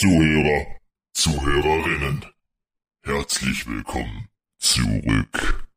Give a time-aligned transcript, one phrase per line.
[0.00, 0.64] Zuhörer,
[1.12, 2.24] Zuhörerinnen,
[3.02, 4.28] herzlich willkommen
[4.60, 5.68] zurück.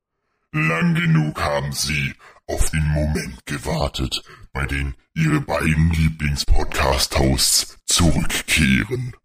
[0.52, 2.14] Lang genug haben Sie
[2.46, 4.22] auf den Moment gewartet,
[4.54, 9.16] bei dem Ihre beiden Lieblingspodcast-Hosts zurückkehren.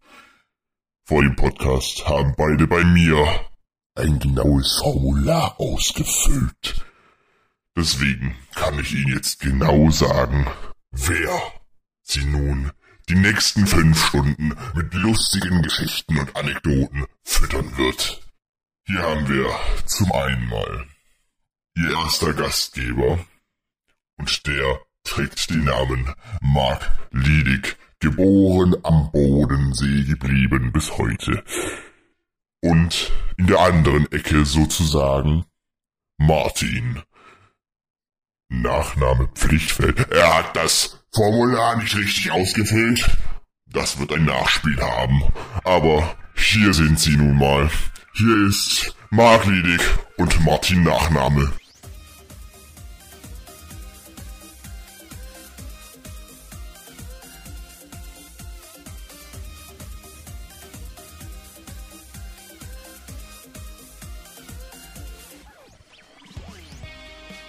[1.03, 3.45] Vor dem Podcast haben beide bei mir
[3.93, 6.83] ein genaues Formular ausgefüllt.
[7.75, 10.47] Deswegen kann ich Ihnen jetzt genau sagen,
[10.89, 11.39] wer
[12.01, 12.71] Sie nun
[13.09, 18.21] die nächsten fünf Stunden mit lustigen Geschichten und Anekdoten füttern wird.
[18.85, 19.49] Hier haben wir
[19.85, 20.87] zum einen mal
[21.75, 23.19] Ihr erster Gastgeber
[24.17, 31.43] und der trägt den Namen Mark Liedig, geboren am Bodensee geblieben bis heute.
[32.61, 35.45] Und in der anderen Ecke sozusagen
[36.17, 37.03] Martin.
[38.49, 40.11] Nachname Pflichtfeld.
[40.11, 43.09] Er hat das Formular nicht richtig ausgefüllt.
[43.67, 45.23] Das wird ein Nachspiel haben.
[45.63, 47.69] Aber hier sind sie nun mal.
[48.13, 49.81] Hier ist Mark Liedig
[50.17, 51.51] und Martin Nachname.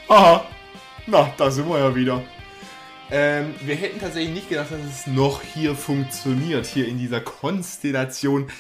[0.08, 0.42] Aha.
[1.10, 2.22] Na, da sind wir ja wieder.
[3.10, 8.50] Ähm, wir hätten tatsächlich nicht gedacht, dass es noch hier funktioniert, hier in dieser Konstellation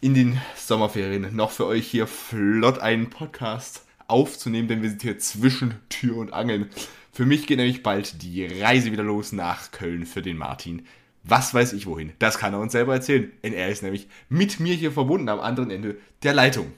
[0.00, 5.18] in den Sommerferien noch für euch hier flott einen Podcast aufzunehmen, denn wir sind hier
[5.18, 6.70] zwischen Tür und Angeln.
[7.12, 10.86] Für mich geht nämlich bald die Reise wieder los nach Köln für den Martin.
[11.24, 12.12] Was weiß ich wohin?
[12.20, 13.32] Das kann er uns selber erzählen.
[13.42, 16.72] Denn er ist nämlich mit mir hier verbunden am anderen Ende der Leitung.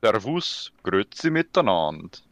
[0.00, 2.25] Servus, Grüezi miteinander.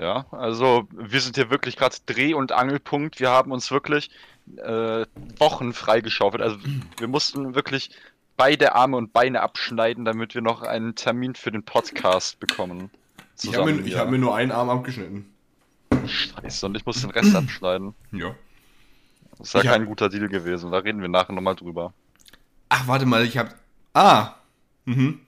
[0.00, 3.20] Ja, also wir sind hier wirklich gerade Dreh- und Angelpunkt.
[3.20, 4.10] Wir haben uns wirklich
[4.56, 5.04] äh,
[5.38, 6.42] Wochen freigeschaufelt.
[6.42, 6.56] Also
[6.98, 7.90] wir mussten wirklich
[8.38, 12.90] beide Arme und Beine abschneiden, damit wir noch einen Termin für den Podcast bekommen.
[13.42, 15.26] Ich habe mir, ich hab mir nur einen Arm abgeschnitten.
[16.06, 17.94] Scheiße, und ich muss den Rest abschneiden.
[18.12, 18.34] Ja.
[19.38, 20.70] Das ist ja kein hab- guter Deal gewesen.
[20.70, 21.92] Da reden wir nachher nochmal drüber.
[22.70, 23.54] Ach, warte mal, ich hab.
[23.92, 24.34] Ah.
[24.86, 25.20] Mhm.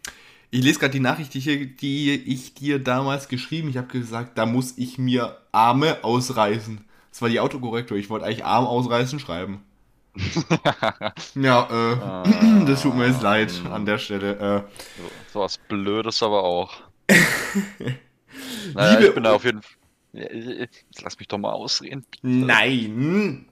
[0.55, 3.69] Ich lese gerade die Nachricht, die, hier, die ich dir damals geschrieben.
[3.71, 6.85] Ich habe gesagt, da muss ich mir Arme ausreißen.
[7.11, 7.97] Das war die Autokorrektur.
[7.97, 9.63] Ich wollte eigentlich Arm ausreißen schreiben.
[11.35, 14.37] Ja, äh, das tut mir jetzt leid an der Stelle.
[14.39, 14.63] Äh,
[14.99, 16.71] So, so was Blödes aber auch.
[18.75, 19.73] naja, Liebe- ich bin da auf jeden Fall.
[20.13, 22.05] Jetzt lass mich doch mal ausreden.
[22.21, 23.47] nein.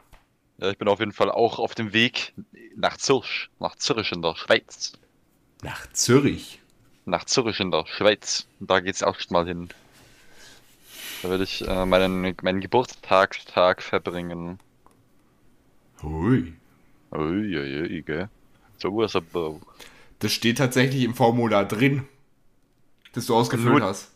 [0.58, 2.34] Ja, ich bin auf jeden Fall auch auf dem Weg
[2.76, 4.92] nach Zürich, nach Zürich in der Schweiz.
[5.62, 6.59] Nach Zürich.
[7.10, 8.46] Nach Zürich in der Schweiz.
[8.60, 9.68] Da geht's auch schon mal hin.
[11.22, 14.60] Da werde ich äh, meinen, meinen Geburtstagstag verbringen.
[16.02, 16.54] Hui.
[17.10, 18.28] Uiuiui, gell?
[18.78, 19.56] So ist aber.
[20.20, 22.06] Das steht tatsächlich im Formular drin.
[23.12, 24.12] Das du ausgefüllt Nur- hast.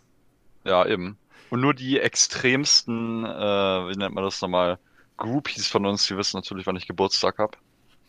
[0.65, 1.19] Ja, eben.
[1.50, 4.78] Und nur die extremsten, äh, wie nennt man das nochmal?
[5.16, 7.56] Groupies von uns, die wissen natürlich, wann ich Geburtstag habe.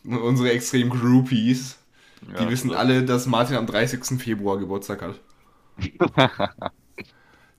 [0.03, 1.77] Unsere extremen Groupies,
[2.21, 2.75] die Ja, wissen so.
[2.75, 4.19] alle, dass Martin am 30.
[4.21, 5.19] Februar Geburtstag hat.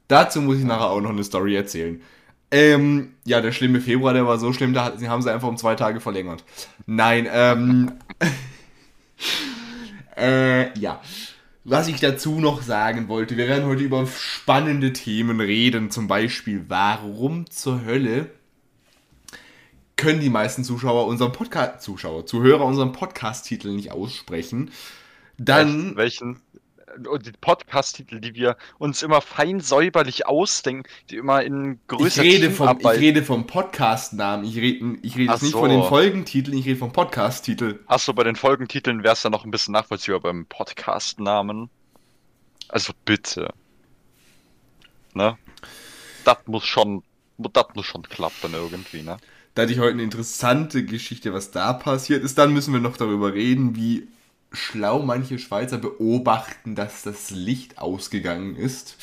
[0.09, 2.01] Dazu muss ich nachher auch noch eine Story erzählen.
[2.51, 5.75] Ähm, ja, der schlimme Februar, der war so schlimm, da haben sie einfach um zwei
[5.75, 6.45] Tage verlängert.
[6.87, 7.93] Nein, ähm.
[10.17, 11.01] äh, ja.
[11.65, 15.91] Was ich dazu noch sagen wollte, wir werden heute über spannende Themen reden.
[15.91, 18.31] Zum Beispiel, warum zur Hölle
[19.97, 24.71] können die meisten Zuschauer unseren Podcast, Zuschauer, Zuhörer unseren Podcast-Titel nicht aussprechen.
[25.39, 25.97] Dann.
[25.97, 26.41] Welchen,
[27.09, 32.23] und die Podcast-Titel, die wir uns immer fein säuberlich ausdenken, die immer in Ich größer
[32.23, 34.47] rede, vom, ich rede vom Podcast-Namen.
[34.47, 35.61] Ich rede, ich rede jetzt nicht so.
[35.61, 37.81] von den Folgentiteln, ich rede vom Podcast-Titel.
[37.87, 41.71] Achso, bei den Folgentiteln wäre es dann noch ein bisschen nachvollziehbar beim Podcast-Namen.
[42.69, 43.53] Also bitte.
[45.15, 45.39] Ne?
[46.25, 47.03] Das muss schon,
[47.39, 49.17] das muss schon klappen irgendwie, ne?
[49.57, 52.37] Da hatte ich heute eine interessante Geschichte, was da passiert ist.
[52.37, 54.07] Dann müssen wir noch darüber reden, wie
[54.53, 58.97] schlau manche Schweizer beobachten, dass das Licht ausgegangen ist.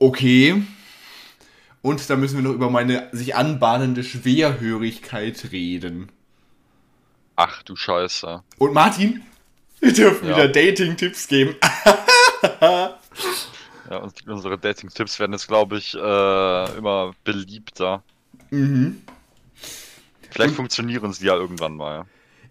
[0.00, 0.64] Okay.
[1.82, 6.10] Und da müssen wir noch über meine sich anbahnende Schwerhörigkeit reden.
[7.36, 8.42] Ach du Scheiße.
[8.58, 9.22] Und Martin,
[9.78, 10.36] wir dürfen Ja.
[10.36, 11.54] wieder Dating-Tipps geben.
[13.90, 18.04] Ja, unsere Dating-Tipps werden jetzt, glaube ich, äh, immer beliebter.
[18.50, 19.02] Mhm.
[20.30, 22.04] Vielleicht Und- funktionieren sie ja irgendwann mal.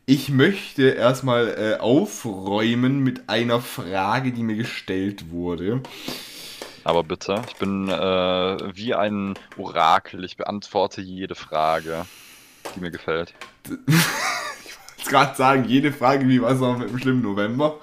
[0.06, 5.84] Ich möchte erstmal äh, aufräumen mit einer Frage, die mir gestellt wurde.
[6.84, 10.24] Aber bitte, ich bin äh, wie ein Orakel.
[10.24, 12.06] Ich beantworte jede Frage,
[12.75, 13.34] die mir gefällt.
[15.01, 17.80] Ich wollte gerade sagen, jede Frage wie was auch mit dem schlimmen November.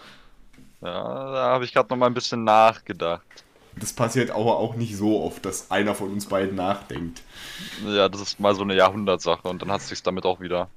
[0.82, 3.45] Ja, da habe ich gerade noch mal ein bisschen nachgedacht.
[3.78, 7.22] Das passiert aber auch nicht so oft, dass einer von uns beiden nachdenkt.
[7.86, 10.68] Ja, das ist mal so eine Jahrhundertsache und dann hat es sich damit auch wieder.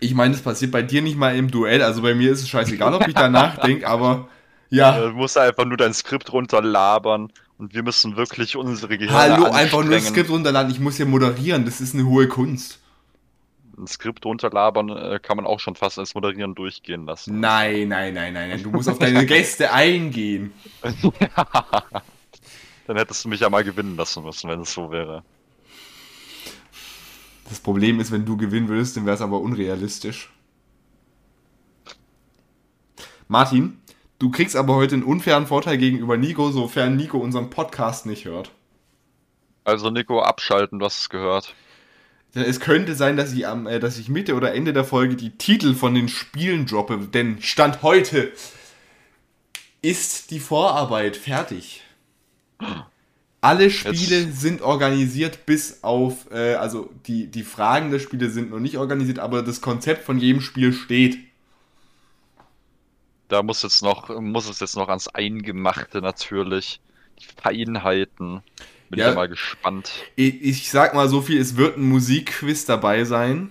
[0.00, 2.48] Ich meine, das passiert bei dir nicht mal im Duell, also bei mir ist es
[2.48, 4.28] scheißegal, ob ich da nachdenke, aber
[4.72, 4.98] ja.
[4.98, 9.82] Du musst einfach nur dein Skript runterlabern und wir müssen wirklich unsere Gehirne Hallo, einfach
[9.82, 10.08] nur das.
[10.08, 12.80] Skript runterladen, ich muss ja moderieren, das ist eine hohe Kunst.
[13.78, 17.40] Ein Skript runterlabern äh, kann man auch schon fast als Moderieren durchgehen lassen.
[17.40, 20.52] Nein, nein, nein, nein, nein, du musst auf deine Gäste eingehen.
[22.92, 25.24] Dann hättest du mich ja mal gewinnen lassen müssen, wenn es so wäre.
[27.48, 30.30] Das Problem ist, wenn du gewinnen würdest, dann wäre es aber unrealistisch.
[33.28, 33.80] Martin,
[34.18, 38.50] du kriegst aber heute einen unfairen Vorteil gegenüber Nico, sofern Nico unseren Podcast nicht hört.
[39.64, 41.54] Also Nico, abschalten, du hast es gehört.
[42.34, 45.16] Denn es könnte sein, dass ich, am, äh, dass ich Mitte oder Ende der Folge
[45.16, 48.32] die Titel von den Spielen droppe, denn Stand heute
[49.80, 51.81] ist die Vorarbeit fertig.
[53.40, 58.50] Alle Spiele Jetzt- sind organisiert, bis auf, äh, also die, die Fragen der Spiele sind
[58.50, 61.18] noch nicht organisiert, aber das Konzept von jedem Spiel steht.
[63.28, 66.80] Da muss jetzt noch, muss es jetzt noch ans Eingemachte natürlich.
[67.18, 68.42] Die Feinheiten.
[68.90, 69.06] Bin Ja.
[69.06, 69.90] ich ja mal gespannt.
[70.16, 73.50] Ich, ich sag mal so viel, es wird ein Musikquiz dabei sein.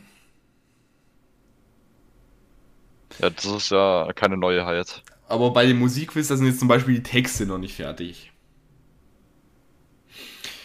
[3.19, 5.03] Ja, das ist ja keine Neuheit.
[5.27, 8.30] Aber bei dem Musikquiz, da sind jetzt zum Beispiel die Texte noch nicht fertig.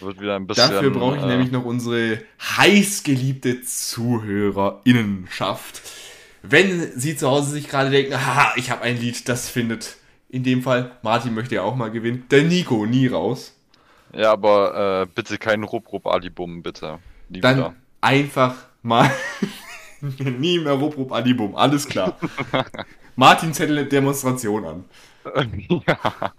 [0.01, 0.71] Wird wieder ein bisschen.
[0.71, 5.83] Dafür brauche ich äh, nämlich noch unsere heißgeliebte Zuhörerinnenschaft.
[6.43, 9.97] Wenn Sie zu Hause sich gerade denken, haha, ich habe ein Lied, das findet
[10.29, 13.55] in dem Fall, Martin möchte ja auch mal gewinnen, der Nico nie raus.
[14.13, 16.99] Ja, aber äh, bitte kein Rup-Rup-Alibum, bitte.
[17.29, 17.75] Nie Dann wieder.
[18.01, 19.11] einfach mal
[20.01, 22.17] nie mehr Rup Rup Alibum, alles klar.
[23.17, 24.85] Martin zettelt Demonstration an.
[25.87, 26.33] ja.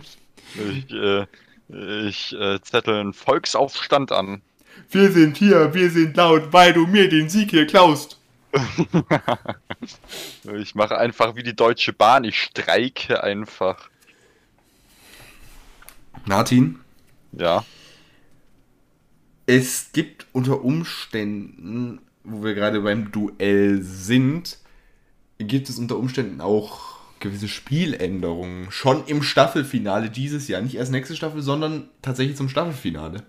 [0.55, 1.25] Ich, äh,
[1.69, 4.41] ich äh, zettel einen Volksaufstand an.
[4.91, 8.17] Wir sind hier, wir sind laut, weil du mir den Sieg hier klaust.
[10.55, 13.89] Ich mache einfach wie die Deutsche Bahn, ich streike einfach.
[16.25, 16.79] Martin,
[17.31, 17.63] Ja.
[19.45, 24.57] es gibt unter Umständen, wo wir gerade beim Duell sind,
[25.37, 28.71] gibt es unter Umständen auch gewisse Spieländerungen.
[28.71, 30.61] Schon im Staffelfinale dieses Jahr.
[30.61, 33.23] Nicht erst nächste Staffel, sondern tatsächlich zum Staffelfinale.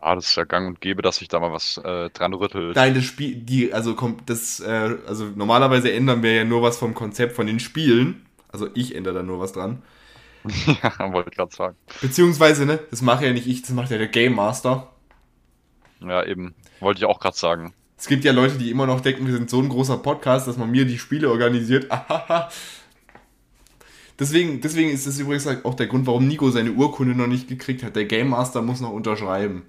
[0.00, 2.76] Ah, das ist ja gang und gäbe, dass sich da mal was äh, dran rüttelt.
[2.76, 6.76] Nein, das Spiel, die, also kommt das, äh, also normalerweise ändern wir ja nur was
[6.76, 8.26] vom Konzept von den Spielen.
[8.48, 9.82] Also ich ändere da nur was dran.
[10.66, 11.76] ja, wollte ich gerade sagen.
[12.02, 14.92] Beziehungsweise, ne, das mache ja nicht ich, das macht ja der Game Master.
[16.00, 16.54] Ja, eben.
[16.80, 17.72] Wollte ich auch gerade sagen.
[18.04, 20.58] Es gibt ja Leute, die immer noch denken, wir sind so ein großer Podcast, dass
[20.58, 21.90] man mir die Spiele organisiert.
[24.18, 27.82] Deswegen, deswegen ist das übrigens auch der Grund, warum Nico seine Urkunde noch nicht gekriegt
[27.82, 27.96] hat.
[27.96, 29.62] Der Game Master muss noch unterschreiben.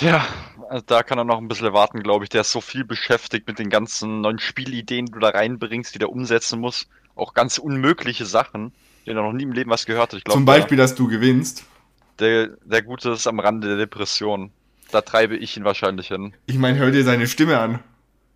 [0.00, 0.26] Ja,
[0.68, 2.30] also da kann er noch ein bisschen warten, glaube ich.
[2.30, 6.00] Der ist so viel beschäftigt mit den ganzen neuen Spielideen, die du da reinbringst, die
[6.00, 6.88] der umsetzen muss.
[7.14, 8.72] Auch ganz unmögliche Sachen,
[9.06, 10.18] denen er noch nie im Leben was gehört hat.
[10.18, 11.64] Ich glaube, Zum Beispiel, dass du gewinnst.
[12.18, 14.50] Der, der Gute ist am Rande der Depression.
[14.94, 16.34] Da treibe ich ihn wahrscheinlich hin.
[16.46, 17.80] Ich meine, hör dir seine Stimme an.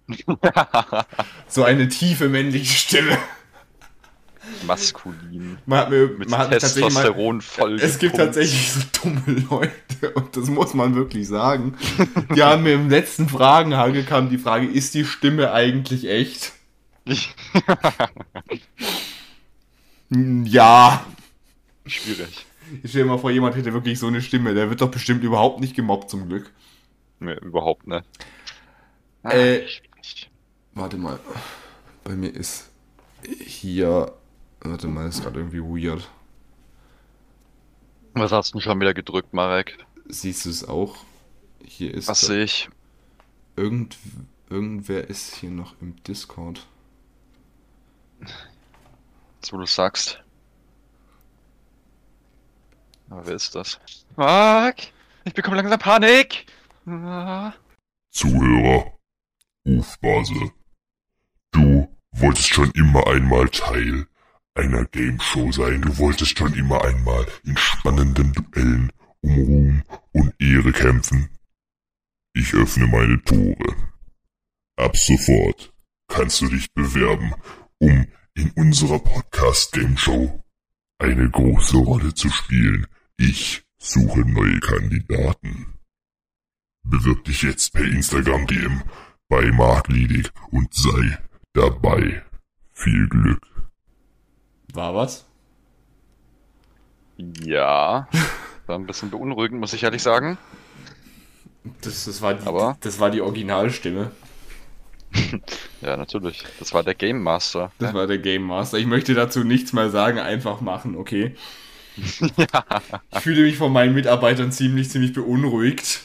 [1.47, 3.17] So eine tiefe männliche Stimme.
[4.67, 5.59] Maskulin.
[5.67, 7.75] Man hat mir, Mit man hat tatsächlich mal, Testosteron voll.
[7.77, 8.35] es gibt gepumpt.
[8.35, 11.77] tatsächlich so dumme Leute und das muss man wirklich sagen.
[12.35, 16.53] Die haben mir im letzten Fragenhagel kam die Frage, ist die Stimme eigentlich echt?
[20.11, 21.05] Hm, Ja.
[21.87, 22.47] Schwierig.
[22.83, 24.55] Ich stell dir mal vor, jemand hätte wirklich so eine Stimme.
[24.55, 26.53] Der wird doch bestimmt überhaupt nicht gemobbt zum Glück.
[27.21, 28.05] Nee, überhaupt nicht.
[29.25, 29.67] Äh.
[30.75, 31.19] Warte mal.
[32.05, 32.71] Bei mir ist
[33.23, 34.13] hier.
[34.61, 36.11] Warte mal, ist gerade irgendwie weird.
[38.15, 39.79] Was hast du denn schon wieder gedrückt, Marek?
[40.07, 40.97] Siehst du es auch?
[41.65, 42.09] Hier ist.
[42.09, 42.69] Was sehe ich?
[43.57, 43.99] Irgend,
[44.49, 46.67] irgendwer ist hier noch im Discord.
[48.21, 50.23] Jetzt, wo du sagst.
[53.11, 53.81] Aber wer ist das?
[54.17, 54.93] Marek!
[55.25, 56.47] Ich bekomme langsam Panik!
[56.87, 57.53] Ah.
[58.11, 58.99] Zuhörer,
[59.67, 60.53] Rufbase.
[61.53, 64.07] Du wolltest schon immer einmal Teil
[64.55, 65.83] einer Game Show sein.
[65.83, 71.29] Du wolltest schon immer einmal in spannenden Duellen um Ruhm und Ehre kämpfen.
[72.35, 73.77] Ich öffne meine Tore.
[74.77, 75.73] Ab sofort
[76.09, 77.35] kannst du dich bewerben,
[77.79, 80.43] um in unserer Podcast Game Show
[80.99, 82.87] eine große Rolle zu spielen.
[83.21, 85.75] Ich suche neue Kandidaten.
[86.85, 88.83] Bewirb dich jetzt per Instagram DM
[89.29, 91.19] bei Mark Liedig und sei
[91.53, 92.23] dabei.
[92.73, 93.43] Viel Glück.
[94.73, 95.27] War was?
[97.17, 98.09] Ja.
[98.67, 100.39] War ein bisschen beunruhigend, muss ich ehrlich sagen.
[101.83, 104.13] Das, das, war, die, Aber- das war die Originalstimme.
[105.81, 106.45] Ja, natürlich.
[106.59, 107.71] Das war der Game Master.
[107.79, 108.79] Das war der Game Master.
[108.79, 111.37] Ich möchte dazu nichts mehr sagen, einfach machen, okay?
[113.13, 116.01] Ich fühle mich von meinen Mitarbeitern ziemlich, ziemlich beunruhigt.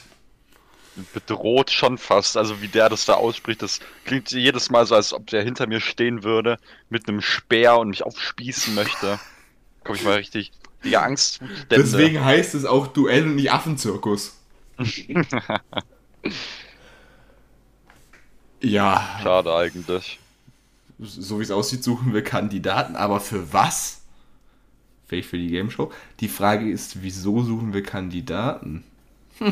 [1.12, 2.36] bedroht schon fast.
[2.36, 5.66] Also wie der das da ausspricht, das klingt jedes Mal so, als ob der hinter
[5.66, 6.58] mir stehen würde
[6.88, 9.20] mit einem Speer und mich aufspießen möchte.
[9.84, 10.52] Komm ich mal richtig,
[10.84, 11.40] die Angst.
[11.70, 14.38] Deswegen heißt es auch Duell und nicht Affenzirkus.
[18.62, 20.18] Ja, Schade eigentlich.
[20.98, 24.03] so wie es aussieht, suchen wir Kandidaten, aber für was?
[25.06, 25.92] Vielleicht für die Game Show.
[26.20, 28.84] Die Frage ist, wieso suchen wir Kandidaten?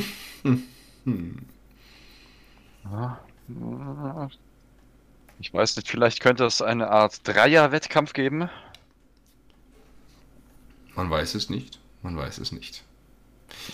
[5.39, 8.49] Ich weiß nicht, vielleicht könnte es eine Art Dreier-Wettkampf geben.
[10.95, 11.79] Man weiß es nicht.
[12.03, 12.85] Man weiß es nicht.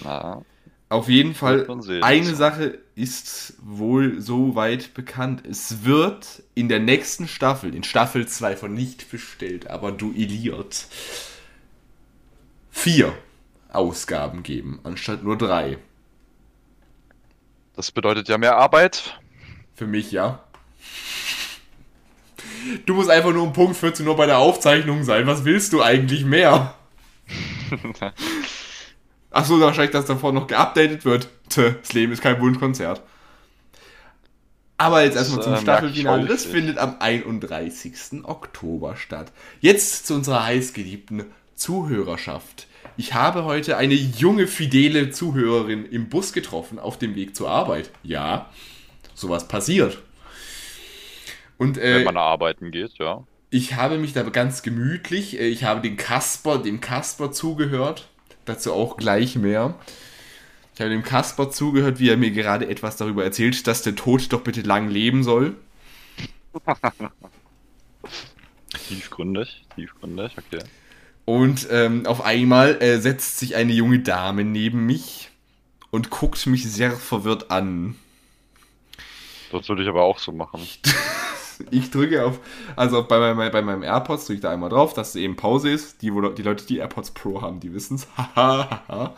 [0.00, 0.44] Na,
[0.90, 1.66] Auf jeden Fall,
[2.02, 5.46] eine Sache ist wohl so weit bekannt.
[5.46, 10.86] Es wird in der nächsten Staffel, in Staffel 2 von nicht bestellt, aber duelliert,
[12.78, 13.12] vier
[13.70, 15.78] Ausgaben geben, anstatt nur drei.
[17.74, 19.18] das bedeutet ja mehr Arbeit.
[19.74, 20.44] Für mich, ja.
[22.86, 25.26] Du musst einfach nur um Punkt 14 Uhr bei der Aufzeichnung sein.
[25.26, 26.74] Was willst du eigentlich mehr?
[29.30, 31.28] Achso, wahrscheinlich, dass davor noch geupdatet wird.
[31.48, 33.02] Tö, das Leben ist kein Wunschkonzert.
[34.76, 36.26] Aber jetzt erstmal zum äh, Staffelfinale.
[36.26, 38.24] Das findet am 31.
[38.24, 39.32] Oktober statt.
[39.60, 41.24] Jetzt zu unserer heißgeliebten
[41.58, 42.67] Zuhörerschaft.
[42.98, 47.92] Ich habe heute eine junge, fidele Zuhörerin im Bus getroffen auf dem Weg zur Arbeit.
[48.02, 48.50] Ja,
[49.14, 49.98] sowas passiert.
[51.58, 53.22] Und Wenn äh, man arbeiten geht, ja.
[53.50, 58.08] ich habe mich da ganz gemütlich, äh, ich habe den Kasper, dem Kasper zugehört.
[58.46, 59.76] Dazu auch gleich mehr.
[60.74, 64.32] Ich habe dem Kasper zugehört, wie er mir gerade etwas darüber erzählt, dass der Tod
[64.32, 65.54] doch bitte lang leben soll.
[68.88, 70.64] Tiefgründig, tiefgründig, okay.
[71.28, 75.28] Und ähm, auf einmal äh, setzt sich eine junge Dame neben mich
[75.90, 77.96] und guckt mich sehr verwirrt an.
[79.52, 80.66] Das würde ich aber auch so machen.
[81.70, 82.40] Ich drücke auf,
[82.76, 86.00] also bei, meinem- bei meinem AirPods drücke ich da einmal drauf, dass eben Pause ist.
[86.00, 88.06] Die, wo, die Leute, die AirPods Pro haben, die wissen es.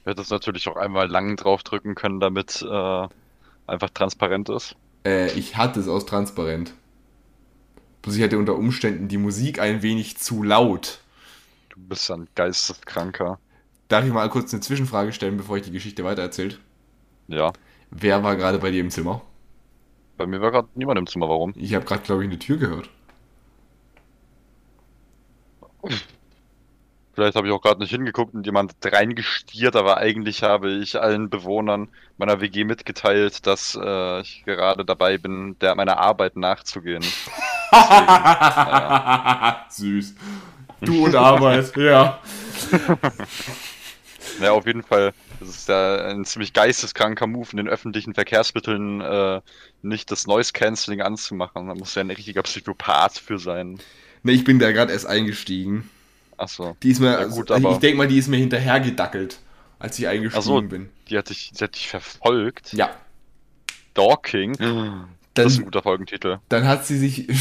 [0.00, 3.08] Ich hätte es natürlich auch einmal lang draufdrücken können, damit äh,
[3.66, 4.74] einfach transparent ist.
[5.06, 6.72] Äh, ich hatte es aus transparent.
[8.00, 11.01] Bloß ich hatte unter Umständen die Musik ein wenig zu laut.
[11.82, 13.40] Du bist ein geisteskranker.
[13.88, 16.60] Darf ich mal kurz eine Zwischenfrage stellen, bevor ich die Geschichte weitererzählt?
[17.26, 17.52] Ja.
[17.90, 19.22] Wer war gerade bei dir im Zimmer?
[20.16, 21.52] Bei mir war gerade niemand im Zimmer, warum?
[21.56, 22.88] Ich habe gerade, glaube ich, eine Tür gehört.
[27.14, 31.30] Vielleicht habe ich auch gerade nicht hingeguckt und jemand reingestiert, aber eigentlich habe ich allen
[31.30, 37.02] Bewohnern meiner WG mitgeteilt, dass äh, ich gerade dabei bin, der meiner Arbeit nachzugehen.
[39.68, 40.14] Süß.
[40.84, 42.20] Du und Arbeit, ja.
[44.40, 45.12] Ja, auf jeden Fall.
[45.40, 49.40] Das ist ja ein ziemlich geisteskranker Move, in den öffentlichen Verkehrsmitteln äh,
[49.82, 51.66] nicht das Noise Cancelling anzumachen.
[51.68, 53.78] Da muss ja ein richtiger Psychopath für sein.
[54.22, 55.90] Ne, ich bin da gerade erst eingestiegen.
[56.36, 56.76] Achso.
[56.82, 59.38] Die ist mir, Ja, gut, also, aber- ich denke mal, die ist mir hinterhergedackelt,
[59.78, 60.62] als ich eingestiegen Ach so.
[60.62, 60.88] bin.
[61.08, 62.72] Die hat dich, die hat dich verfolgt.
[62.72, 62.90] Ja.
[63.92, 64.54] Stalking.
[64.56, 66.38] Dann, Das ist ein guter Folgentitel.
[66.48, 67.28] dann hat sie sich.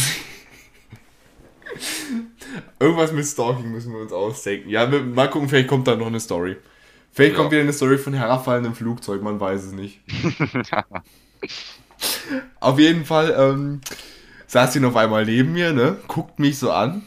[2.80, 4.70] Irgendwas mit Stalking müssen wir uns ausdenken.
[4.70, 6.58] Ja, mal gucken, vielleicht kommt da noch eine Story.
[7.12, 7.38] Vielleicht Ja.
[7.40, 10.00] kommt wieder eine Story von herabfallendem Flugzeug, man weiß es nicht.
[12.60, 13.82] Auf jeden Fall ähm,
[14.48, 15.98] saß sie noch einmal neben mir, ne?
[16.08, 17.04] Guckt mich so an.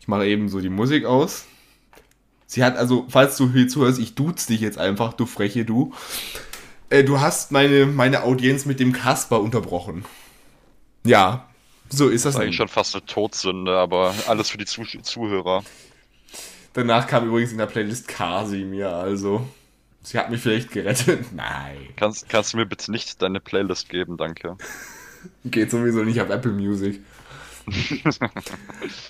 [0.00, 1.46] Ich mache eben so die Musik aus.
[2.46, 5.92] Sie hat also, falls du hier zuhörst, ich duze dich jetzt einfach, du freche du.
[6.90, 10.04] Äh, du hast meine, meine Audienz mit dem Kasper unterbrochen.
[11.04, 11.48] Ja,
[11.92, 12.34] so ist das.
[12.34, 15.62] Das ist eigentlich schon fast eine Todsünde, aber alles für die Zuh Zuhörer.
[16.72, 19.46] Danach kam übrigens in der Playlist Kasimir, also.
[20.02, 21.26] Sie hat mich vielleicht gerettet.
[21.34, 21.76] Nein.
[21.96, 24.56] Kannst, kannst du mir bitte nicht deine Playlist geben, danke.
[25.44, 27.00] Geht sowieso nicht auf Apple Music.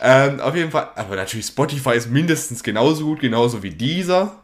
[0.02, 4.42] ähm, auf jeden Fall, aber natürlich Spotify ist mindestens genauso gut, genauso wie dieser.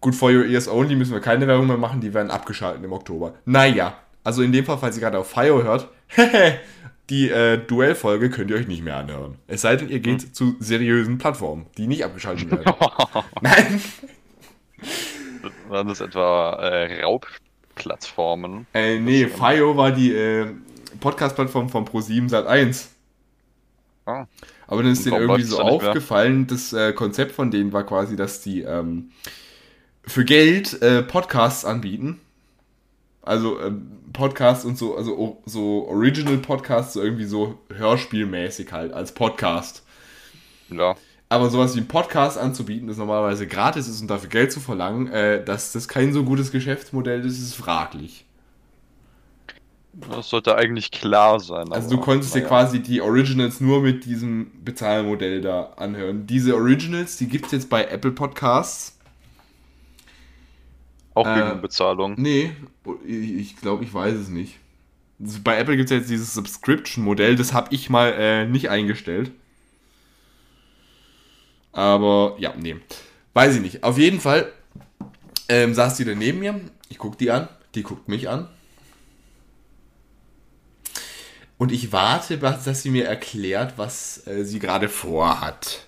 [0.00, 2.92] Good for your ears only müssen wir keine Werbung mehr machen, die werden abgeschaltet im
[2.92, 3.34] Oktober.
[3.44, 5.88] Naja, also in dem Fall, falls ihr gerade auf Fire hört,
[7.10, 9.38] die äh, Duellfolge könnt ihr euch nicht mehr anhören.
[9.46, 12.74] Es sei denn, ihr geht zu seriösen Plattformen, die nicht abgeschaltet werden.
[13.40, 13.80] Nein.
[15.68, 18.66] Waren das etwa äh, Raubplattformen?
[18.74, 20.46] Äh, nee, FIO war die äh,
[21.00, 22.88] Podcast-Plattform von Pro7 Sat1.
[24.06, 24.26] Ah.
[24.66, 28.40] Aber dann ist denen irgendwie so aufgefallen, das äh, Konzept von denen war quasi, dass
[28.40, 29.10] die ähm,
[30.04, 32.20] für Geld äh, Podcasts anbieten.
[33.26, 39.12] Also ähm, Podcasts und so, also so Original Podcasts, so irgendwie so hörspielmäßig halt, als
[39.12, 39.84] Podcast.
[40.70, 40.94] Ja.
[41.28, 45.08] Aber sowas wie ein Podcast anzubieten, das normalerweise gratis ist und dafür Geld zu verlangen,
[45.08, 48.24] äh, dass das kein so gutes Geschäftsmodell ist, ist fraglich.
[49.92, 51.72] Das sollte eigentlich klar sein.
[51.72, 52.48] Also du konntest dir naja.
[52.48, 56.26] quasi die Originals nur mit diesem Bezahlmodell da anhören.
[56.26, 58.95] Diese Originals, die gibt es jetzt bei Apple Podcasts.
[61.16, 62.14] Auch äh, wegen Bezahlung.
[62.18, 62.52] Nee,
[63.06, 64.58] ich glaube, ich weiß es nicht.
[65.42, 69.30] Bei Apple gibt es jetzt dieses Subscription-Modell, das habe ich mal äh, nicht eingestellt.
[71.72, 72.76] Aber ja, nee.
[73.32, 73.82] Weiß ich nicht.
[73.82, 74.52] Auf jeden Fall
[75.48, 76.60] ähm, saß die da neben mir.
[76.90, 78.48] Ich guck die an, die guckt mich an.
[81.56, 85.86] Und ich warte, dass dass sie mir erklärt, was äh, sie gerade vorhat.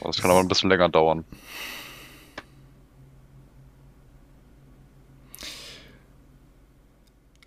[0.00, 1.24] Das kann aber ein bisschen länger dauern.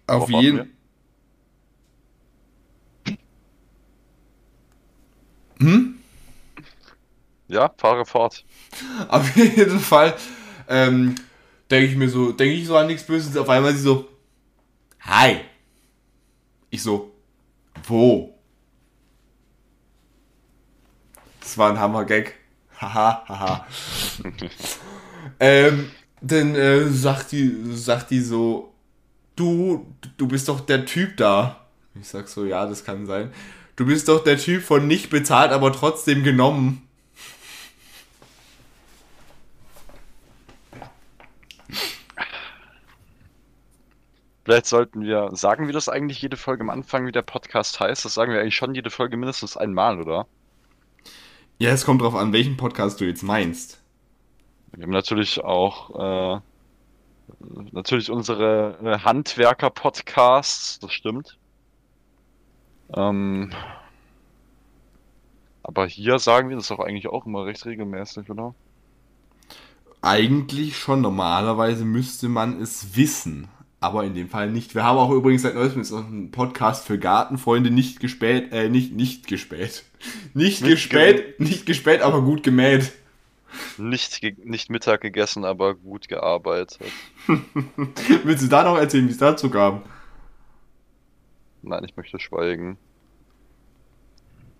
[0.07, 0.75] Auf jeden
[5.59, 5.99] Hm?
[7.47, 8.43] Ja, fahre fort.
[9.07, 10.15] Auf jeden Fall
[10.67, 11.15] ähm,
[11.69, 13.37] denke ich mir so, denke ich so an nichts Böses.
[13.37, 14.07] Auf einmal sie so,
[15.01, 15.41] hi.
[16.69, 17.11] Ich so,
[17.87, 18.33] wo?
[21.39, 22.35] Das war ein Hammer-Gag.
[22.81, 23.67] Haha, haha.
[25.39, 28.74] ähm, dann äh, sagt, die, sagt die so,
[29.35, 29.85] du,
[30.17, 31.65] du bist doch der Typ da.
[31.99, 33.31] Ich sag so, ja, das kann sein.
[33.75, 36.81] Du bist doch der Typ von nicht bezahlt, aber trotzdem genommen.
[44.45, 48.05] Vielleicht sollten wir, sagen wir das eigentlich jede Folge am Anfang, wie der Podcast heißt?
[48.05, 50.27] Das sagen wir eigentlich schon jede Folge mindestens einmal, oder?
[51.57, 53.81] Ja, es kommt drauf an, welchen Podcast du jetzt meinst.
[54.73, 56.41] Wir haben natürlich auch äh,
[57.71, 61.37] natürlich unsere äh, Handwerker-Podcasts, das stimmt.
[62.95, 63.51] Ähm,
[65.63, 68.53] aber hier sagen wir das doch eigentlich auch immer recht regelmäßig, oder?
[70.01, 73.47] Eigentlich schon, normalerweise müsste man es wissen.
[73.79, 74.73] Aber in dem Fall nicht.
[74.73, 79.27] Wir haben auch übrigens seit neuestem einen Podcast für Gartenfreunde nicht gespäht, äh, nicht, nicht
[79.27, 79.83] gespäht.
[80.35, 82.91] Nicht, Nicht gespäht, nicht gespäht, aber gut gemäht.
[83.77, 86.79] Nicht, nicht Mittag gegessen, aber gut gearbeitet.
[88.23, 89.83] Willst du da noch erzählen, wie es dazu kam?
[91.61, 92.77] Nein, ich möchte schweigen.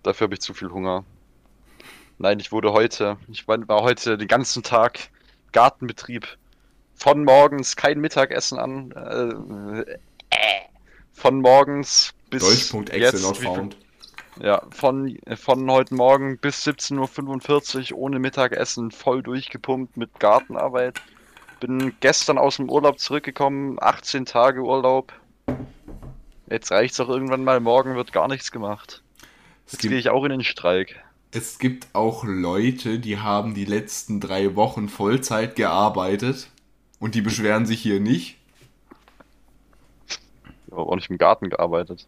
[0.02, 1.04] Dafür habe ich zu viel Hunger.
[2.18, 5.10] Nein, ich wurde heute, ich war, war heute den ganzen Tag
[5.52, 6.26] Gartenbetrieb.
[6.94, 8.90] Von morgens kein Mittagessen an.
[8.92, 9.98] Äh, äh,
[11.12, 13.22] von morgens bis Deutsch.exe jetzt.
[13.22, 13.76] not wie found.
[14.42, 21.00] Ja, von, von heute Morgen bis 17.45 Uhr ohne Mittagessen voll durchgepumpt mit Gartenarbeit.
[21.58, 25.14] Bin gestern aus dem Urlaub zurückgekommen, 18 Tage Urlaub.
[26.50, 29.02] Jetzt reicht's auch irgendwann mal, morgen wird gar nichts gemacht.
[29.64, 31.02] Jetzt gehe ich auch in den Streik.
[31.32, 36.50] es gibt auch Leute, die haben die letzten drei Wochen Vollzeit gearbeitet.
[36.98, 38.38] Und die beschweren sich hier nicht.
[40.08, 42.06] Ich habe auch nicht im Garten gearbeitet.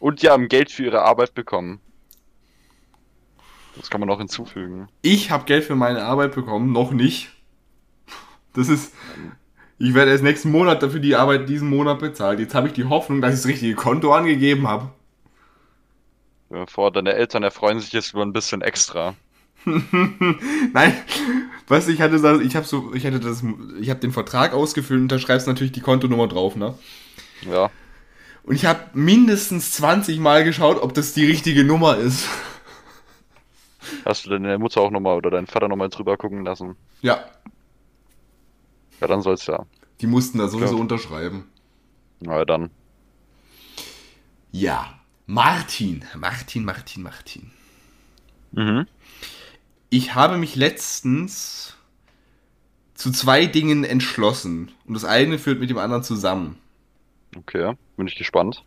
[0.00, 1.80] Und die haben Geld für ihre Arbeit bekommen.
[3.76, 4.88] Das kann man noch hinzufügen.
[5.02, 7.30] Ich habe Geld für meine Arbeit bekommen, noch nicht.
[8.54, 8.92] Das ist.
[9.80, 12.40] Ich werde erst nächsten Monat dafür die Arbeit diesen Monat bezahlt.
[12.40, 14.90] Jetzt habe ich die Hoffnung, dass ich das richtige Konto angegeben habe.
[16.50, 19.14] Dir vor, deine Eltern erfreuen sich jetzt über ein bisschen extra.
[19.64, 20.94] Nein,
[21.66, 23.44] du, ich hatte ich habe so, ich hatte das,
[23.80, 26.74] ich habe den Vertrag ausgefüllt und da schreibst du natürlich die Kontonummer drauf, ne?
[27.42, 27.70] Ja,
[28.48, 32.26] Und ich habe mindestens 20 Mal geschaut, ob das die richtige Nummer ist.
[34.06, 36.74] hast du deine Mutter auch nochmal oder deinen Vater nochmal drüber gucken lassen?
[37.02, 37.24] Ja,
[39.00, 39.66] Ja, dann soll's ja.
[40.00, 40.80] die mussten da sowieso Ja.
[40.80, 41.44] unterschreiben.
[42.20, 42.70] Na ja, dann.
[44.50, 47.50] Ja, Martin, Martin, Martin, Martin.
[48.52, 48.86] Mhm.
[49.90, 51.76] Ich habe mich letztens
[52.94, 54.72] zu zwei Dingen entschlossen.
[54.86, 56.58] Und das eine führt mit dem anderen zusammen.
[57.36, 58.64] Okay, bin ich gespannt.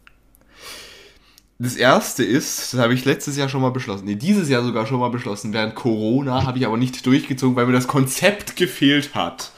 [1.59, 4.05] Das erste ist, das habe ich letztes Jahr schon mal beschlossen.
[4.05, 5.53] Nee, dieses Jahr sogar schon mal beschlossen.
[5.53, 9.51] Während Corona habe ich aber nicht durchgezogen, weil mir das Konzept gefehlt hat.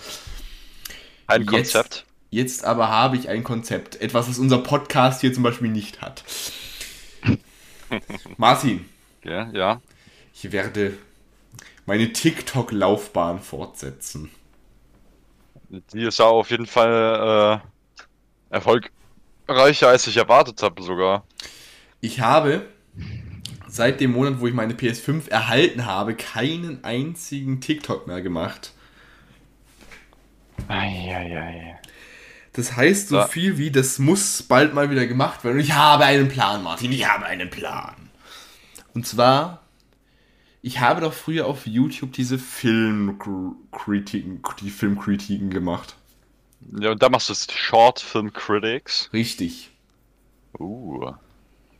[1.27, 2.05] Ein Jetzt- Konzept.
[2.29, 4.01] Jetzt aber habe ich ein Konzept.
[4.01, 6.23] Etwas, was unser Podcast hier zum Beispiel nicht hat.
[8.37, 8.85] Martin,
[9.23, 9.81] Ja, ja.
[10.33, 10.97] Ich werde
[11.85, 14.31] meine TikTok-Laufbahn fortsetzen.
[15.93, 17.67] Die ist ja auf jeden Fall äh,
[18.53, 21.25] erfolgreicher, als ich erwartet habe sogar.
[22.01, 22.65] Ich habe
[23.67, 28.71] seit dem Monat, wo ich meine PS5 erhalten habe, keinen einzigen TikTok mehr gemacht.
[30.67, 31.79] Eieiei.
[32.53, 33.27] Das heißt so Ja.
[33.27, 35.55] viel wie, das muss bald mal wieder gemacht werden.
[35.55, 37.95] Und ich habe einen Plan, Martin, ich habe einen Plan.
[38.93, 39.63] Und zwar,
[40.61, 45.95] ich habe doch früher auf YouTube diese Filmkritiken, die Filmkritiken gemacht.
[46.79, 49.09] Ja, und da machst du jetzt Short Film Critics.
[49.13, 49.71] Richtig.
[50.59, 51.11] Uh.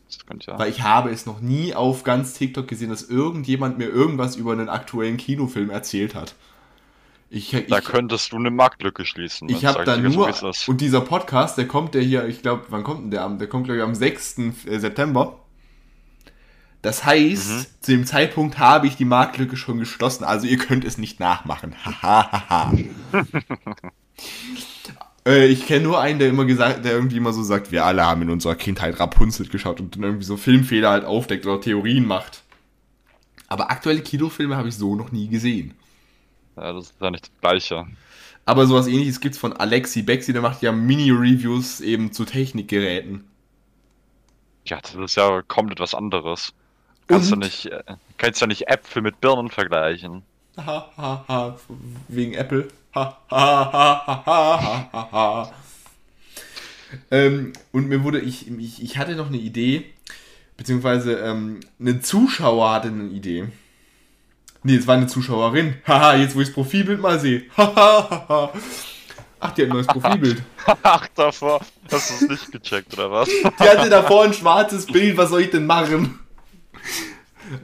[0.08, 0.60] Das könnte ja.
[0.60, 4.52] Weil ich habe es noch nie auf ganz TikTok gesehen, dass irgendjemand mir irgendwas über
[4.52, 6.36] einen aktuellen Kinofilm erzählt hat.
[7.30, 9.50] Ich, ich, Da könntest du eine Marktlücke schließen.
[9.50, 10.32] Ich das habe da nur.
[10.34, 10.68] so, es.
[10.68, 13.40] Und dieser Podcast, der kommt der hier, ich glaube, wann kommt denn der am?
[13.40, 14.36] Der kommt, glaube ich, am 6.
[14.66, 15.40] September.
[16.84, 17.66] Das heißt, Mhm.
[17.82, 20.26] zu dem Zeitpunkt habe ich die Marktlücke schon geschlossen.
[20.26, 21.74] Also ihr könnt es nicht nachmachen.
[21.84, 22.74] Hahaha.
[25.26, 28.06] äh, ich kenne nur einen, der immer gesagt, der irgendwie immer so sagt, wir alle
[28.06, 32.06] haben in unserer Kindheit Rapunzel geschaut und dann irgendwie so Filmfehler halt aufdeckt oder Theorien
[32.06, 32.44] macht.
[33.48, 35.74] Aber aktuelle Kinofilme habe ich so noch nie gesehen.
[36.58, 37.88] Ja, das ist ja nicht das Gleiche.
[38.46, 43.24] Aber sowas ähnliches gibt's von Alexi Bexi, der macht ja Mini-Reviews eben zu Technikgeräten.
[44.66, 46.54] Ja, das ist ja komplett was anderes.
[47.08, 47.44] Kannst du Und?
[47.44, 47.84] nicht, äh,
[48.18, 50.24] kannst ja nicht Äpfel mit Birnen vergleichen.
[50.58, 51.58] Ha, ha, ha,
[52.08, 52.68] wegen Apple.
[52.94, 55.54] Ha, ha, ha, ha, ha, ha, ha.
[57.10, 59.86] Ähm, und mir wurde, ich, ich, ich hatte noch eine Idee,
[60.58, 63.48] beziehungsweise ähm, ein Zuschauer hatte eine Idee.
[64.62, 65.76] Nee, es war eine Zuschauerin.
[65.88, 67.46] Haha, jetzt wo ich das Profilbild mal sehe.
[67.58, 68.54] Haha.
[69.40, 70.44] Ach, die hat ein neues Profilbild.
[70.84, 71.62] Ach, davor
[71.92, 73.28] hast du es nicht gecheckt, oder was?
[73.28, 76.20] Die hatte davor ein schwarzes Bild, was soll ich denn machen?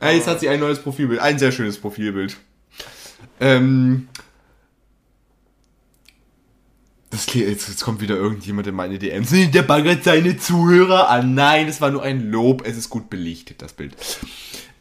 [0.01, 2.35] Jetzt hat sie ein neues Profilbild, ein sehr schönes Profilbild.
[3.39, 4.07] Ähm,
[7.09, 9.31] das klingt, jetzt, jetzt kommt wieder irgendjemand in meine DMs.
[9.31, 11.33] Nee, Der baggert seine Zuhörer an.
[11.33, 12.63] Nein, es war nur ein Lob.
[12.65, 13.95] Es ist gut belichtet, das Bild.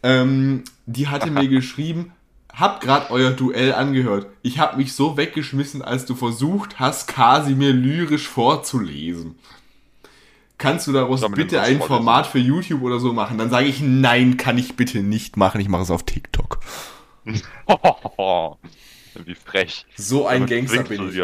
[0.03, 2.13] Ähm, die hatte mir geschrieben,
[2.53, 4.27] hab grad euer Duell angehört.
[4.43, 9.37] Ich hab mich so weggeschmissen, als du versucht hast, Kasimir lyrisch vorzulesen.
[10.59, 11.81] Kannst du daraus bitte ein?
[11.81, 13.39] Format für YouTube oder so machen?
[13.39, 15.61] Dann sage ich, nein, kann ich bitte nicht machen.
[15.61, 16.59] Ich mache es auf TikTok.
[19.25, 19.87] Wie frech.
[19.97, 21.21] So ein Damit Gangster bin ich.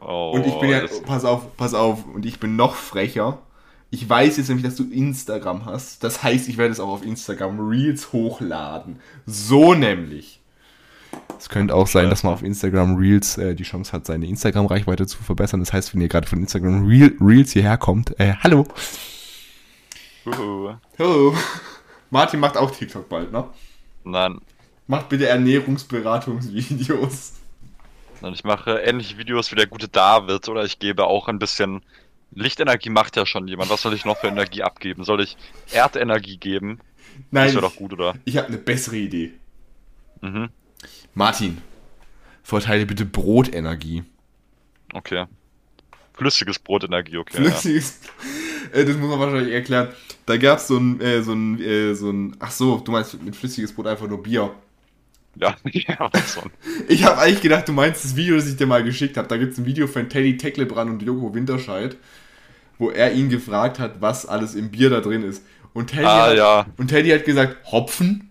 [0.00, 3.42] Oh, Und ich bin ja, pass auf, pass auf, und ich bin noch frecher.
[3.90, 6.04] Ich weiß jetzt nämlich, dass du Instagram hast.
[6.04, 9.00] Das heißt, ich werde es auch auf Instagram Reels hochladen.
[9.24, 10.40] So nämlich.
[11.38, 15.06] Es könnte auch sein, dass man auf Instagram Reels äh, die Chance hat, seine Instagram-Reichweite
[15.06, 15.60] zu verbessern.
[15.60, 18.66] Das heißt, wenn ihr gerade von Instagram Reel, Reels hierher kommt, äh, hallo.
[20.26, 21.34] Hallo.
[22.10, 23.44] Martin macht auch TikTok bald, ne?
[24.04, 24.40] Nein.
[24.88, 27.34] Macht bitte Ernährungsberatungsvideos.
[28.32, 31.82] Ich mache ähnliche Videos wie der gute David oder ich gebe auch ein bisschen.
[32.32, 33.70] Lichtenergie macht ja schon jemand.
[33.70, 35.04] Was soll ich noch für Energie abgeben?
[35.04, 35.36] Soll ich
[35.70, 36.80] Erdenergie geben?
[37.30, 38.14] Nein, Das wäre doch gut, oder?
[38.24, 39.32] ich habe eine bessere Idee.
[40.20, 40.48] Mhm.
[41.14, 41.58] Martin,
[42.42, 44.02] verteile bitte Brotenergie.
[44.92, 45.26] Okay.
[46.14, 47.36] Flüssiges Brotenergie, okay.
[47.36, 48.00] Flüssiges.
[48.72, 49.88] Äh, das muss man wahrscheinlich erklären.
[50.26, 52.36] Da gab es so ein, äh, so ein, äh, so ein.
[52.40, 54.52] Ach so, du meinst mit flüssiges Brot einfach nur Bier.
[55.72, 56.42] Ja, was so.
[56.88, 59.28] Ich habe eigentlich gedacht, du meinst das Video, das ich dir mal geschickt habe.
[59.28, 61.96] Da gibt es ein Video von Teddy Tecklebrand und Joko Winterscheid,
[62.78, 65.44] wo er ihn gefragt hat, was alles im Bier da drin ist.
[65.74, 66.66] Und Teddy, Ah, hat, ja.
[66.76, 68.30] und Teddy hat gesagt, Hopfen,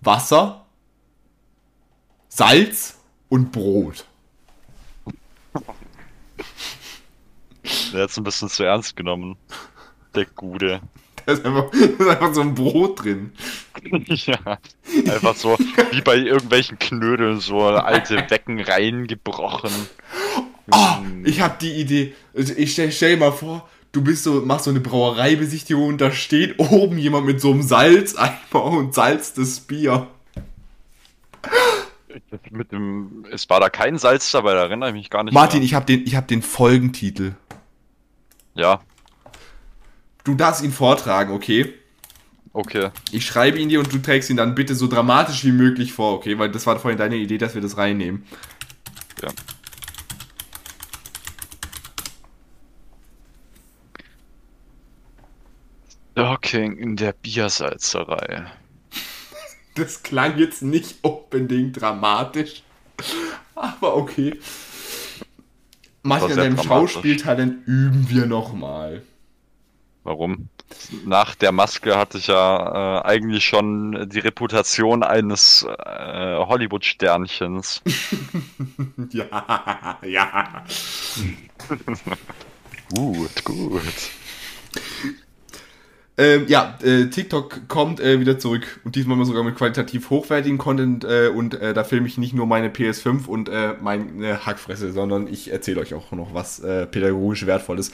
[0.00, 0.64] Wasser,
[2.28, 4.06] Salz und Brot.
[7.92, 9.36] Der hat es ein bisschen zu ernst genommen.
[10.14, 10.80] Der Gute.
[11.26, 13.32] Da ist einfach, da ist einfach so ein Brot drin.
[14.08, 14.58] ja.
[15.12, 15.56] Einfach so,
[15.92, 19.70] wie bei irgendwelchen Knödeln, so alte Wecken reingebrochen.
[20.70, 22.14] Ah, ich habe die Idee.
[22.34, 26.00] Also Ich stell, stell dir mal vor, du bist so, machst so eine Brauereibesichtigung und
[26.00, 30.08] da steht oben jemand mit so einem Salzeimer und salzt das Bier.
[32.50, 35.60] Mit dem, es war da kein Salz dabei, da erinnere ich mich gar nicht Martin,
[35.60, 35.66] mehr.
[35.66, 37.34] ich habe den, ich hab den Folgentitel.
[38.54, 38.80] Ja,
[40.24, 41.74] Du darfst ihn vortragen, okay?
[42.54, 42.90] okay.
[43.12, 46.14] Ich schreibe ihn dir und du trägst ihn dann bitte so dramatisch wie möglich vor,
[46.14, 46.38] okay?
[46.38, 48.24] Weil das war vorhin deine Idee, dass wir das reinnehmen.
[49.22, 49.28] Ja.
[56.14, 58.46] Docking in der Biersalzerei.
[59.76, 62.62] Das klang jetzt nicht unbedingt dramatisch.
[63.56, 64.38] Aber okay.
[66.04, 66.92] Martin, War an deinem dramatisch.
[66.92, 69.02] Schauspieltalent üben wir nochmal.
[70.04, 70.48] Warum?
[71.06, 77.82] Nach der Maske hatte ich ja äh, eigentlich schon die Reputation eines äh, Hollywood-Sternchens.
[79.10, 80.64] ja, ja.
[82.94, 84.10] gut, gut.
[86.16, 90.58] Ähm, ja, äh, TikTok kommt äh, wieder zurück und diesmal mal sogar mit qualitativ hochwertigen
[90.58, 94.92] Content äh, und äh, da filme ich nicht nur meine PS5 und äh, meine Hackfresse,
[94.92, 97.90] sondern ich erzähle euch auch noch was äh, pädagogisch Wertvolles.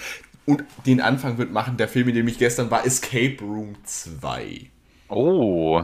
[0.50, 4.68] Und den Anfang wird machen der Film, in dem ich gestern war, Escape Room 2.
[5.08, 5.80] Oh.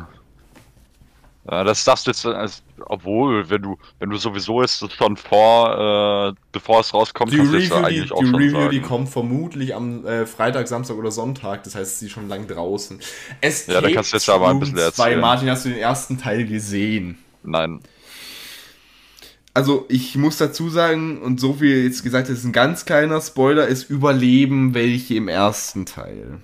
[1.49, 5.17] Ja, das darfst du jetzt, also, obwohl, wenn du, wenn du sowieso ist es schon
[5.17, 8.61] vor, äh, bevor es rauskommt, die kannst du Review, eigentlich die, auch die schon Review
[8.61, 8.71] sagen.
[8.71, 12.49] die kommt vermutlich am äh, Freitag, Samstag oder Sonntag, das heißt, sie ist schon lang
[12.49, 12.99] draußen.
[13.41, 15.05] Escape Ja, da kannst du jetzt aber ein bisschen Room 2.
[15.05, 15.21] erzählen.
[15.21, 17.19] Martin, hast du den ersten Teil gesehen?
[17.45, 17.81] Nein.
[19.57, 23.23] Also ich muss dazu sagen, und so viel jetzt gesagt, das ist ein ganz kleiner
[23.23, 26.43] Spoiler, es überleben welche im ersten Teil.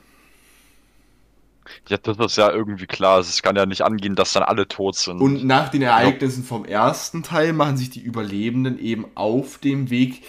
[1.88, 3.20] Ja, das ist ja irgendwie klar.
[3.20, 5.20] Es kann ja nicht angehen, dass dann alle tot sind.
[5.20, 10.22] Und nach den Ereignissen vom ersten Teil machen sich die Überlebenden eben auf dem Weg,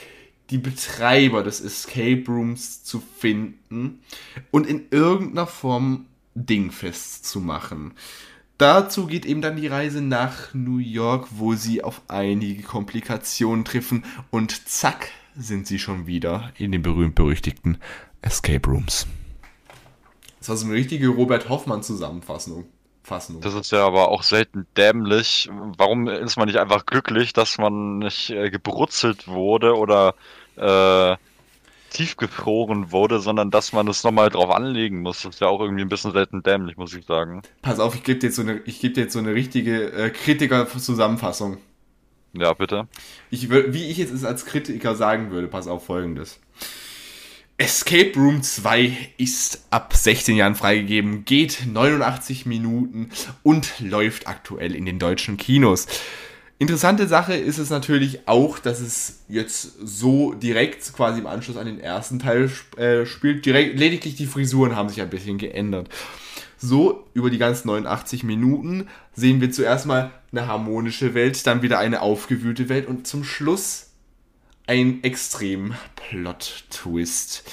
[0.50, 4.02] die Betreiber des Escape Rooms zu finden
[4.52, 7.94] und in irgendeiner Form dingfest zu machen.
[8.58, 14.06] Dazu geht eben dann die Reise nach New York, wo sie auf einige Komplikationen treffen
[14.30, 17.78] und zack sind sie schon wieder in den berühmt-berüchtigten
[18.22, 19.08] Escape Rooms.
[20.40, 22.66] Das war so eine richtige Robert Hoffmann-Zusammenfassung.
[23.04, 23.42] Fassung.
[23.42, 25.50] Das ist ja aber auch selten dämlich.
[25.78, 30.16] Warum ist man nicht einfach glücklich, dass man nicht äh, gebrutzelt wurde oder
[30.56, 31.18] äh,
[31.94, 35.22] tiefgefroren wurde, sondern dass man es nochmal drauf anlegen muss?
[35.22, 37.42] Das ist ja auch irgendwie ein bisschen selten dämlich, muss ich sagen.
[37.62, 39.92] Pass auf, ich gebe dir jetzt so eine, ich gebe dir jetzt so eine richtige
[39.92, 41.58] äh, Kritiker-Zusammenfassung.
[42.34, 42.88] Ja, bitte.
[43.30, 46.40] Ich, wie ich jetzt es als Kritiker sagen würde, pass auf folgendes.
[47.58, 53.12] Escape Room 2 ist ab 16 Jahren freigegeben, geht 89 Minuten
[53.44, 55.88] und läuft aktuell in den deutschen Kinos.
[56.60, 61.66] Interessante Sache ist es natürlich auch, dass es jetzt so direkt quasi im Anschluss an
[61.66, 63.46] den ersten Teil äh, spielt.
[63.46, 65.90] Direkt, lediglich die Frisuren haben sich ein bisschen geändert.
[66.58, 71.80] So, über die ganzen 89 Minuten sehen wir zuerst mal eine harmonische Welt, dann wieder
[71.80, 73.88] eine aufgewühlte Welt und zum Schluss
[74.66, 77.44] ein extrem Plot-Twist.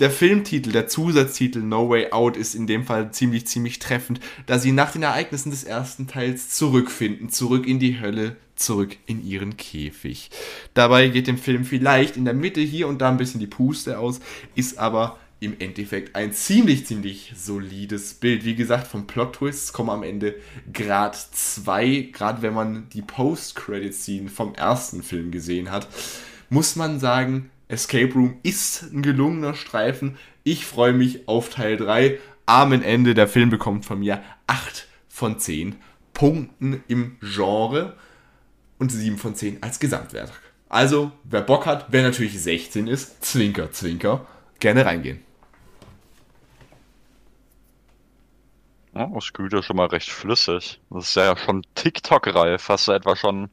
[0.00, 4.58] Der Filmtitel, der Zusatztitel No Way Out ist in dem Fall ziemlich, ziemlich treffend, da
[4.58, 9.56] sie nach den Ereignissen des ersten Teils zurückfinden, zurück in die Hölle, zurück in ihren
[9.56, 10.30] Käfig.
[10.74, 14.00] Dabei geht dem Film vielleicht in der Mitte hier und da ein bisschen die Puste
[14.00, 14.18] aus,
[14.56, 18.44] ist aber im Endeffekt ein ziemlich, ziemlich solides Bild.
[18.44, 20.34] Wie gesagt, vom Plot-Twists kommen am Ende
[20.72, 25.86] Grad 2, gerade wenn man die Post-Credit-Scene vom ersten Film gesehen hat,
[26.50, 30.16] muss man sagen, Escape Room ist ein gelungener Streifen.
[30.44, 32.20] Ich freue mich auf Teil 3.
[32.46, 33.14] Amen Ende.
[33.14, 35.74] Der Film bekommt von mir 8 von 10
[36.12, 37.96] Punkten im Genre
[38.78, 40.30] und 7 von 10 als Gesamtwerk.
[40.68, 44.24] Also, wer Bock hat, wer natürlich 16 ist, Zwinker, Zwinker,
[44.60, 45.20] gerne reingehen.
[48.94, 50.80] Ja, das ja schon mal recht flüssig.
[50.90, 52.68] Das ist ja schon TikTok-reif.
[52.68, 53.50] Hast du etwa schon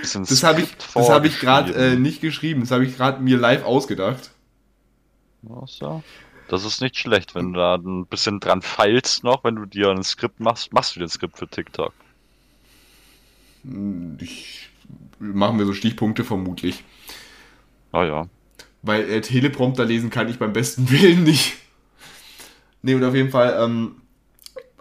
[0.00, 2.60] Das habe ich, das hab ich gerade äh, nicht geschrieben.
[2.60, 4.30] Das habe ich gerade mir live ausgedacht.
[5.50, 6.02] Ach so.
[6.48, 9.90] Das ist nicht schlecht, wenn du da ein bisschen dran feilst noch, wenn du dir
[9.90, 11.92] ein Skript machst, machst du dir ein Skript für TikTok.
[14.18, 14.68] Ich
[15.18, 16.84] machen wir so Stichpunkte vermutlich.
[17.92, 18.28] Ah ja.
[18.82, 21.54] Weil äh, Teleprompter lesen kann ich beim besten Willen nicht.
[22.82, 23.96] Nee, und auf jeden Fall, ähm,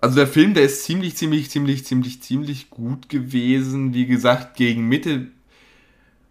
[0.03, 3.93] also der Film, der ist ziemlich, ziemlich, ziemlich, ziemlich, ziemlich gut gewesen.
[3.93, 5.27] Wie gesagt, gegen Mitte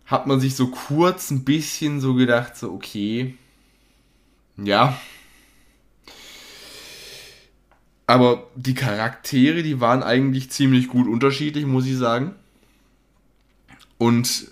[0.04, 3.34] hat man sich so kurz ein bisschen so gedacht, so, okay,
[4.58, 5.00] ja.
[8.06, 12.34] Aber die Charaktere, die waren eigentlich ziemlich gut unterschiedlich, muss ich sagen.
[13.96, 14.50] Und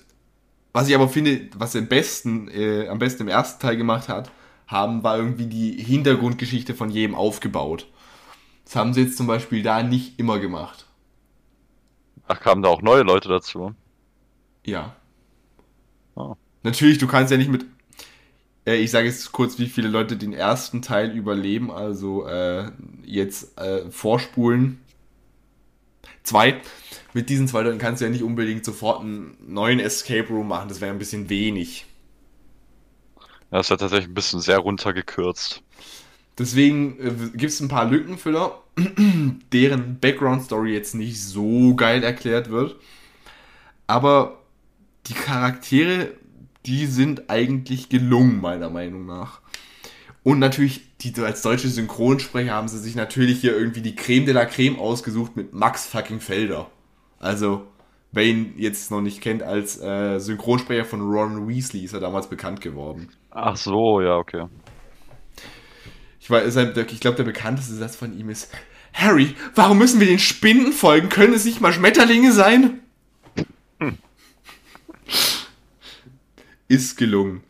[0.73, 4.31] was ich aber finde, was am besten, äh, am besten im ersten Teil gemacht hat,
[4.67, 7.87] haben, war irgendwie die Hintergrundgeschichte von jedem aufgebaut.
[8.71, 10.87] Das haben sie jetzt zum Beispiel da nicht immer gemacht.
[12.29, 13.75] Ach, kamen da auch neue Leute dazu?
[14.65, 14.95] Ja.
[16.15, 16.37] Ah.
[16.63, 17.67] Natürlich, du kannst ja nicht mit.
[18.65, 22.71] Äh, ich sage jetzt kurz, wie viele Leute den ersten Teil überleben, also äh,
[23.03, 24.79] jetzt äh, vorspulen.
[26.23, 26.61] Zwei.
[27.13, 30.69] Mit diesen zwei Leuten kannst du ja nicht unbedingt sofort einen neuen Escape Room machen,
[30.69, 31.87] das wäre ein bisschen wenig.
[33.51, 35.65] Ja, das hat tatsächlich ein bisschen sehr runtergekürzt.
[36.41, 38.63] Deswegen äh, gibt es ein paar Lückenfüller,
[39.53, 42.77] deren Background-Story jetzt nicht so geil erklärt wird.
[43.87, 44.39] Aber
[45.07, 46.15] die Charaktere,
[46.65, 49.43] die sind eigentlich gelungen, meiner Meinung nach.
[50.23, 54.33] Und natürlich, die, als deutsche Synchronsprecher haben sie sich natürlich hier irgendwie die Creme de
[54.33, 56.71] la Creme ausgesucht mit Max fucking Felder.
[57.19, 57.67] Also,
[58.13, 62.29] wer ihn jetzt noch nicht kennt, als äh, Synchronsprecher von Ron Weasley ist er damals
[62.29, 63.09] bekannt geworden.
[63.31, 64.47] Ach so, ja, okay.
[66.31, 68.51] Ich, glaube, der bekannteste Satz von ihm ist:
[68.93, 71.09] Harry, warum müssen wir den Spinnen folgen?
[71.09, 72.81] Können es nicht mal Schmetterlinge sein?
[73.79, 73.99] Hm.
[76.69, 77.43] Ist gelungen.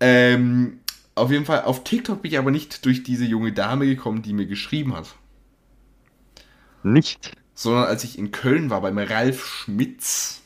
[0.00, 0.80] Ähm,
[1.14, 4.32] auf jeden Fall, auf TikTok bin ich aber nicht durch diese junge Dame gekommen, die
[4.32, 5.14] mir geschrieben hat.
[6.82, 7.32] Nicht?
[7.54, 10.42] Sondern als ich in Köln war, beim Ralf Schmitz.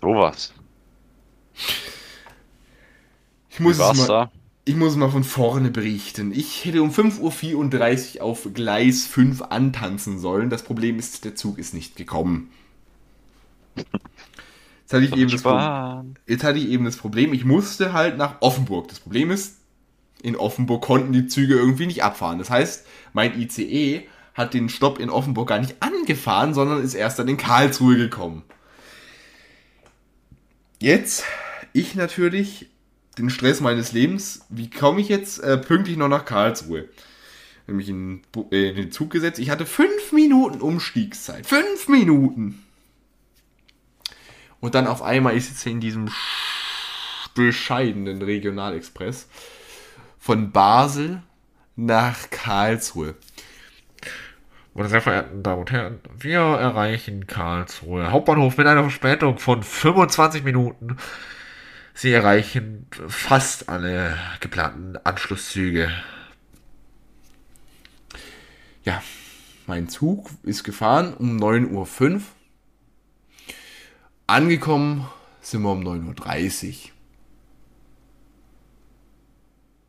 [0.00, 0.54] Sowas.
[3.50, 4.30] Ich muss, es mal,
[4.70, 6.30] ich muss mal von vorne berichten.
[6.32, 10.48] Ich hätte um 5.34 Uhr auf Gleis 5 antanzen sollen.
[10.48, 12.52] Das Problem ist, der Zug ist nicht gekommen.
[13.74, 15.42] Jetzt hatte, ich eben das
[16.28, 18.86] jetzt hatte ich eben das Problem, ich musste halt nach Offenburg.
[18.86, 19.56] Das Problem ist,
[20.22, 22.38] in Offenburg konnten die Züge irgendwie nicht abfahren.
[22.38, 27.18] Das heißt, mein ICE hat den Stopp in Offenburg gar nicht angefahren, sondern ist erst
[27.18, 28.44] dann in Karlsruhe gekommen.
[30.78, 31.24] Jetzt,
[31.72, 32.70] ich natürlich,
[33.18, 36.88] den Stress meines Lebens, wie komme ich jetzt äh, pünktlich noch nach Karlsruhe?
[37.66, 39.38] Nämlich in, äh, in den Zug gesetzt.
[39.38, 41.46] Ich hatte fünf Minuten Umstiegszeit.
[41.46, 42.64] Fünf Minuten!
[44.60, 46.10] Und dann auf einmal ist jetzt in diesem
[47.34, 49.28] bescheidenen Regionalexpress
[50.18, 51.22] von Basel
[51.76, 53.14] nach Karlsruhe.
[54.74, 60.44] Meine sehr verehrten Damen und Herren, wir erreichen Karlsruhe Hauptbahnhof mit einer Verspätung von 25
[60.44, 60.96] Minuten.
[61.94, 65.90] Sie erreichen fast alle geplanten Anschlusszüge.
[68.84, 69.02] Ja,
[69.66, 72.22] mein Zug ist gefahren um 9.05 Uhr.
[74.26, 75.08] Angekommen
[75.40, 76.90] sind wir um 9.30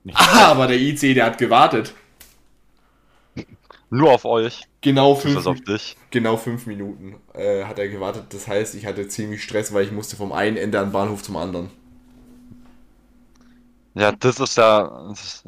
[0.05, 0.15] Uhr.
[0.15, 1.93] Aber der IC, der hat gewartet.
[3.89, 4.61] Nur auf euch.
[4.79, 5.97] Genau fünf, auf dich.
[6.11, 8.25] genau fünf Minuten äh, hat er gewartet.
[8.29, 11.21] Das heißt, ich hatte ziemlich Stress, weil ich musste vom einen Ende an den Bahnhof
[11.21, 11.69] zum anderen.
[13.93, 15.07] Ja, das ist ja.
[15.09, 15.45] Das ist,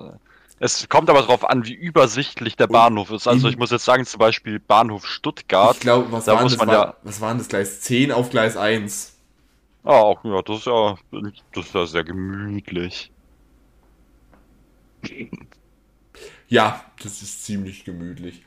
[0.59, 3.27] es kommt aber darauf an, wie übersichtlich der Bahnhof ist.
[3.27, 5.75] Also ich muss jetzt sagen, zum Beispiel Bahnhof Stuttgart.
[5.75, 7.49] Ich glaube, was, da muss man war, ja, was waren das?
[7.49, 9.19] Gleis 10 auf Gleis 1.
[9.83, 10.95] Ah, auch, ja, das ist ja,
[11.53, 13.11] das ist ja sehr gemütlich.
[16.47, 18.43] Ja, das ist ziemlich gemütlich.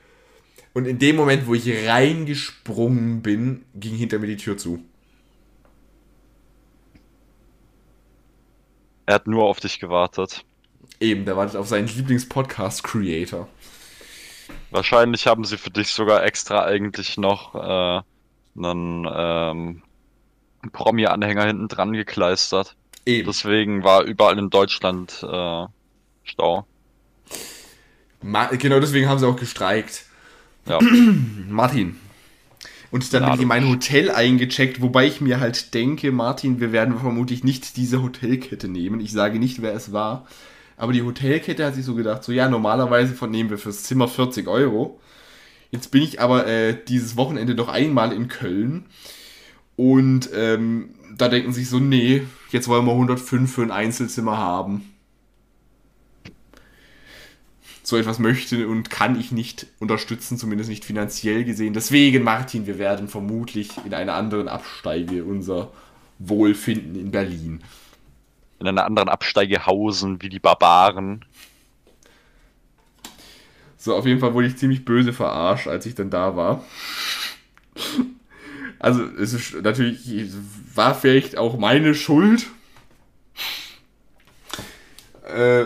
[0.72, 4.82] Und in dem Moment, wo ich reingesprungen bin, ging hinter mir die Tür zu.
[9.06, 10.44] Er hat nur auf dich gewartet.
[11.00, 13.48] Eben, der wartet auf seinen Lieblings-Podcast-Creator.
[14.70, 18.02] Wahrscheinlich haben sie für dich sogar extra eigentlich noch äh,
[18.58, 19.82] einen ähm,
[20.72, 22.76] Promi-Anhänger hinten dran gekleistert.
[23.04, 23.26] Eben.
[23.26, 25.66] Deswegen war überall in Deutschland äh,
[26.24, 26.66] Stau.
[28.22, 30.06] Ma genau deswegen haben sie auch gestreikt.
[30.66, 30.80] Ja.
[31.48, 32.00] Martin.
[32.90, 36.60] Und dann ja, bin ich in mein Hotel eingecheckt, wobei ich mir halt denke, Martin,
[36.60, 39.00] wir werden vermutlich nicht diese Hotelkette nehmen.
[39.00, 40.26] Ich sage nicht, wer es war.
[40.76, 44.46] Aber die Hotelkette hat sich so gedacht, so ja, normalerweise vernehmen wir fürs Zimmer 40
[44.46, 45.00] Euro.
[45.70, 48.86] Jetzt bin ich aber äh, dieses Wochenende doch einmal in Köln.
[49.76, 54.95] Und ähm, da denken sich so, nee, jetzt wollen wir 105 für ein Einzelzimmer haben.
[57.86, 61.72] So etwas möchte und kann ich nicht unterstützen, zumindest nicht finanziell gesehen.
[61.72, 65.70] Deswegen, Martin, wir werden vermutlich in einer anderen Absteige unser
[66.18, 67.62] Wohlfinden in Berlin
[68.58, 71.24] in einer anderen Absteige hausen wie die Barbaren.
[73.76, 76.64] So, auf jeden Fall wurde ich ziemlich böse verarscht, als ich dann da war.
[78.78, 80.32] Also, es ist natürlich,
[80.74, 82.46] war vielleicht auch meine Schuld.
[85.26, 85.64] Äh,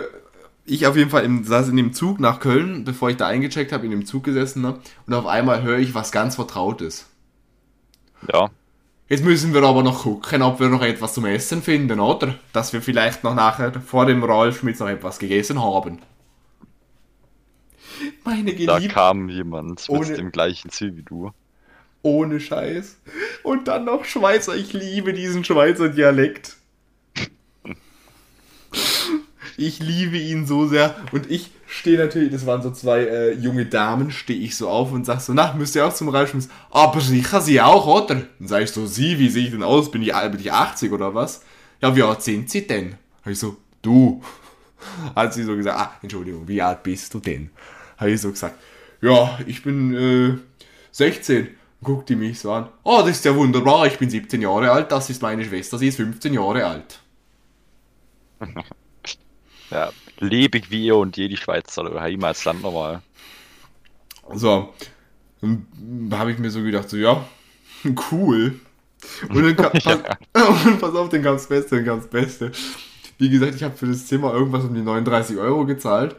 [0.64, 3.72] ich auf jeden Fall im, saß in dem Zug nach Köln, bevor ich da eingecheckt
[3.72, 4.78] habe, in dem Zug gesessen ne?
[5.06, 7.06] und auf einmal höre ich was ganz Vertrautes.
[8.32, 8.50] Ja.
[9.08, 12.36] Jetzt müssen wir aber noch gucken, ob wir noch etwas zum Essen finden, oder?
[12.52, 15.98] Dass wir vielleicht noch nachher vor dem Ralf Schmitz noch etwas gegessen haben.
[18.24, 18.66] Meine Geliebte.
[18.66, 21.32] Da kam jemand ohne, mit dem gleichen Ziel wie du.
[22.02, 22.98] Ohne Scheiß.
[23.42, 24.54] Und dann noch Schweizer.
[24.54, 26.56] Ich liebe diesen Schweizer Dialekt.
[29.56, 30.94] ich liebe ihn so sehr.
[31.12, 34.92] Und ich stehe natürlich, das waren so zwei äh, junge Damen, stehe ich so auf
[34.92, 36.48] und sag so, na, müsst ihr auch zum Reifschmiss?
[36.70, 38.14] Aber sicher sie auch, oder?
[38.14, 39.90] Dann sag ich so, sie, wie sehe ich denn aus?
[39.90, 41.42] Bin ich, bin ich 80 oder was?
[41.80, 42.96] Ja, wie alt sind sie denn?
[43.22, 44.22] Hab ich so, du.
[45.14, 47.50] Hat sie so gesagt, ah, Entschuldigung, wie alt bist du denn?
[47.96, 48.58] Hab ich so gesagt,
[49.00, 50.38] ja, ich bin äh,
[50.92, 51.48] 16.
[51.82, 52.68] Guckt die mich so an.
[52.82, 55.88] Oh, das ist ja wunderbar, ich bin 17 Jahre alt, das ist meine Schwester, sie
[55.88, 57.00] ist 15 Jahre alt.
[59.70, 63.02] Ja, lebig wie ihr und je die Schweiz oder Heimatsland nochmal.
[64.34, 64.72] So,
[65.40, 65.66] dann
[66.12, 67.24] habe ich mir so gedacht, so, ja,
[68.12, 68.60] cool.
[69.32, 69.98] Und dann kam, Ja.
[70.02, 70.02] pass,
[70.66, 72.52] und pass auf, kam das Beste, kam das Beste.
[73.18, 76.16] Wie gesagt, ich habe für das Zimmer irgendwas um die 39 Euro gezahlt.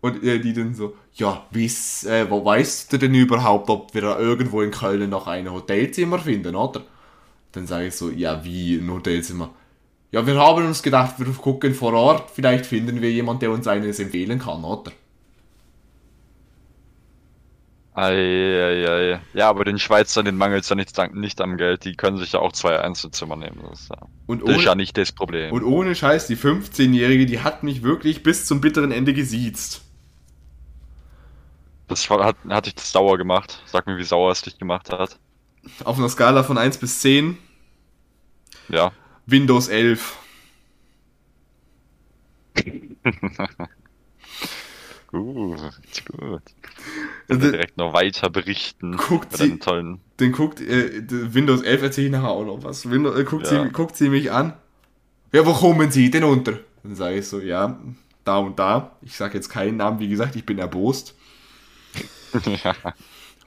[0.00, 4.02] Und äh, die dann so, ja, wiss, äh, wo weißt du denn überhaupt, ob wir
[4.02, 6.82] da irgendwo in Köln noch ein Hotelzimmer finden, oder?
[7.52, 9.50] Dann sage ich so, ja, wie ein Hotelzimmer?
[10.12, 13.66] Ja, wir haben uns gedacht, wir gucken vor Ort, vielleicht finden wir jemanden, der uns
[13.68, 14.92] eines empfehlen kann, oder?
[17.94, 19.20] Eieiei.
[19.32, 21.84] Ja, aber den Schweizern, den mangelt es ja nicht, nicht am Geld.
[21.84, 23.60] Die können sich ja auch zwei Einzelzimmer nehmen.
[23.68, 25.52] Das ist ja, Und das ist ja ohne, nicht das Problem.
[25.52, 29.82] und ohne Scheiß, die 15-Jährige, die hat mich wirklich bis zum bitteren Ende gesiezt.
[31.88, 33.62] Das hat, hat dich das sauer gemacht.
[33.66, 35.18] Sag mir, wie sauer es dich gemacht hat.
[35.84, 37.36] Auf einer Skala von 1 bis 10,
[38.68, 38.92] Ja.
[39.30, 40.16] Windows 11.
[45.08, 45.58] Gut,
[46.18, 46.42] gut.
[47.28, 48.96] Also, Direkt noch weiter berichten.
[48.96, 49.98] Guckt sie- tollen.
[50.20, 52.88] Den guckt, äh, Windows 11 erzähle ich nachher auch noch was.
[52.88, 53.64] Windows, äh, guckt, Ja.
[53.64, 54.52] sie, guckt sie mich an.
[55.32, 56.60] Ja, wo kommen Sie denn unter?
[56.84, 57.80] Dann sage ich so, ja,
[58.24, 58.96] da und da.
[59.02, 61.14] Ich sage jetzt keinen Namen, wie gesagt, ich bin erbost.
[62.64, 62.74] ja.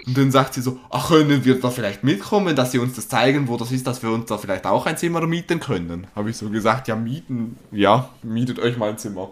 [0.06, 3.08] Und dann sagt sie so, ach, können wir da vielleicht mitkommen, dass sie uns das
[3.08, 6.08] zeigen, wo das ist, dass wir uns da vielleicht auch ein Zimmer mieten können.
[6.16, 9.32] Habe ich so gesagt, ja, mieten, ja, mietet euch mal ein Zimmer.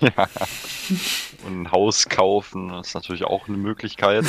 [0.00, 0.10] ja.
[1.46, 4.24] Und ein Haus kaufen ist natürlich auch eine Möglichkeit.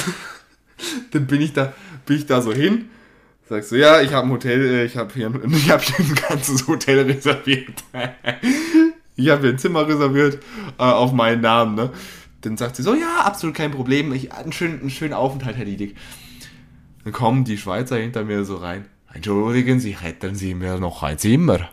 [1.12, 1.74] Dann bin ich da,
[2.06, 2.90] bin ich da so hin,
[3.48, 6.00] sag so, ja, ich habe ein Hotel, äh, ich habe hier, ein- ich habe hier
[6.00, 7.84] ein ganzes Hotel reserviert.
[9.16, 10.40] ich habe hier ein Zimmer reserviert
[10.78, 11.90] äh, auf meinen Namen, ne?
[12.44, 15.66] Dann sagt sie so, ja, absolut kein Problem, ich, einen, schönen, einen schönen Aufenthalt, Herr
[15.66, 15.96] Diedig.
[17.04, 18.86] Dann kommen die Schweizer hinter mir so rein.
[19.14, 21.70] Entschuldigen Sie, hätten Sie mir noch ein Zimmer?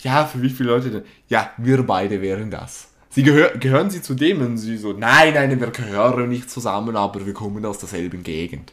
[0.00, 1.02] Ja, für wie viele Leute denn?
[1.28, 2.88] Ja, wir beide wären das.
[3.10, 4.40] Sie gehör, gehören Sie zu dem?
[4.40, 8.72] Und sie so, nein, nein, wir gehören nicht zusammen, aber wir kommen aus derselben Gegend.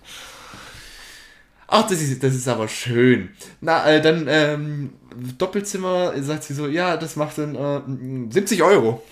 [1.67, 3.30] Ach, das ist, das ist aber schön.
[3.61, 4.93] Na, äh, dann, ähm,
[5.38, 9.03] Doppelzimmer, sagt sie so, ja, das macht dann äh, 70 Euro.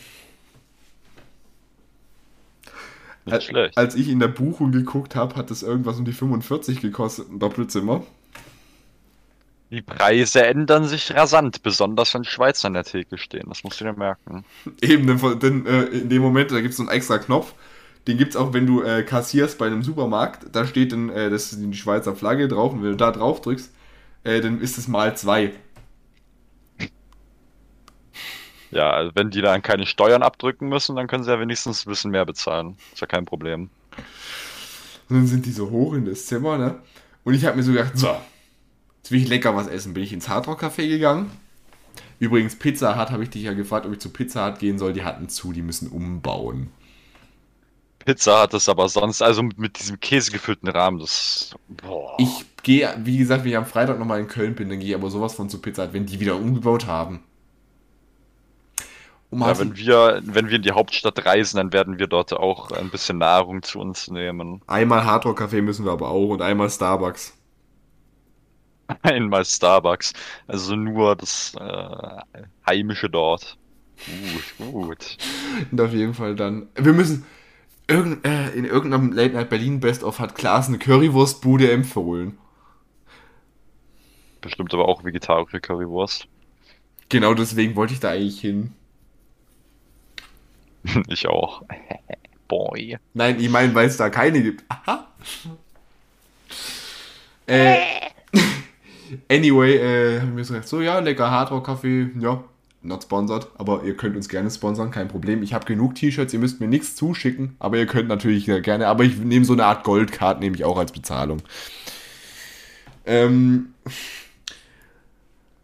[3.27, 3.77] Nicht Als, schlecht.
[3.77, 7.39] als ich in der Buchung geguckt habe, hat das irgendwas um die 45 gekostet, ein
[7.39, 8.03] Doppelzimmer.
[9.69, 13.47] Die Preise ändern sich rasant, besonders wenn Schweizer an der Theke stehen.
[13.49, 14.45] Das musst du dir merken.
[14.81, 17.53] Eben, denn, denn äh, in dem Moment, da gibt es so einen extra Knopf.
[18.07, 20.55] Den gibt es auch, wenn du äh, kassierst bei einem Supermarkt.
[20.55, 22.71] Da steht dann, äh, das die Schweizer Flagge drauf.
[22.71, 23.73] Und wenn du da drauf drückst,
[24.23, 25.51] äh, dann ist es mal zwei.
[28.71, 31.89] Ja, also wenn die dann keine Steuern abdrücken müssen, dann können sie ja wenigstens ein
[31.89, 32.77] bisschen mehr bezahlen.
[32.91, 33.69] Ist ja kein Problem.
[35.09, 36.81] Und dann sind die so hoch in das Zimmer, ne?
[37.23, 38.15] Und ich habe mir so gedacht, so,
[38.97, 39.93] jetzt will ich lecker was essen.
[39.93, 41.31] Bin ich ins Hardrock Café gegangen.
[42.19, 44.93] Übrigens, Pizza Hut habe ich dich ja gefragt, ob ich zu Pizza Hut gehen soll.
[44.93, 46.71] Die hatten zu, die müssen umbauen.
[47.99, 51.53] Pizza hat es aber sonst, also mit, mit diesem käsegefüllten Rahmen, das.
[51.67, 52.15] Boah.
[52.17, 54.95] Ich gehe, wie gesagt, wenn ich am Freitag nochmal in Köln bin, dann gehe ich
[54.95, 57.21] aber sowas von zu Pizza Hut, wenn die wieder umgebaut haben.
[59.29, 62.71] Und ja, wenn wir, wenn wir in die Hauptstadt reisen, dann werden wir dort auch
[62.71, 64.61] ein bisschen Nahrung zu uns nehmen.
[64.67, 67.33] einmal Hardrock Café müssen wir aber auch und einmal Starbucks.
[69.01, 70.13] Einmal Starbucks.
[70.47, 73.57] Also nur das äh, Heimische dort.
[74.57, 75.17] Gut, gut.
[75.71, 76.69] Und auf jeden Fall dann.
[76.75, 77.25] Wir müssen.
[77.89, 82.37] Irgend, äh, in irgendeinem Late Night Berlin Best of hat Klaas eine Currywurstbude empfohlen.
[84.41, 86.27] Bestimmt aber auch vegetarische Currywurst.
[87.09, 88.73] Genau deswegen wollte ich da eigentlich hin.
[91.07, 91.63] ich auch.
[92.47, 92.97] Boy.
[93.13, 94.63] Nein, ich meine, weil es da keine gibt.
[94.69, 95.07] Aha.
[97.45, 97.77] Äh,
[99.29, 102.43] anyway, äh, haben wir so gesagt, so ja, lecker Hardrock Kaffee, ja,
[102.81, 105.43] not sponsored, aber ihr könnt uns gerne sponsern, kein Problem.
[105.43, 109.03] Ich habe genug T-Shirts, ihr müsst mir nichts zuschicken, aber ihr könnt natürlich gerne, aber
[109.03, 111.41] ich nehme so eine Art Goldcard, nehme ich auch als Bezahlung.
[113.05, 113.73] Ähm,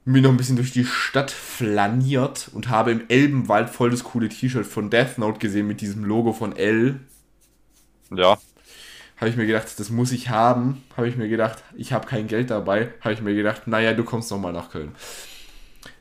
[0.05, 4.29] bin noch ein bisschen durch die Stadt flaniert und habe im Elbenwald voll das coole
[4.29, 6.99] T-Shirt von Death Note gesehen mit diesem Logo von L.
[8.11, 8.37] Ja,
[9.17, 10.83] Habe ich mir gedacht, das muss ich haben.
[10.97, 12.93] Habe ich mir gedacht, ich habe kein Geld dabei.
[13.01, 14.95] Habe ich mir gedacht, naja, du kommst noch mal nach Köln.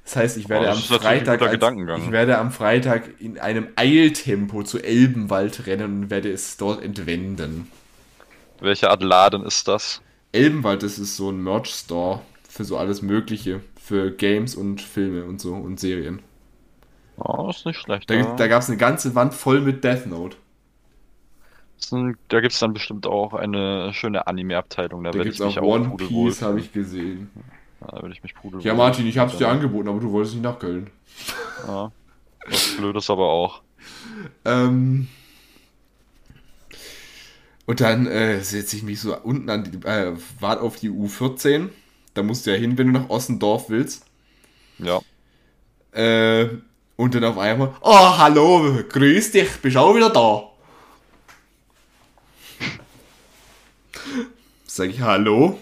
[0.05, 4.63] Das heißt, ich werde Oh, am Freitag, als, ich werde am Freitag in einem Eiltempo
[4.65, 7.69] zu Elbenwald rennen und werde es dort entwenden.
[8.61, 10.01] welche Art Laden ist das?
[10.33, 15.41] Elbenwald, das ist so ein Merch-Store für so alles Mögliche, für Games und Filme und
[15.41, 16.23] so und Serien.
[17.17, 18.09] Oh, ist nicht schlecht.
[18.09, 18.37] Da, ja.
[18.37, 20.37] da gab es eine ganze Wand voll mit Death Note.
[21.91, 25.03] Ein- Da gibt es dann bestimmt auch eine schöne Anime-Abteilung.
[25.03, 27.31] Da Da gibt es auch One Piece, habe ich gesehen.
[27.81, 28.63] Da würde ich mich pudeln.
[28.63, 30.89] Ja, Martin, ich hab's dir angeboten, aber du wolltest nicht nach Köln.
[31.67, 31.91] Ja.
[32.47, 33.63] Was Blödes aber auch.
[34.45, 35.09] Ähm,
[37.67, 41.71] und dann äh, setze ich mich so unten an die, äh, wart auf die U14.
[42.15, 44.05] Da musst du ja hin, wenn du nach Ossendorf willst.
[44.79, 45.01] Ja.
[45.93, 46.49] Äh,
[46.97, 50.49] und dann auf einmal, oh, hallo, grüß dich, bist auch wieder da.
[54.67, 55.59] Sag ich, hallo.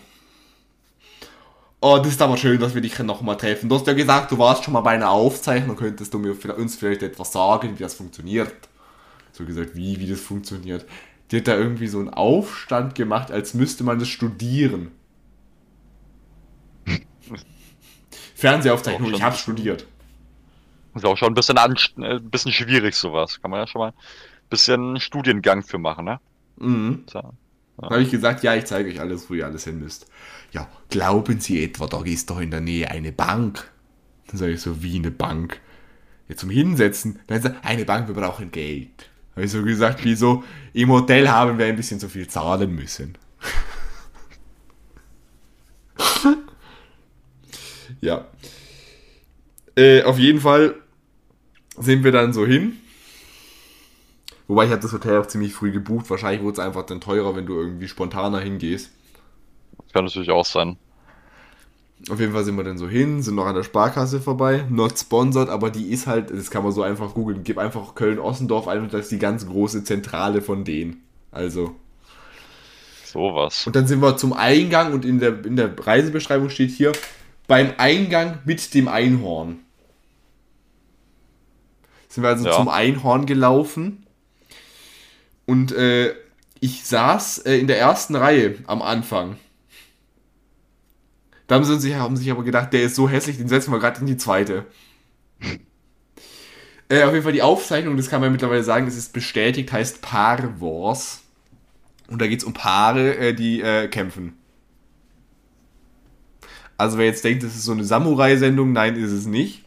[1.80, 3.68] Oh, das ist aber schön, dass wir dich nochmal treffen.
[3.68, 6.76] Du hast ja gesagt, du warst schon mal bei einer Aufzeichnung, könntest du mir, uns
[6.76, 8.52] vielleicht etwas sagen, wie das funktioniert?
[9.32, 10.84] So gesagt, wie, wie das funktioniert.
[11.30, 14.92] Die hat da irgendwie so einen Aufstand gemacht, als müsste man das studieren.
[18.40, 19.86] Fernsehaufzeichnung, ich habe studiert.
[20.94, 23.40] Ist auch schon ein bisschen, äh, ein bisschen schwierig, sowas.
[23.40, 26.20] Kann man ja schon mal ein bisschen Studiengang für machen, ne?
[26.56, 27.04] Mhm.
[27.06, 27.20] So.
[27.76, 30.06] Dann habe ich gesagt, ja, ich zeige euch alles, wo ihr alles hin müsst.
[30.52, 33.70] Ja, glauben Sie etwa, da ist doch in der Nähe eine Bank?
[34.26, 35.60] Dann sage ich so, wie eine Bank?
[36.28, 37.20] Ja, zum Hinsetzen.
[37.26, 39.10] Dann sagt eine Bank, wir brauchen Geld.
[39.34, 40.44] Habe ich so gesagt, wieso?
[40.72, 43.16] Im Hotel haben wir ein bisschen zu viel zahlen müssen.
[48.00, 48.26] Ja.
[49.76, 50.74] Äh, auf jeden Fall
[51.78, 52.76] sind wir dann so hin.
[54.48, 56.10] Wobei ich habe das Hotel auch ziemlich früh gebucht.
[56.10, 58.90] Wahrscheinlich wurde es einfach dann teurer, wenn du irgendwie spontaner hingehst.
[59.78, 60.76] Das kann natürlich auch sein.
[62.08, 64.64] Auf jeden Fall sind wir dann so hin, sind noch an der Sparkasse vorbei.
[64.70, 67.44] Not sponsored, aber die ist halt, das kann man so einfach googeln.
[67.44, 71.02] Gib einfach Köln-Ossendorf ein und das ist die ganz große Zentrale von denen.
[71.30, 71.76] Also.
[73.04, 73.66] Sowas.
[73.66, 76.92] Und dann sind wir zum Eingang und in der, in der Reisebeschreibung steht hier,
[77.50, 79.58] beim Eingang mit dem Einhorn.
[82.08, 82.52] Sind wir also Ja.
[82.52, 84.06] zum Einhorn gelaufen.
[85.46, 86.14] Und äh,
[86.60, 89.36] ich saß äh, in der ersten Reihe am Anfang.
[91.48, 93.80] Da haben sie sich, haben sich aber gedacht, der ist so hässlich, den setzen wir
[93.80, 94.66] gerade in die zweite.
[96.88, 100.02] äh, auf jeden Fall die Aufzeichnung, das kann man mittlerweile sagen, es ist bestätigt, heißt
[100.02, 101.22] Paar Wars.
[102.06, 104.39] Und da geht es um Paare, äh, die äh, kämpfen.
[106.80, 109.64] Also wer jetzt denkt, das ist so eine Samurai-Sendung, nein, ist es nicht.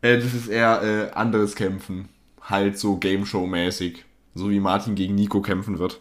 [0.00, 2.08] Äh, das ist eher äh, anderes Kämpfen.
[2.40, 4.06] Halt so Game Show-mäßig.
[4.34, 6.00] So wie Martin gegen Nico kämpfen wird.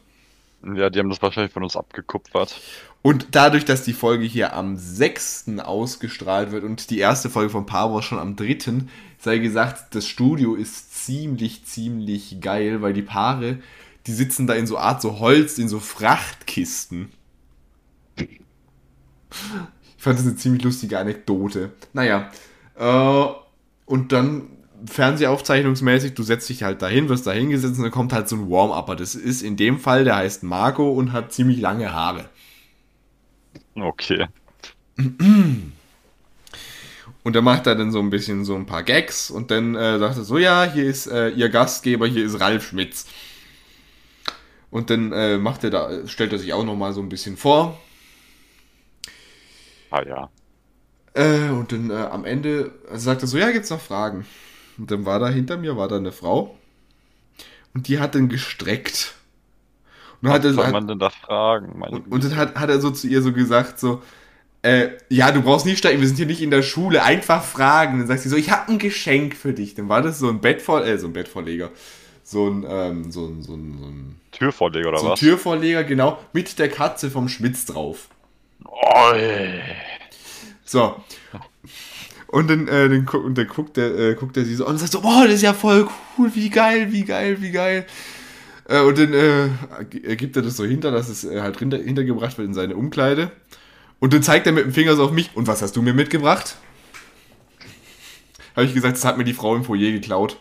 [0.63, 2.61] Ja, die haben das wahrscheinlich von uns abgekupfert.
[3.01, 5.59] Und dadurch, dass die Folge hier am 6.
[5.59, 8.85] ausgestrahlt wird und die erste Folge von Paar Wars schon am 3.,
[9.17, 13.57] sei gesagt, das Studio ist ziemlich, ziemlich geil, weil die Paare,
[14.07, 17.11] die sitzen da in so Art so Holz, in so Frachtkisten.
[20.01, 21.73] Ich fand das eine ziemlich lustige Anekdote.
[21.93, 22.31] Naja,
[22.75, 23.25] äh,
[23.85, 24.47] und dann
[24.87, 28.49] Fernsehaufzeichnungsmäßig, du setzt dich halt dahin, wirst da hingesetzt und dann kommt halt so ein
[28.49, 28.95] Warm-Upper.
[28.95, 32.25] Das ist in dem Fall, der heißt Marco und hat ziemlich lange Haare.
[33.75, 34.25] Okay.
[34.97, 35.75] Und
[37.35, 40.17] er macht da dann so ein bisschen so ein paar Gags und dann äh, sagt
[40.17, 43.05] er so, ja, hier ist äh, ihr Gastgeber, hier ist Ralf Schmitz.
[44.71, 47.79] Und dann äh, macht er da, stellt er sich auch nochmal so ein bisschen vor.
[49.91, 50.29] Ah ja.
[51.13, 54.25] Äh, und dann äh, am Ende also sagt er so, ja, gibt's noch Fragen?
[54.77, 56.57] Und dann war da hinter mir, war da eine Frau.
[57.73, 59.13] Und die hat dann gestreckt.
[60.21, 61.77] Und dann hat er, Was soll hat, man denn da fragen?
[61.77, 64.01] Meine Und, und dann hat, hat er so zu ihr so gesagt, so,
[64.61, 67.99] äh, ja, du brauchst nicht steigen, wir sind hier nicht in der Schule, einfach fragen.
[67.99, 69.75] Dann sagt sie so, ich habe ein Geschenk für dich.
[69.75, 71.69] Dann war das so ein Bettvoll, äh, so ein Bettvorleger.
[72.23, 75.19] So ein, ähm, so ein, so ein, so ein, Türvorleger oder so ein was?
[75.19, 78.07] Türvorleger, genau, mit der Katze vom Schmitz drauf.
[78.71, 79.13] Oh.
[80.63, 80.95] So.
[82.27, 84.77] Und dann, äh, dann, und dann guckt, der, äh, guckt er sie so an und
[84.77, 87.85] sagt so, boah, das ist ja voll cool, wie geil, wie geil, wie geil.
[88.69, 92.37] Äh, und dann äh, gibt er das so hinter, dass es äh, halt hinter, hintergebracht
[92.37, 93.31] wird in seine Umkleide.
[93.99, 95.29] Und dann zeigt er mit dem Finger so auf mich.
[95.35, 96.55] Und was hast du mir mitgebracht?
[98.55, 100.37] Habe ich gesagt, das hat mir die Frau im Foyer geklaut.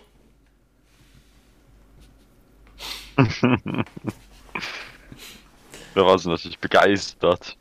[5.95, 7.57] Da war sie natürlich begeistert.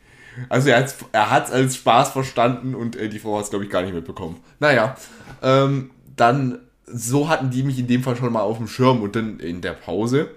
[0.47, 3.65] Also er hat's, er hat's als Spaß verstanden und äh, die Frau hat es, glaube
[3.65, 4.37] ich, gar nicht mitbekommen.
[4.59, 4.95] Naja,
[5.41, 9.15] ähm, dann, so hatten die mich in dem Fall schon mal auf dem Schirm und
[9.15, 10.29] dann in der Pause,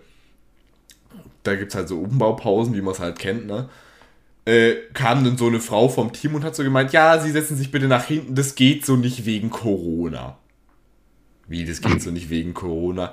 [1.42, 3.68] da gibt es halt so Umbaupausen, wie man es halt kennt, ne?
[4.44, 7.56] Äh, kam dann so eine Frau vom Team und hat so gemeint, ja, sie setzen
[7.56, 10.36] sich bitte nach hinten, das geht so nicht wegen Corona.
[11.46, 13.12] Wie, das geht so nicht wegen Corona?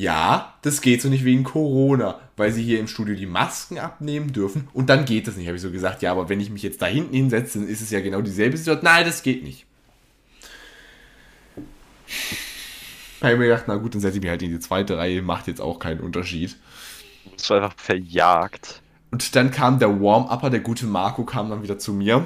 [0.00, 4.32] Ja, das geht so nicht wegen Corona, weil sie hier im Studio die Masken abnehmen
[4.32, 5.46] dürfen und dann geht das nicht.
[5.46, 7.82] Habe ich so gesagt, ja, aber wenn ich mich jetzt da hinten hinsetze, dann ist
[7.82, 8.84] es ja genau dieselbe Situation.
[8.84, 9.66] Nein, das geht nicht.
[13.20, 15.20] Habe ich mir gedacht, na gut, dann setze ich mich halt in die zweite Reihe,
[15.20, 16.56] macht jetzt auch keinen Unterschied.
[17.36, 18.80] Das war einfach verjagt.
[19.10, 22.24] Und dann kam der Warm-Upper, der gute Marco kam dann wieder zu mir.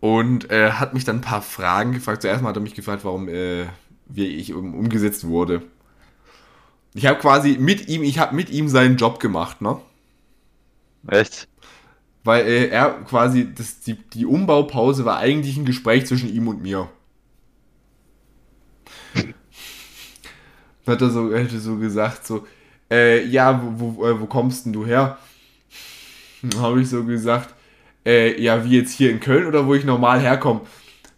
[0.00, 2.22] und äh, hat mich dann ein paar Fragen gefragt.
[2.22, 3.66] Zuerst mal hat er mich gefragt, warum äh,
[4.14, 5.62] wie ich um, umgesetzt wurde.
[6.94, 9.80] Ich habe quasi mit ihm, ich habe mit ihm seinen Job gemacht, ne?
[11.08, 11.48] Echt?
[12.24, 16.62] Weil äh, er quasi, das, die, die Umbaupause war eigentlich ein Gespräch zwischen ihm und
[16.62, 16.88] mir.
[20.86, 22.46] hat er so, hätte so gesagt, so,
[22.90, 25.18] äh, ja, wo, wo, äh, wo kommst denn du her?
[26.56, 27.54] Habe ich so gesagt,
[28.04, 30.62] äh, ja, wie jetzt hier in Köln oder wo ich normal herkomme?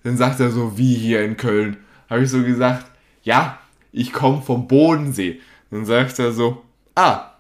[0.03, 1.79] Dann sagt er so, wie hier in Köln?
[2.09, 2.87] Habe ich so gesagt,
[3.23, 3.59] ja,
[3.93, 5.41] ich komme vom Bodensee.
[5.71, 6.63] Dann sagt er so,
[6.95, 7.31] ah,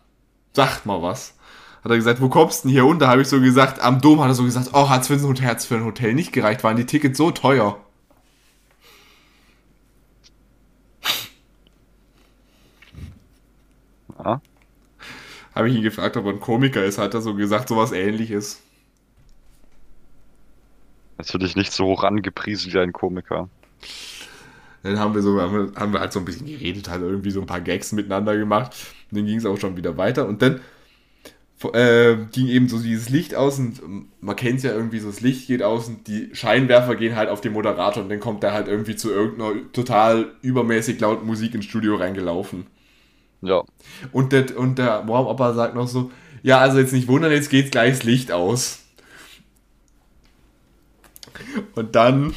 [0.52, 1.34] sagt mal was.
[1.82, 3.08] Hat er gesagt, wo kommst du denn hier unter?
[3.08, 5.46] Habe ich so gesagt, am Dom hat er so gesagt, oh, hat's für ein Hotel,
[5.46, 7.78] hat's für ein Hotel nicht gereicht, waren die Tickets so teuer.
[14.24, 14.40] Ja.
[15.54, 18.62] Habe ich ihn gefragt, ob er ein Komiker ist, hat er so gesagt, sowas ähnliches.
[21.18, 23.48] Natürlich nicht so hoch angepriesen wie ein Komiker.
[24.85, 27.47] Dann haben wir so, haben wir, halt so ein bisschen geredet, halt irgendwie so ein
[27.47, 28.76] paar Gags miteinander gemacht.
[29.11, 30.28] Und dann ging es auch schon wieder weiter.
[30.28, 30.61] Und dann
[31.72, 33.80] äh, ging eben so dieses Licht aus und
[34.20, 37.30] man kennt es ja irgendwie so, das Licht geht aus und die Scheinwerfer gehen halt
[37.30, 41.55] auf den Moderator und dann kommt der halt irgendwie zu irgendeiner total übermäßig lauten Musik
[41.55, 42.66] ins Studio reingelaufen.
[43.41, 43.62] Ja.
[44.12, 46.11] Und der, und der Warm-Upper sagt noch so,
[46.43, 48.80] ja, also jetzt nicht wundern, jetzt geht gleich das Licht aus.
[51.74, 52.35] Und dann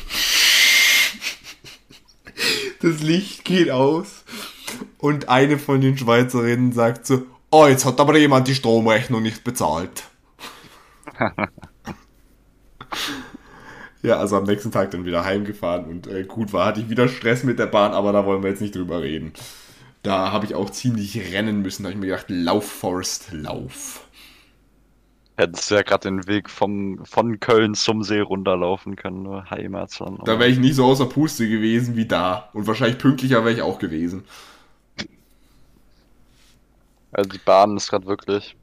[2.81, 4.23] das Licht geht aus
[4.97, 9.43] und eine von den Schweizerinnen sagt so, oh, jetzt hat aber jemand die Stromrechnung nicht
[9.43, 10.03] bezahlt.
[14.01, 17.07] ja, also am nächsten Tag dann wieder heimgefahren und äh, gut war, hatte ich wieder
[17.07, 19.33] Stress mit der Bahn, aber da wollen wir jetzt nicht drüber reden.
[20.03, 24.06] Da habe ich auch ziemlich rennen müssen, da habe ich mir gedacht, lauf, Forrest, lauf.
[25.39, 30.19] Hättest du ja gerade den Weg vom, von Köln zum See runterlaufen können, nur Heimatland.
[30.25, 32.49] Da wäre ich nicht so außer Puste gewesen wie da.
[32.53, 34.23] Und wahrscheinlich pünktlicher wäre ich auch gewesen.
[37.11, 38.55] Also die Bahn ist gerade wirklich.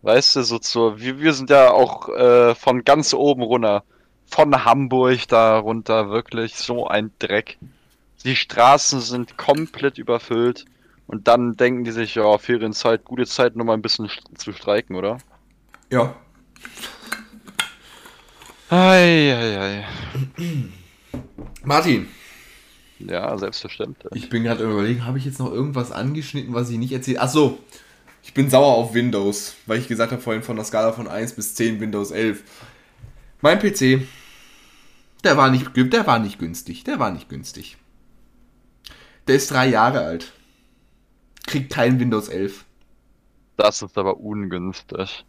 [0.00, 0.98] Weißt du, so zur.
[0.98, 3.84] Wir, wir sind ja auch äh, von ganz oben runter.
[4.26, 7.58] Von Hamburg da runter, wirklich so ein Dreck.
[8.24, 10.64] Die Straßen sind komplett überfüllt.
[11.08, 14.94] Und dann denken die sich, ja, Ferienzeit, gute Zeit, noch mal ein bisschen zu streiken,
[14.94, 15.18] oder?
[15.90, 16.14] Ja.
[18.68, 19.86] Eieiei.
[21.64, 22.08] Martin,
[22.98, 24.12] Ja, selbstverständlich.
[24.14, 27.28] ich bin gerade überlegen, habe ich jetzt noch irgendwas angeschnitten, was ich nicht erzählt Ach
[27.30, 27.58] so,
[28.22, 31.32] ich bin sauer auf Windows, weil ich gesagt habe vorhin von der Skala von 1
[31.32, 32.42] bis 10 Windows 11.
[33.40, 34.02] Mein PC,
[35.24, 37.78] der war nicht, der war nicht günstig, der war nicht günstig.
[39.26, 40.32] Der ist drei Jahre alt.
[41.48, 42.66] Kriegt kein Windows 11.
[43.56, 45.24] Das ist aber ungünstig.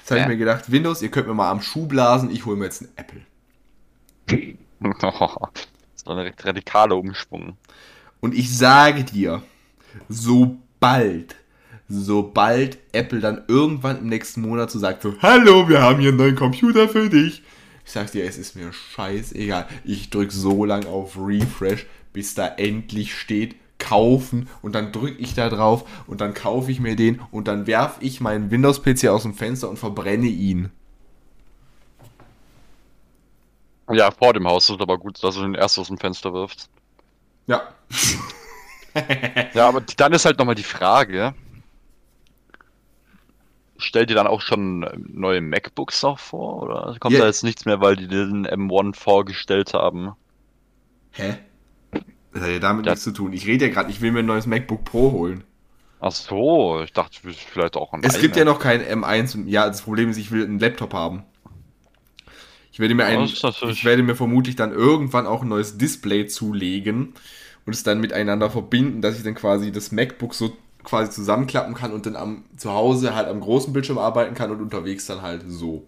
[0.00, 2.56] Jetzt habe ich mir gedacht, Windows, ihr könnt mir mal am Schuh blasen, ich hole
[2.56, 3.20] mir jetzt einen Apple.
[5.94, 7.58] so eine recht radikale Umschwung.
[8.20, 9.42] Und ich sage dir,
[10.08, 11.36] sobald,
[11.86, 16.18] sobald Apple dann irgendwann im nächsten Monat so sagt, so, hallo, wir haben hier einen
[16.18, 17.42] neuen Computer für dich.
[17.84, 19.66] Ich sag dir, es ist mir scheißegal.
[19.84, 25.34] Ich drück so lang auf Refresh, bis da endlich steht, kaufen und dann drücke ich
[25.34, 29.22] da drauf und dann kaufe ich mir den und dann werf ich meinen Windows-PC aus
[29.22, 30.70] dem Fenster und verbrenne ihn.
[33.90, 36.32] Ja, vor dem Haus ist es aber gut, dass du den erst aus dem Fenster
[36.32, 36.68] wirfst.
[37.46, 37.62] Ja.
[39.54, 41.32] Ja, aber dann ist halt nochmal die Frage.
[43.76, 44.80] Stellt ihr dann auch schon
[45.12, 46.62] neue MacBooks noch vor?
[46.64, 47.20] Oder kommt Ja.
[47.20, 50.14] da jetzt nichts mehr, weil die den M1 vorgestellt haben?
[51.12, 51.36] Hä?
[52.32, 52.92] Das hat ja damit Ja.
[52.92, 53.32] nichts zu tun.
[53.32, 55.44] Ich rede ja gerade, ich will mir ein neues MacBook Pro holen.
[56.00, 59.46] Ach so, ich dachte vielleicht auch an Es gibt ja noch kein M1.
[59.46, 61.24] Ja, das Problem ist, ich will einen Laptop haben.
[62.70, 65.78] Ich werde mir, ein, das natürlich- ich werde mir vermutlich dann irgendwann auch ein neues
[65.78, 67.14] Display zulegen
[67.66, 71.92] und es dann miteinander verbinden, dass ich dann quasi das MacBook so quasi zusammenklappen kann
[71.92, 75.42] und dann am zu Hause halt am großen Bildschirm arbeiten kann und unterwegs dann halt
[75.48, 75.84] so.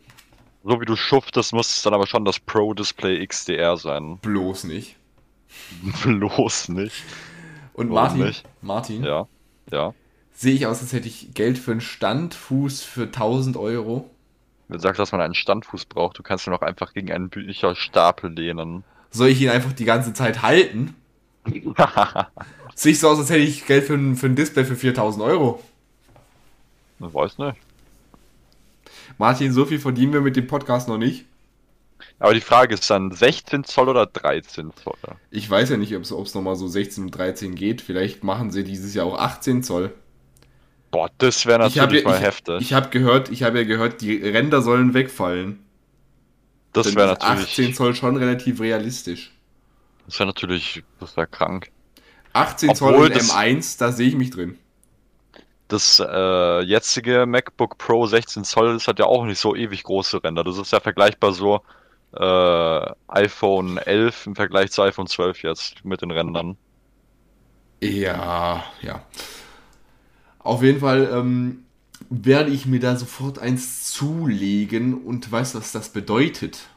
[0.65, 4.19] So wie du schuftest, muss es dann aber schon das Pro Display XDR sein.
[4.21, 4.97] Bloß nicht.
[6.05, 7.03] Bloß nicht.
[7.73, 8.45] Und Warum Martin, nicht?
[8.63, 9.27] Martin, Ja.
[9.71, 9.95] Ja.
[10.33, 14.11] sehe ich aus, als hätte ich Geld für einen Standfuß für 1000 Euro.
[14.69, 17.29] Wenn du sagst, dass man einen Standfuß braucht, du kannst ihn auch einfach gegen einen
[17.29, 18.85] Bücherstapel lehnen.
[19.11, 20.95] Soll ich ihn einfach die ganze Zeit halten?
[22.75, 25.25] Sehe ich so aus, als hätte ich Geld für ein, für ein Display für 4000
[25.25, 25.63] Euro.
[27.01, 27.57] Ich weiß nicht.
[29.19, 31.25] Martin, so viel verdienen wir mit dem Podcast noch nicht.
[32.21, 34.95] Aber die Frage ist dann 16 Zoll oder 13 Zoll?
[35.31, 37.81] Ich weiß ja nicht, ob es nochmal so 16 und 13 geht.
[37.81, 39.93] Vielleicht machen sie dieses Jahr auch 18 Zoll.
[40.91, 42.61] Boah, das wäre Ich habe natürlich mal ich, heftig.
[42.61, 45.61] ich hab gehört, ich habe ja gehört, die Ränder sollen wegfallen.
[46.73, 47.77] das wäre diese 18 natürlich.
[47.77, 49.33] Zoll schon relativ realistisch.
[50.07, 50.83] Das wäre natürlich.
[50.99, 51.71] Das wäre krank.
[52.35, 54.59] 18 Zoll Obwohl in das- M1, da sehe ich mich drin.
[55.69, 60.23] Das äh, jetzige MacBook Pro 16 Zoll das hat ja auch nicht so ewig große
[60.23, 60.43] Ränder.
[60.45, 61.63] Das ist ja vergleichbar so
[62.13, 66.57] äh, iPhone 11 im Vergleich zu iPhone 12 jetzt mit den Rändern.
[67.83, 69.03] Ja, ja.
[70.39, 71.65] Auf jeden Fall ähm,
[72.09, 76.69] werde ich mir da sofort eins zulegen und weißt du, was das bedeutet?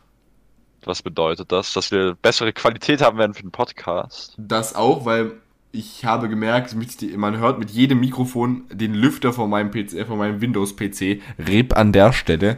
[0.83, 1.73] Was bedeutet das?
[1.73, 4.35] Dass wir bessere Qualität haben werden für den Podcast.
[4.37, 5.31] Das auch, weil
[5.71, 10.17] ich habe gemerkt, mit man hört mit jedem Mikrofon den Lüfter von meinem PC, von
[10.17, 12.57] meinem Windows-PC, RIP an der Stelle.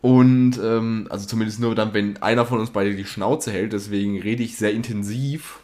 [0.00, 4.20] Und ähm, also zumindest nur dann, wenn einer von uns beide die Schnauze hält, deswegen
[4.20, 5.58] rede ich sehr intensiv.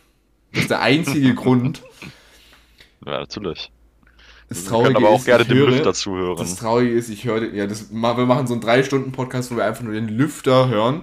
[0.53, 1.83] Das ist der einzige Grund.
[3.07, 3.71] Ja, natürlich.
[4.49, 6.37] Das Wir können aber auch ist, gerne ich dem höre- Lüfter zuhören.
[6.37, 9.83] Das Traurige ist, ich höre, ja, das, wir machen so einen 3-Stunden-Podcast, wo wir einfach
[9.83, 11.03] nur den Lüfter hören.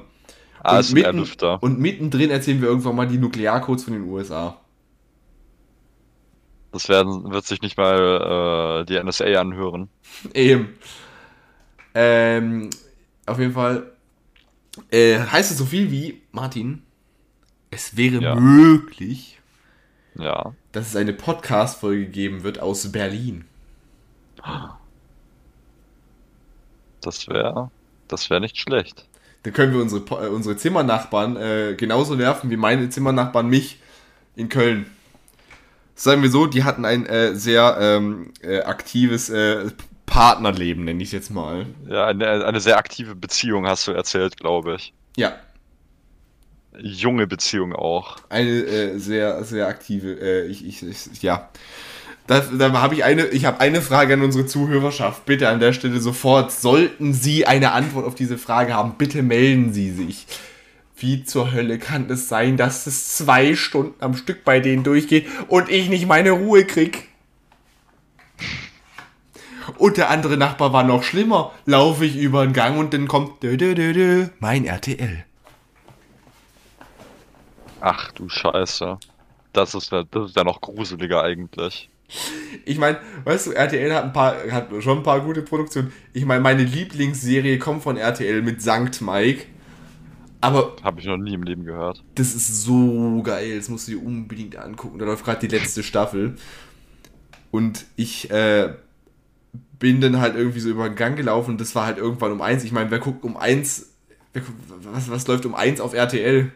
[0.63, 1.61] Ah, ist mitten, Lüfter.
[1.63, 4.59] und mittendrin erzählen wir irgendwann mal die Nuklearcodes von den USA.
[6.71, 9.89] Das werden, wird sich nicht mal äh, die NSA anhören.
[10.33, 10.69] Eben.
[11.93, 12.69] Ähm,
[13.25, 13.91] auf jeden Fall
[14.89, 16.83] äh, heißt es so viel wie, Martin,
[17.71, 18.35] es wäre Ja.
[18.35, 19.39] möglich,
[20.15, 20.53] Ja.
[20.71, 23.45] dass es eine Podcast-Folge geben wird aus Berlin.
[27.01, 27.71] Das wäre.
[28.07, 29.05] Das wäre nicht schlecht.
[29.43, 33.79] Dann können wir unsere, äh, unsere Zimmernachbarn äh, genauso nerven wie meine Zimmernachbarn mich
[34.35, 34.85] in Köln.
[35.95, 39.71] Sagen wir so, die hatten ein äh, sehr ähm, äh, aktives äh,
[40.21, 41.65] Partnerleben, nenne ich es jetzt mal.
[41.89, 44.93] Ja, eine, eine sehr aktive Beziehung hast du erzählt, glaube ich.
[45.17, 45.33] Ja,
[46.79, 48.17] Junge Beziehung auch.
[48.29, 51.49] eine äh, sehr, sehr aktive, äh, ich, ich, ich, ja.
[52.27, 55.25] Da, da habe ich eine, ich habe eine Frage an unsere Zuhörerschaft.
[55.25, 59.73] Bitte an der Stelle sofort, sollten Sie eine Antwort auf diese Frage haben, bitte melden
[59.73, 60.27] Sie sich.
[60.95, 65.27] Wie zur Hölle kann es sein, dass es zwei Stunden am Stück bei denen durchgeht
[65.47, 67.09] und ich nicht meine Ruhe krieg?
[69.77, 71.51] Und der andere Nachbar war noch schlimmer.
[71.65, 75.23] Laufe ich über den Gang und dann kommt dö, dö, dö, dö, mein RTL.
[77.79, 78.97] Ach du Scheiße.
[79.53, 81.89] Das ist ja, das ist ja noch gruseliger eigentlich.
[82.65, 85.93] Ich meine, weißt du, RTL hat ein paar, hat schon ein paar gute Produktionen.
[86.13, 89.45] Ich meine, meine Lieblingsserie kommt von RTL mit Sankt Mike.
[90.41, 92.03] Aber Habe ich noch nie im Leben gehört.
[92.15, 94.97] das ist so geil, das musst du dir unbedingt angucken.
[94.99, 96.35] Da läuft gerade die letzte Staffel.
[97.51, 98.73] Und ich äh,
[99.81, 102.41] bin dann halt irgendwie so über den Gang gelaufen und das war halt irgendwann um
[102.41, 102.63] eins.
[102.63, 103.89] Ich meine, wer guckt um eins?
[104.33, 104.47] Guckt,
[104.93, 106.51] was, was läuft um eins auf RTL?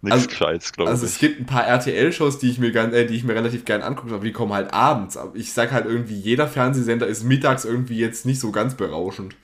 [0.00, 1.12] Nichts Also- Gescheites, glaube Also ich.
[1.12, 3.82] es gibt ein paar RTL-Shows, die ich mir ganz, äh, die ich mir relativ gern
[3.82, 5.16] angucke, aber die kommen halt abends.
[5.16, 9.34] Aber ich sag halt irgendwie, jeder Fernsehsender ist mittags irgendwie jetzt nicht so ganz berauschend.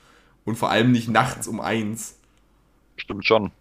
[0.45, 2.19] Und vor allem nicht nachts um eins.
[2.97, 3.51] Stimmt schon.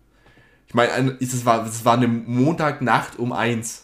[0.68, 3.83] Ich meine, ein- es war, es war eine Montagnacht um eins.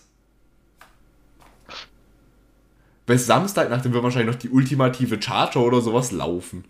[3.07, 6.65] Bis Samstagnacht dann wird wahrscheinlich noch die ultimative Charger oder sowas laufen.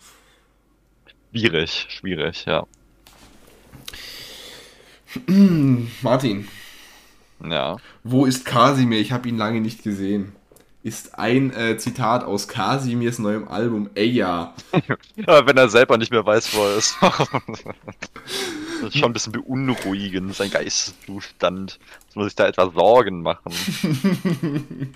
[1.33, 2.67] Schwierig, schwierig, ja.
[6.03, 6.49] Martin,
[7.45, 7.77] Ja.
[8.05, 9.01] wo ist Kasimir?
[9.01, 10.33] Ich habe ihn lange nicht gesehen.
[10.83, 14.55] Ist ein äh, Zitat aus Kasimirs neuem Album Eya.
[15.17, 15.47] ja.
[15.47, 16.97] Wenn er selber nicht mehr weiß, wo er ist.
[17.03, 21.79] das ist schon ein bisschen beunruhigend, sein Geisteszustand.
[22.05, 23.53] Jetzt muss ich da etwas Sorgen machen.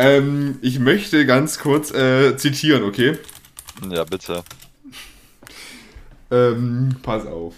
[0.00, 3.18] Ähm, ich möchte ganz kurz äh, zitieren, okay?
[3.90, 4.42] Ja, bitte.
[6.30, 7.54] Ähm, pass auf.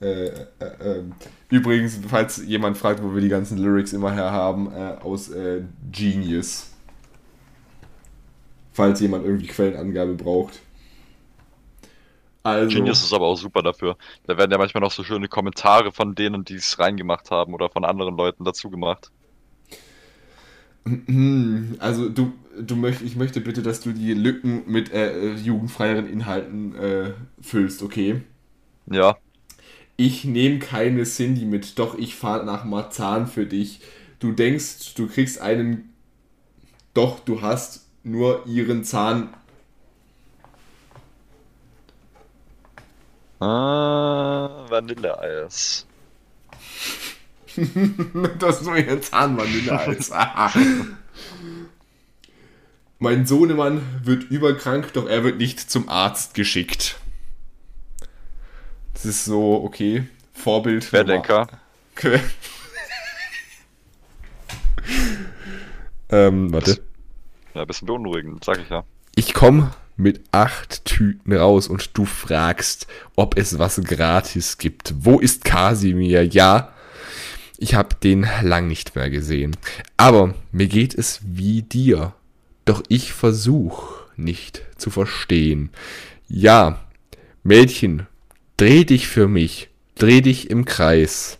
[0.00, 0.44] Äh, äh,
[0.80, 1.14] ähm,
[1.50, 5.62] übrigens, falls jemand fragt, wo wir die ganzen Lyrics immer her haben, äh, aus äh,
[5.90, 6.70] Genius.
[8.74, 10.60] Falls jemand irgendwie Quellenangabe braucht.
[12.44, 13.96] Also, Genius ist aber auch super dafür.
[14.28, 17.70] Da werden ja manchmal noch so schöne Kommentare von denen, die es reingemacht haben oder
[17.70, 19.10] von anderen Leuten dazu gemacht.
[21.80, 26.74] Also du, du möcht, ich möchte bitte, dass du die Lücken mit äh, jugendfreieren Inhalten
[26.74, 28.20] äh, füllst, okay?
[28.86, 29.18] Ja,
[29.96, 33.80] Ich nehme keine Cindy mit, doch ich fahre nach Marzahn für dich.
[34.20, 35.92] Du denkst, du kriegst einen,
[36.94, 39.30] doch du hast nur ihren Zahn.
[43.40, 45.86] Ah, Vanilleeis.
[48.38, 50.10] du hast nur ihren Zahn, Vanilleeis.
[52.98, 56.96] mein Sohnemann wird überkrank, doch er wird nicht zum Arzt geschickt.
[58.94, 60.06] Das ist so, okay.
[60.32, 60.88] Vorbild.
[60.88, 61.46] Querdenker.
[61.94, 62.20] Que-
[66.10, 66.82] ähm, warte.
[67.54, 68.84] Ja, ein bisschen beunruhigend, sag ich ja.
[69.14, 72.86] Ich komme mit acht Tüten raus und du fragst,
[73.16, 74.92] ob es was gratis gibt.
[74.98, 76.24] Wo ist Kasimir?
[76.24, 76.73] Ja,
[77.58, 79.56] ich habe den lang nicht mehr gesehen.
[79.96, 82.14] Aber mir geht es wie dir.
[82.64, 85.70] Doch ich versuch nicht zu verstehen.
[86.28, 86.80] Ja,
[87.42, 88.06] Mädchen,
[88.56, 91.38] dreh dich für mich, dreh dich im Kreis.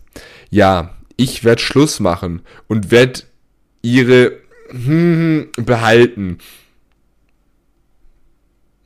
[0.51, 3.27] Ja, ich werd Schluss machen und werd
[3.83, 4.39] ihre
[4.71, 6.39] hm, behalten.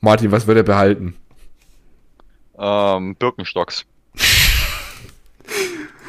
[0.01, 1.15] Martin, was wird er behalten?
[2.57, 3.85] Ähm, Birkenstocks.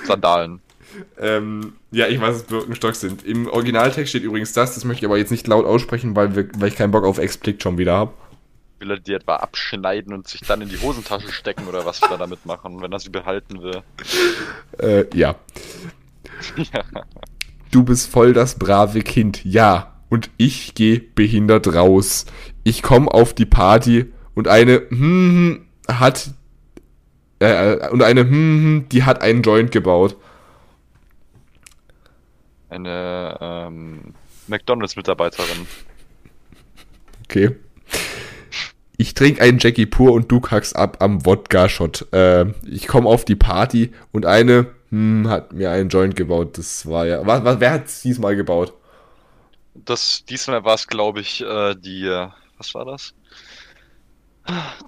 [0.06, 0.60] Sandalen.
[1.18, 3.24] Ähm, ja, ich weiß, was Birkenstocks sind.
[3.24, 6.48] Im Originaltext steht übrigens das, das möchte ich aber jetzt nicht laut aussprechen, weil, wir,
[6.56, 8.12] weil ich keinen Bock auf Explikt schon wieder habe.
[8.78, 12.10] Will er die etwa abschneiden und sich dann in die Hosentasche stecken oder was will
[12.10, 13.82] er damit machen, wenn er sie behalten will?
[14.78, 15.36] Äh, ja.
[16.56, 16.84] ja.
[17.70, 19.94] Du bist voll das brave Kind, ja.
[20.08, 22.26] Und ich geh behindert raus.
[22.64, 26.30] Ich komm auf die Party und eine hm, hat
[27.38, 30.16] äh, und eine hm, die hat einen Joint gebaut.
[32.70, 34.14] Eine ähm,
[34.46, 35.66] McDonalds-Mitarbeiterin.
[37.24, 37.56] Okay.
[38.96, 42.12] Ich trinke einen Jackie pur und du kackst ab am Wodka-Shot.
[42.12, 46.58] Äh, ich komme auf die Party und eine hm, hat mir einen Joint gebaut.
[46.58, 47.26] Das war ja.
[47.26, 48.72] Was, was, wer hat es diesmal gebaut?
[49.74, 52.06] Das, diesmal war es, glaube ich, äh, die.
[52.06, 53.14] äh, Was war das?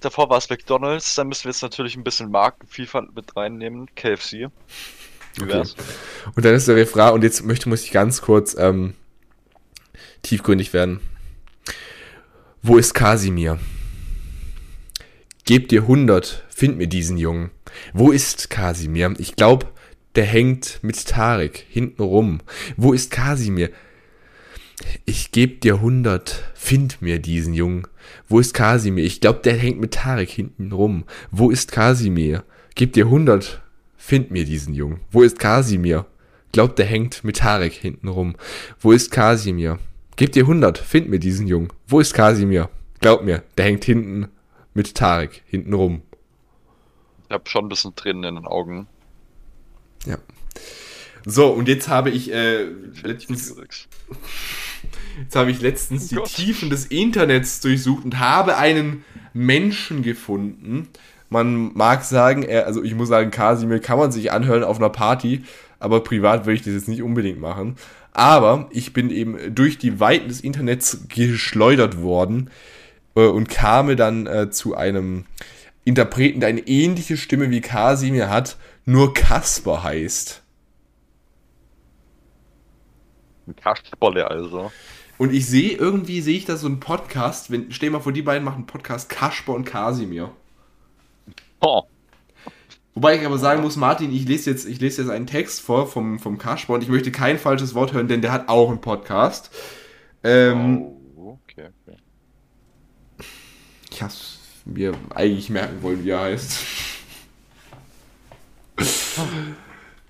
[0.01, 3.87] Davor war es McDonalds, da müssen wir jetzt natürlich ein bisschen Markenvielfalt mit reinnehmen.
[3.95, 4.49] KFC.
[5.41, 5.63] Okay.
[6.35, 8.93] Und dann ist der Refrain, und jetzt möchte, muss ich ganz kurz ähm,
[10.21, 10.99] tiefgründig werden.
[12.61, 13.59] Wo ist Kasimir?
[15.45, 17.51] Geb dir 100, find mir diesen Jungen.
[17.93, 19.13] Wo ist Kasimir?
[19.17, 19.73] Ich glaub,
[20.15, 22.39] der hängt mit Tarek hinten rum.
[22.77, 23.71] Wo ist Kasimir?
[25.05, 27.87] Ich geb dir 100, find mir diesen Jungen.
[28.29, 29.03] Wo ist Kasimir?
[29.03, 31.05] Ich glaub, der hängt mit Tarek hinten rum.
[31.31, 32.43] Wo ist Kasimir?
[32.75, 33.61] Gib dir 100,
[34.03, 34.99] find mir diesen Jungen.
[35.11, 36.05] Wo ist Kasimir?
[36.51, 38.35] Glaub, der hängt mit Tarek hinten rum.
[38.81, 39.79] Wo ist Kasimir?
[40.17, 41.69] Gib dir 100, find mir diesen Jungen.
[41.87, 42.69] Wo ist Kasimir?
[42.99, 44.27] Glaub mir, der hängt hinten
[44.73, 46.01] mit Tarek hinten rum.
[47.27, 48.87] Ich habe schon ein bisschen Tränen in den Augen.
[50.05, 50.17] Ja.
[51.25, 52.65] So, und jetzt habe ich äh,
[53.03, 53.55] letztens,
[55.17, 56.27] jetzt habe ich letztens die Gott.
[56.27, 60.89] Tiefen des Internets durchsucht und habe einen Menschen gefunden.
[61.33, 64.91] Man mag sagen, er, also ich muss sagen, Kasimir kann man sich anhören auf einer
[64.91, 65.43] Party,
[65.79, 67.75] aber privat würde ich das jetzt nicht unbedingt machen.
[68.11, 72.51] Aber ich bin eben durch die Weiten des Internets geschleudert worden
[73.15, 75.25] äh, und kam dann äh, zu einem
[75.83, 80.43] Interpreten, der eine ähnliche Stimme wie Kasimir hat, nur Kasper heißt.
[83.59, 84.71] Kasperle also.
[85.17, 88.13] Und ich sehe, irgendwie sehe ich da so einen Podcast, wenn, stell dir mal vor,
[88.13, 90.31] die beiden machen einen Podcast, Kasper und Kasimir.
[91.63, 91.83] Oh,
[92.95, 95.87] Wobei ich aber sagen muss, Martin, ich lese jetzt, ich lese jetzt einen Text vor
[95.87, 98.81] vom, vom Kasper und ich möchte kein falsches Wort hören, denn der hat auch einen
[98.81, 99.49] Podcast.
[100.23, 100.83] Ähm,
[101.15, 101.97] oh okay, okay.
[103.89, 106.59] Ich hab's mir eigentlich merken wollen, wie er heißt.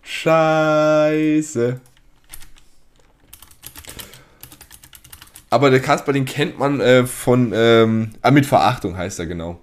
[0.02, 1.80] Scheiße.
[5.50, 9.60] Aber der Kasper, den kennt man äh, von, ähm, ah, mit Verachtung heißt er genau.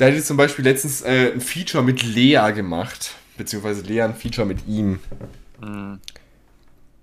[0.00, 3.16] Da hätte ich zum Beispiel letztens äh, ein Feature mit Lea gemacht.
[3.36, 4.98] Beziehungsweise Lea ein Feature mit ihm.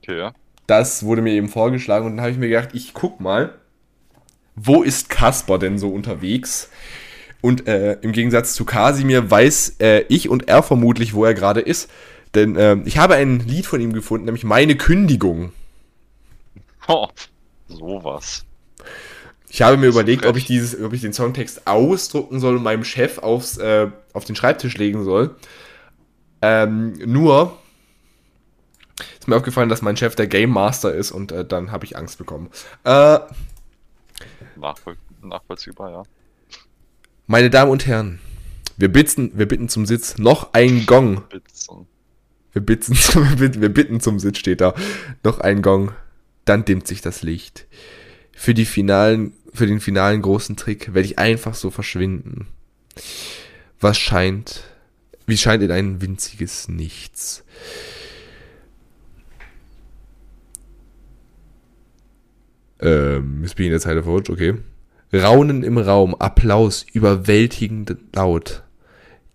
[0.01, 0.33] Okay, ja.
[0.65, 3.53] Das wurde mir eben vorgeschlagen und dann habe ich mir gedacht, ich guck mal,
[4.55, 6.71] wo ist Kasper denn so unterwegs?
[7.39, 11.61] Und äh, im Gegensatz zu Kasimir weiß äh, ich und er vermutlich, wo er gerade
[11.61, 11.91] ist.
[12.33, 15.51] Denn ähm, ich habe ein Lied von ihm gefunden, nämlich Meine Kündigung.
[16.87, 17.09] Oh,
[17.67, 18.46] sowas.
[19.49, 22.83] Ich habe mir überlegt, ob ich dieses, ob ich den Songtext ausdrucken soll und meinem
[22.83, 25.35] Chef aufs, äh, auf den Schreibtisch legen soll.
[26.41, 27.57] Ähm, nur
[29.19, 31.97] ist mir aufgefallen, dass mein Chef der Game Master ist und äh, dann habe ich
[31.97, 32.49] Angst bekommen.
[32.83, 33.19] Äh,
[34.55, 36.03] Nachvoll nachvollziehbar, ja.
[37.27, 38.19] Meine Damen und Herren,
[38.77, 41.23] wir bitten, wir bitten zum Sitz noch ein Gong.
[41.29, 41.87] Bitzen.
[42.53, 44.73] Wir bitten, wir bitten, wir bitten zum Sitz steht da.
[45.23, 45.91] Noch ein Gong.
[46.45, 47.67] Dann dimmt sich das Licht.
[48.33, 52.47] Für die finalen, für den finalen großen Trick werde ich einfach so verschwinden.
[53.79, 54.63] Was scheint,
[55.25, 57.43] wie scheint in ein winziges Nichts.
[62.79, 64.55] Ähm, jetzt bin ich in der Zeile verrutscht, okay.
[65.13, 68.63] Raunen im Raum, Applaus, überwältigend laut.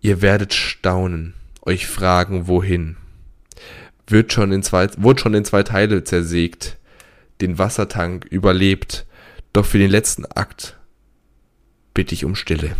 [0.01, 2.97] Ihr werdet staunen, euch fragen, wohin.
[4.07, 6.77] wird schon in zwei, wurde schon in zwei Teile zersägt,
[7.41, 9.05] den Wassertank überlebt,
[9.53, 10.77] doch für den letzten Akt
[11.93, 12.75] bitte ich um Stille.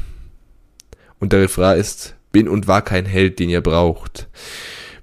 [1.20, 4.28] Und der Refrain ist, bin und war kein Held, den ihr braucht.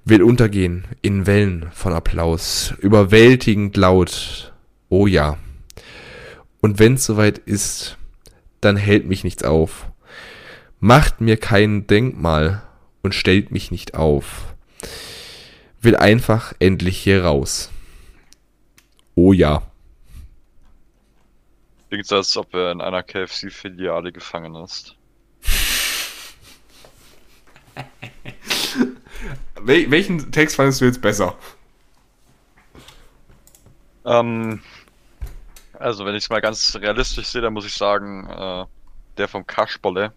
[0.04, 4.52] Will untergehen in Wellen von Applaus, überwältigend laut.
[4.88, 5.38] Oh ja.
[6.60, 7.96] Und wenn's soweit ist,
[8.60, 9.90] dann hält mich nichts auf.
[10.80, 12.62] Macht mir kein Denkmal
[13.02, 14.54] und stellt mich nicht auf.
[15.80, 17.70] Will einfach endlich hier raus.
[19.14, 19.69] Oh ja.
[21.90, 24.94] Klingt als ob er in einer KFC-Filiale gefangen ist.
[29.60, 31.36] Wel welchen Text fandest du jetzt besser?
[34.04, 34.62] Ähm,
[35.72, 38.66] also, wenn ich es mal ganz realistisch sehe, dann muss ich sagen, äh,
[39.16, 40.12] der vom Kasperle.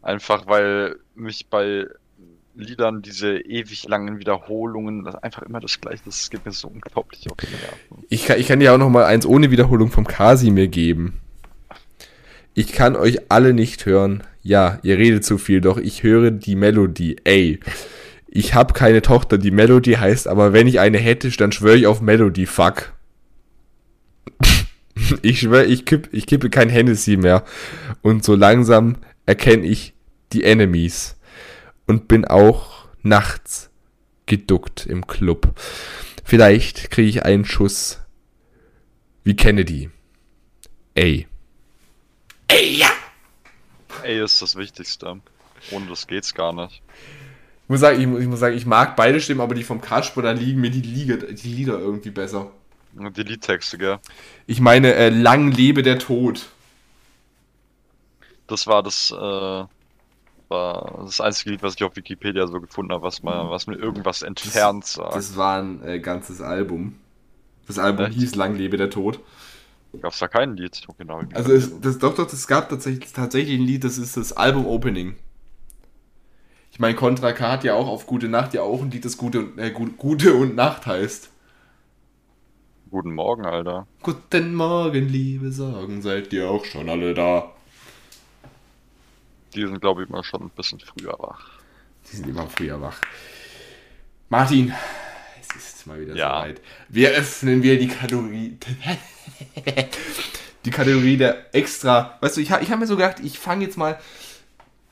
[0.00, 1.84] Einfach weil mich bei
[2.56, 6.68] Liedern diese ewig langen Wiederholungen, das ist einfach immer das Gleiche, das geht mir so
[6.68, 8.06] unglaublich auf die Nerven.
[8.08, 11.20] Ich kann, ich kann dir auch noch mal eins ohne Wiederholung vom Kasimir geben.
[12.54, 14.22] Ich kann euch alle nicht hören.
[14.42, 17.16] Ja, ihr redet zu viel, doch ich höre die Melodie.
[17.24, 17.60] Ey,
[18.26, 21.86] ich hab keine Tochter, die Melody heißt, aber wenn ich eine hätte, dann schwöre ich
[21.86, 22.92] auf Melody, fuck.
[25.22, 27.44] ich schwöre, ich, kipp, ich kippe kein Hennessy mehr.
[28.02, 28.96] Und so langsam
[29.26, 29.94] erkenne ich
[30.32, 31.15] die Enemies.
[31.86, 33.70] Und bin auch nachts
[34.26, 35.54] geduckt im Club.
[36.24, 38.00] Vielleicht kriege ich einen Schuss
[39.22, 39.90] wie Kennedy.
[40.94, 41.28] Ey.
[42.48, 42.88] Ey, ja!
[44.02, 45.20] Ey, ist das Wichtigste.
[45.70, 46.82] Ohne das geht's gar nicht.
[47.64, 49.80] Ich muss sagen, ich, muss- ich muss sagen, ich mag beide Stimmen, aber die vom
[49.80, 52.50] Kasper, da liegen mir die, Liga, die Lieder irgendwie besser.
[52.92, 53.98] Die Liedtexte, gell?
[54.46, 56.46] Ich meine, äh, lang lebe der Tod.
[58.46, 59.64] Das war das, äh,
[60.48, 63.76] war das einzige Lied, was ich auf Wikipedia so gefunden habe, was mal, was mir
[63.76, 65.14] irgendwas entfernt sagt.
[65.16, 66.96] Das war ein äh, ganzes Album.
[67.66, 68.14] Das Album Echt?
[68.18, 69.20] hieß Lang lebe der Tod.
[70.00, 70.86] Gab's da kein Lied?
[70.98, 71.22] Genau.
[71.32, 75.16] Also es, das, doch, doch, es gab tatsächlich, tatsächlich ein Lied, das ist das Album-Opening.
[76.70, 79.16] Ich meine, Contra K hat ja auch auf Gute Nacht ja auch ein Lied, das
[79.16, 81.30] Gute und, äh, Gut- Gute und Nacht heißt.
[82.90, 83.86] Guten Morgen, Alter.
[84.02, 87.50] Guten Morgen, liebe Sorgen, seid ihr auch schon alle da?
[89.54, 91.50] Die sind, glaube ich, immer schon ein bisschen früher wach.
[92.10, 92.98] Die sind immer früher wach.
[94.28, 94.72] Martin,
[95.40, 96.40] es ist mal wieder Ja.
[96.42, 96.60] soweit.
[96.88, 98.58] Wir öffnen wieder die Kategorie.
[100.64, 102.18] die Kategorie der extra.
[102.20, 103.98] Weißt du, ich, ich habe mir so gedacht, ich fange jetzt mal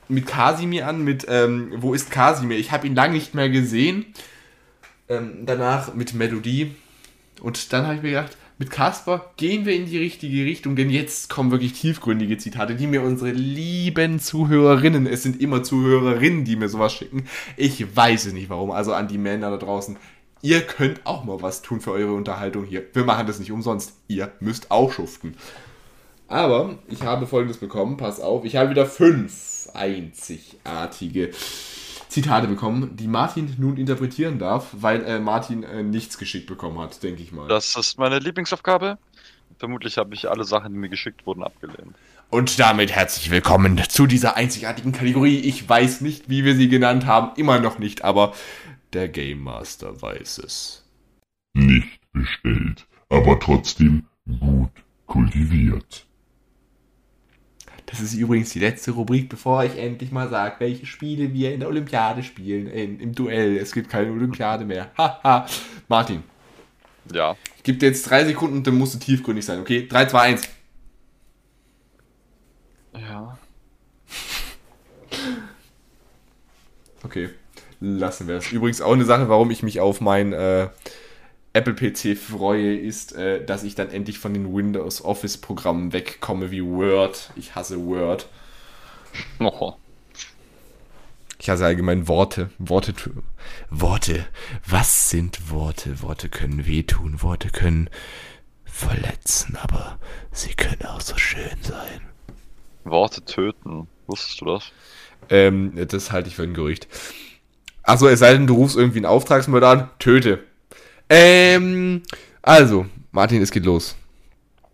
[0.09, 2.59] mit Kasimir an, mit ähm, Wo ist Kasimir?
[2.59, 4.07] Ich habe ihn lange nicht mehr gesehen.
[5.09, 6.75] Ähm, danach mit Melodie.
[7.41, 10.91] Und dann habe ich mir gedacht, mit Kasper gehen wir in die richtige Richtung, denn
[10.91, 16.57] jetzt kommen wirklich tiefgründige Zitate, die mir unsere lieben Zuhörerinnen, es sind immer Zuhörerinnen, die
[16.57, 17.27] mir sowas schicken.
[17.57, 19.97] Ich weiß es nicht warum, also an die Männer da draußen.
[20.41, 22.85] Ihr könnt auch mal was tun für eure Unterhaltung hier.
[22.93, 23.95] Wir machen das nicht umsonst.
[24.09, 25.37] Ihr müsst auch schuften.
[26.29, 31.31] Aber ich habe folgendes bekommen, pass auf, ich habe wieder fünf einzigartige
[32.15, 37.03] Zitate bekommen, die Martin nun interpretieren darf, weil äh, Martin äh, nichts geschickt bekommen hat,
[37.03, 37.49] denke ich mal.
[37.49, 38.99] Das ist meine Lieblingsaufgabe.
[39.59, 41.97] Vermutlich habe ich alle Sachen, die mir geschickt wurden, abgelehnt.
[42.31, 45.39] Und damit herzlich willkommen zu dieser einzigartigen Kategorie.
[45.41, 48.33] Ich weiß nicht, wie wir sie genannt haben, immer noch nicht, aber
[48.93, 50.85] der Game Master weiß es.
[51.53, 54.07] Nicht bestellt, aber trotzdem
[54.39, 54.71] gut
[55.07, 56.07] kultiviert.
[57.87, 61.61] Das ist übrigens die letzte Rubrik, bevor ich endlich mal sage, welche Spiele wir in
[61.61, 63.57] der Olympiade spielen, äh, im Duell.
[63.59, 64.91] Es gibt keine Olympiade mehr.
[64.97, 65.47] Haha.
[65.89, 66.23] Martin,
[67.13, 67.37] Ja.
[67.59, 69.87] ich gebe dir jetzt drei Sekunden und dann musst du tiefgründig sein, okay?
[69.87, 70.43] 3, 2, 1.
[72.99, 73.39] Ja.
[77.03, 77.29] Okay,
[77.81, 78.51] lassen wir es.
[78.51, 80.69] Übrigens auch eine Sache, warum ich mich auf mein äh,
[81.55, 86.51] Apple PC freue, ist, äh, dass ich dann endlich von den Windows Office Programmen wegkomme
[86.51, 87.31] wie Word.
[87.37, 88.29] Ich hasse Word.
[89.39, 89.75] Oh.
[91.39, 92.51] Ich hasse allgemein Worte.
[92.59, 92.93] Worte.
[93.71, 94.27] Worte.
[94.67, 96.03] Was sind Worte?
[96.03, 97.23] Worte können wehtun.
[97.23, 97.89] Worte können
[98.65, 100.01] verletzen, aber
[100.33, 102.01] sie können auch so schön sein.
[102.83, 103.87] Worte töten.
[104.09, 104.73] Wusstest du das?
[105.31, 106.89] Ähm, das halte ich für ein Gerücht.
[107.85, 110.43] Achso, es sei denn, du rufst irgendwie einen Auftragsmörder an, töte.
[111.09, 112.03] Ähm,
[112.43, 113.97] also, Martin, es geht los.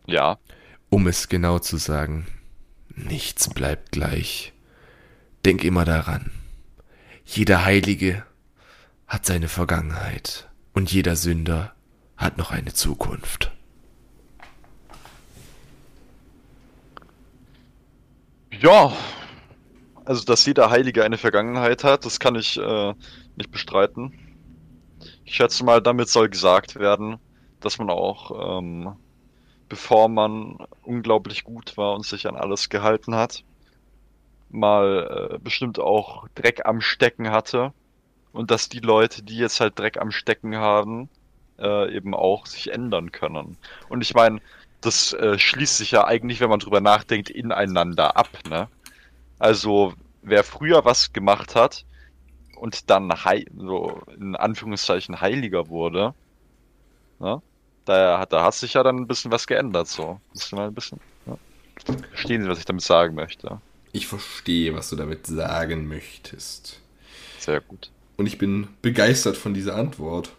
[0.07, 0.39] Ja.
[0.89, 2.27] Um es genau zu sagen,
[2.95, 4.53] nichts bleibt gleich.
[5.45, 6.31] Denk immer daran.
[7.25, 8.25] Jeder Heilige
[9.07, 11.75] hat seine Vergangenheit und jeder Sünder
[12.17, 13.53] hat noch eine Zukunft.
[18.61, 18.93] Ja.
[20.05, 22.95] Also, dass jeder Heilige eine Vergangenheit hat, das kann ich äh,
[23.37, 24.13] nicht bestreiten.
[25.31, 27.21] Ich schätze mal, damit soll gesagt werden,
[27.61, 28.97] dass man auch, ähm,
[29.69, 33.45] bevor man unglaublich gut war und sich an alles gehalten hat,
[34.49, 37.73] mal äh, bestimmt auch Dreck am Stecken hatte
[38.33, 41.09] und dass die Leute, die jetzt halt Dreck am Stecken haben,
[41.61, 43.57] äh, eben auch sich ändern können.
[43.89, 44.41] Und ich meine,
[44.81, 48.69] das äh, schließt sich ja eigentlich, wenn man drüber nachdenkt, ineinander ab, ne?
[49.39, 51.85] Also, wer früher was gemacht hat
[52.61, 53.13] und dann
[53.57, 56.15] so in Anführungszeichen heiliger wurde,
[57.19, 57.41] ne?
[57.87, 60.21] Da hat, da hat sich ja dann ein bisschen was geändert, so.
[60.33, 61.39] Müssen mal ein bisschen, ne?
[62.11, 63.61] Verstehen Sie, was ich damit sagen möchte?
[63.93, 66.81] Ich verstehe, was du damit sagen möchtest.
[67.39, 67.91] Sehr gut.
[68.17, 70.31] Und ich bin begeistert von dieser Antwort.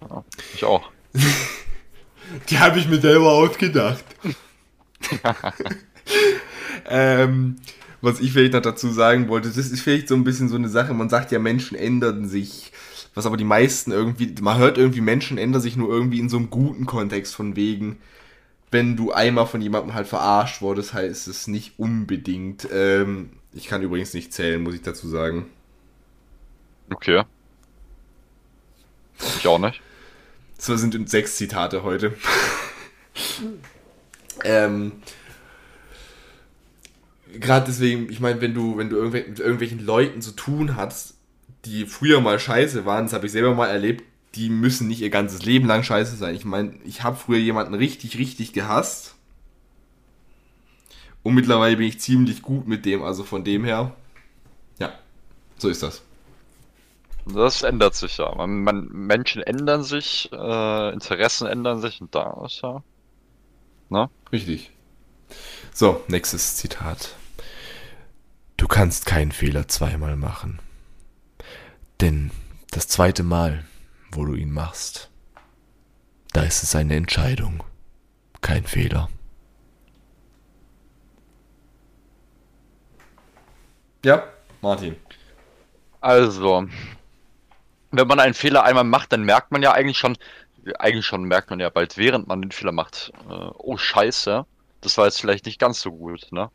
[0.00, 0.90] Ja, ich auch.
[2.48, 4.04] Die habe ich mir selber ausgedacht.
[6.88, 7.56] ähm,
[8.00, 10.68] was ich vielleicht noch dazu sagen wollte, das ist vielleicht so ein bisschen so eine
[10.68, 12.72] Sache, man sagt ja, Menschen ändern sich.
[13.14, 16.36] Was aber die meisten irgendwie, man hört irgendwie, Menschen ändern sich nur irgendwie in so
[16.36, 17.98] einem guten Kontext von wegen,
[18.70, 22.68] wenn du einmal von jemandem halt verarscht wurdest, heißt es nicht unbedingt.
[22.72, 25.46] Ähm, ich kann übrigens nicht zählen, muss ich dazu sagen.
[26.92, 27.24] Okay.
[29.38, 29.82] Ich auch nicht.
[30.56, 32.14] So sind sechs Zitate heute.
[34.44, 34.92] ähm,
[37.38, 41.14] Gerade deswegen, ich meine, wenn du, wenn du irgendwel mit irgendwelchen Leuten zu tun hast,
[41.64, 44.04] die früher mal scheiße waren, das habe ich selber mal erlebt,
[44.34, 46.34] die müssen nicht ihr ganzes Leben lang scheiße sein.
[46.34, 49.16] Ich meine, ich habe früher jemanden richtig, richtig gehasst.
[51.22, 53.94] Und mittlerweile bin ich ziemlich gut mit dem, also von dem her.
[54.78, 54.92] Ja,
[55.58, 56.02] so ist das.
[57.26, 58.34] Das ändert sich ja.
[58.34, 62.82] Man, man, Menschen ändern sich, äh, Interessen ändern sich und da ist ja.
[63.90, 64.08] Ne?
[64.32, 64.70] Richtig.
[65.72, 67.16] So, nächstes Zitat.
[68.60, 70.60] Du kannst keinen Fehler zweimal machen.
[72.02, 72.30] Denn
[72.70, 73.64] das zweite Mal,
[74.12, 75.10] wo du ihn machst,
[76.34, 77.64] da ist es eine Entscheidung,
[78.42, 79.08] kein Fehler.
[84.04, 84.28] Ja,
[84.60, 84.94] Martin.
[86.02, 86.68] Also,
[87.92, 90.18] wenn man einen Fehler einmal macht, dann merkt man ja eigentlich schon,
[90.78, 94.44] eigentlich schon merkt man ja bald, während man den Fehler macht, äh, oh Scheiße,
[94.82, 96.50] das war jetzt vielleicht nicht ganz so gut, ne?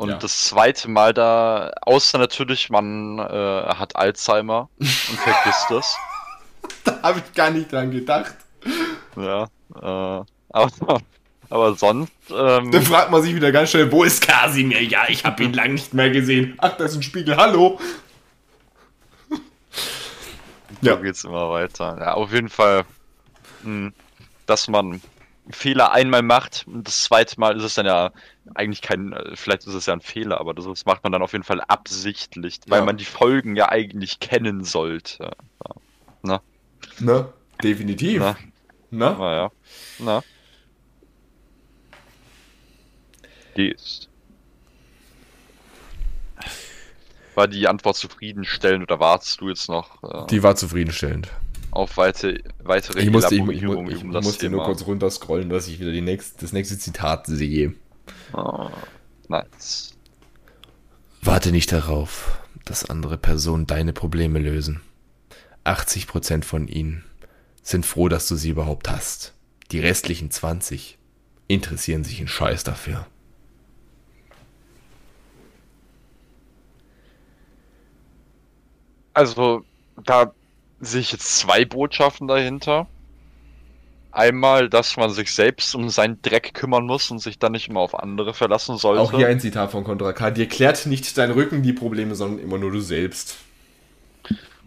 [0.00, 0.16] Und ja.
[0.16, 5.94] das zweite Mal da, außer natürlich, man äh, hat Alzheimer und vergisst es.
[6.84, 8.34] da habe ich gar nicht dran gedacht.
[9.14, 11.00] Ja, äh, aber,
[11.50, 12.10] aber sonst.
[12.30, 14.82] Ähm, Dann fragt man sich wieder ganz schnell, wo ist Kasimir?
[14.82, 16.54] Ja, ich habe ihn lang nicht mehr gesehen.
[16.56, 17.78] Ach, da ist ein Spiegel, hallo.
[20.80, 20.94] ja.
[20.94, 21.98] So geht's immer weiter.
[22.00, 22.86] Ja, auf jeden Fall,
[23.64, 23.94] mh, hm,
[24.46, 25.02] dass man
[25.52, 28.12] Fehler einmal macht und das zweite Mal ist es dann ja
[28.54, 31.32] eigentlich kein, äh, vielleicht ist es ja ein Fehler, aber das macht man dann auf
[31.32, 32.84] jeden Fall absichtlich, weil ja.
[32.84, 35.30] man die Folgen ja eigentlich kennen sollte.
[36.22, 36.42] Na?
[36.98, 37.32] Na,
[37.62, 38.20] definitiv.
[38.20, 38.36] Na?
[38.90, 39.16] Na?
[39.18, 39.50] Na ja.
[39.98, 40.22] Na?
[43.56, 44.08] Die ist.
[47.34, 50.02] War die Antwort zufriedenstellend oder wartest du jetzt noch?
[50.02, 50.26] Äh...
[50.26, 51.30] Die war zufriedenstellend
[51.70, 54.56] auf weite, weitere ich musste, ich, ich, ich, ich musste Thema.
[54.56, 57.74] nur kurz runterscrollen, dass ich wieder die nächst, das nächste Zitat sehe.
[58.32, 58.68] Oh,
[59.28, 59.96] nice.
[61.22, 64.80] Warte nicht darauf, dass andere Personen deine Probleme lösen.
[65.64, 67.04] 80% von ihnen
[67.62, 69.34] sind froh, dass du sie überhaupt hast.
[69.70, 70.98] Die restlichen 20
[71.46, 73.06] interessieren sich in Scheiß dafür.
[79.12, 79.64] Also,
[80.04, 80.32] da
[80.80, 82.86] sehe ich jetzt zwei Botschaften dahinter.
[84.12, 87.80] Einmal, dass man sich selbst um seinen Dreck kümmern muss und sich dann nicht immer
[87.80, 89.00] auf andere verlassen sollte.
[89.00, 90.32] Auch hier ein Zitat von Contra K.
[90.32, 93.36] Dir klärt nicht dein Rücken die Probleme, sondern immer nur du selbst.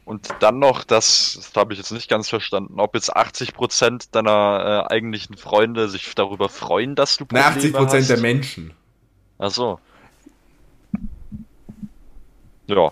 [0.05, 4.85] Und dann noch, das, das habe ich jetzt nicht ganz verstanden, ob jetzt 80% deiner
[4.89, 8.09] äh, eigentlichen Freunde sich darüber freuen, dass du Probleme Na, 80% hast.
[8.09, 8.73] der Menschen.
[9.39, 9.79] Ach so.
[12.67, 12.91] Ja.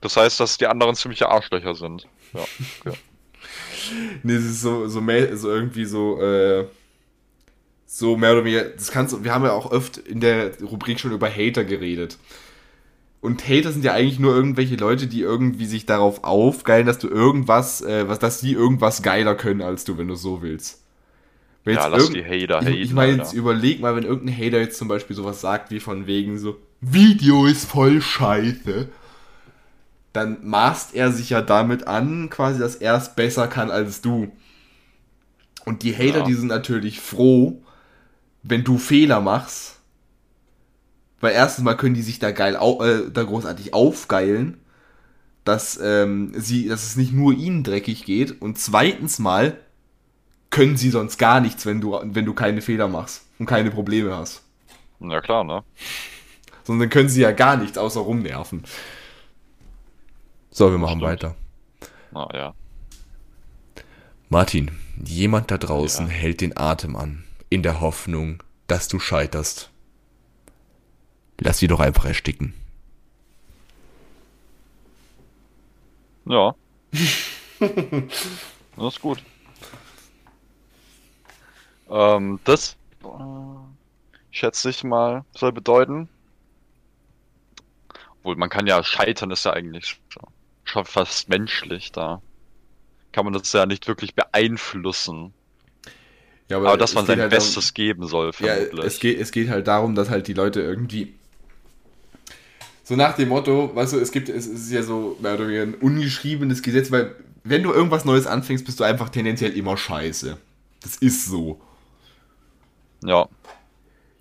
[0.00, 2.06] Das heißt, dass die anderen ziemliche Arschlöcher sind.
[2.32, 2.40] Ja,
[2.84, 2.98] okay.
[4.22, 6.66] nee, es ist so, so, so irgendwie so, äh,
[7.86, 11.12] so mehr oder weniger, das kannst wir haben ja auch oft in der Rubrik schon
[11.12, 12.18] über Hater geredet.
[13.20, 17.08] Und Hater sind ja eigentlich nur irgendwelche Leute, die irgendwie sich darauf aufgeilen, dass du
[17.08, 20.82] irgendwas, äh, was, dass die irgendwas geiler können als du, wenn du so willst.
[21.64, 22.68] Wenn ja, lass die Hater haten.
[22.68, 25.80] Ich, ich meine, jetzt überleg mal, wenn irgendein Hater jetzt zum Beispiel sowas sagt wie
[25.80, 28.88] von wegen so, Video ist voll scheiße
[30.12, 34.32] dann maßt er sich ja damit an, quasi, dass er es besser kann als du.
[35.64, 36.24] Und die Hater, ja.
[36.24, 37.62] die sind natürlich froh,
[38.42, 39.76] wenn du Fehler machst.
[41.20, 44.58] Weil erstens mal können die sich da geil, äh, da großartig aufgeilen.
[45.48, 49.56] dass, ähm, sie, dass es nicht nur ihnen dreckig geht und zweitens mal
[50.50, 54.14] können sie sonst gar nichts, wenn du, wenn du keine Fehler machst und keine Probleme
[54.14, 54.42] hast.
[55.00, 55.62] Ja klar, ne?
[56.64, 58.64] Sondern können sie ja gar nichts außer rumnerven.
[60.58, 61.02] So, wir machen Stimmt.
[61.04, 61.36] weiter.
[62.10, 62.54] Na ja.
[64.28, 64.72] Martin,
[65.04, 66.12] jemand da draußen Ja.
[66.12, 69.70] hält den Atem an, in der Hoffnung, dass du scheiterst.
[71.38, 72.54] Lass sie doch einfach ersticken.
[76.24, 76.56] Ja.
[77.60, 79.22] das ist gut.
[81.88, 83.06] Ähm, das äh,
[84.32, 86.08] schätze ich mal soll bedeuten.
[88.18, 90.24] Obwohl, man kann ja scheitern, ist ja eigentlich schon,
[90.68, 92.22] schon fast menschlich da.
[93.12, 95.32] Kann man das ja nicht wirklich beeinflussen.
[96.48, 98.84] Ja, Aber dass man sein halt Bestes geben soll, darum, ja, vermutlich.
[98.84, 101.14] es geht, es geht halt darum, dass halt die Leute irgendwie
[102.88, 105.62] so nach dem Motto, weißt du, es gibt, es ist ja so mehr oder weniger
[105.62, 107.14] ein ungeschriebenes Gesetz, weil
[107.44, 110.38] wenn du irgendwas Neues anfängst, bist du einfach tendenziell immer scheiße.
[110.80, 111.60] Das ist so.
[113.04, 113.28] ja,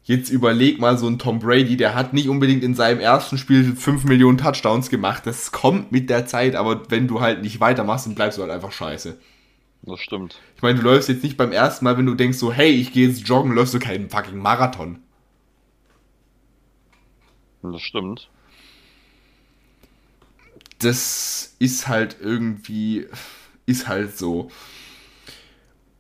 [0.07, 3.75] Jetzt überleg mal, so ein Tom Brady, der hat nicht unbedingt in seinem ersten Spiel
[3.75, 5.25] 5 Millionen Touchdowns gemacht.
[5.25, 8.51] Das kommt mit der Zeit, aber wenn du halt nicht weitermachst, dann bleibst du halt
[8.53, 9.19] einfach scheiße.
[9.81, 10.39] das stimmt.
[10.55, 12.93] Ich meine, du läufst jetzt nicht beim ersten Mal, wenn du denkst so, hey, ich
[12.93, 14.99] gehe jetzt joggen, läufst du keinen fucking Marathon.
[17.61, 18.29] Das stimmt.
[20.79, 23.07] Das ist halt irgendwie,
[23.65, 24.49] ist halt so.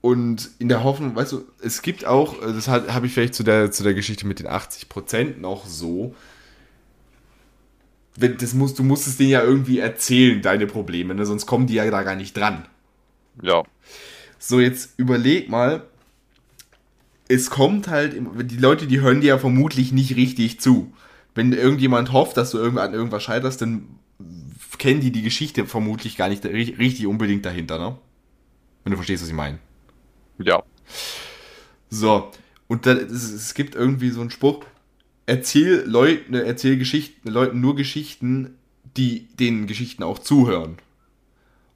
[0.07, 3.43] Und in der Hoffnung, weißt du, es gibt auch, äh, das habe ich vielleicht zu
[3.43, 6.15] der, zu der Geschichte mit den 80% noch so,
[8.15, 11.25] wenn, das musst, du musst es denen ja irgendwie erzählen, deine Probleme, ne?
[11.25, 12.65] sonst kommen die ja da gar nicht dran.
[13.41, 13.63] Ja,
[14.39, 15.83] So, jetzt überleg mal,
[17.29, 20.93] es kommt halt, die Leute, die hören dir ja vermutlich nicht richtig zu.
[21.35, 23.87] Wenn irgendjemand hofft, dass du irgendwann an irgendwas scheiterst, dann
[24.77, 27.97] kennen die die Geschichte vermutlich gar nicht ri- richtig unbedingt dahinter, ne?
[28.83, 29.59] Wenn du verstehst, was ich meine.
[30.39, 30.63] Ja,
[31.89, 32.31] So,
[32.67, 34.65] und dann, es, es gibt irgendwie so einen Spruch,
[35.25, 38.57] erzähl Leuten, erzähl Geschichten, Leuten nur Geschichten,
[38.97, 40.77] die den Geschichten auch zuhören.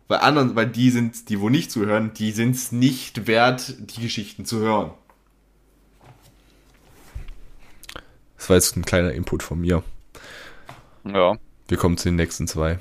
[0.07, 4.01] Weil anderen, weil die sind, die wo nicht zuhören, die sind es nicht wert, die
[4.01, 4.91] Geschichten zu hören.
[8.37, 9.83] Das war jetzt ein kleiner Input von mir.
[11.05, 11.37] ja.
[11.67, 12.79] Wir kommen zu den nächsten zwei.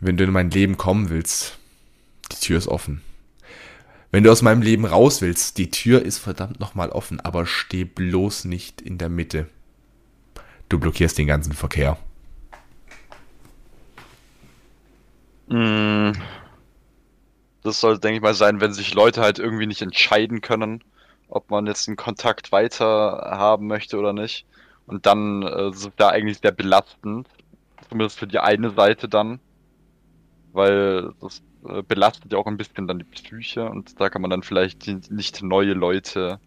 [0.00, 1.56] Wenn du in mein Leben kommen willst,
[2.30, 3.00] die Tür ist offen.
[4.10, 7.84] Wenn du aus meinem Leben raus willst, die Tür ist verdammt nochmal offen, aber steh
[7.84, 9.48] bloß nicht in der Mitte.
[10.68, 11.98] Du blockierst den ganzen Verkehr.
[15.48, 16.12] Mm.
[17.62, 20.84] Das soll, denke ich mal, sein, wenn sich Leute halt irgendwie nicht entscheiden können,
[21.28, 22.86] ob man jetzt einen Kontakt weiter
[23.30, 24.46] haben möchte oder nicht.
[24.86, 27.28] Und dann äh, ist da eigentlich sehr belastend.
[27.88, 29.40] Zumindest für die eine Seite dann.
[30.52, 31.42] Weil das
[31.88, 35.42] belastet ja auch ein bisschen dann die Psyche und da kann man dann vielleicht nicht
[35.42, 36.38] neue Leute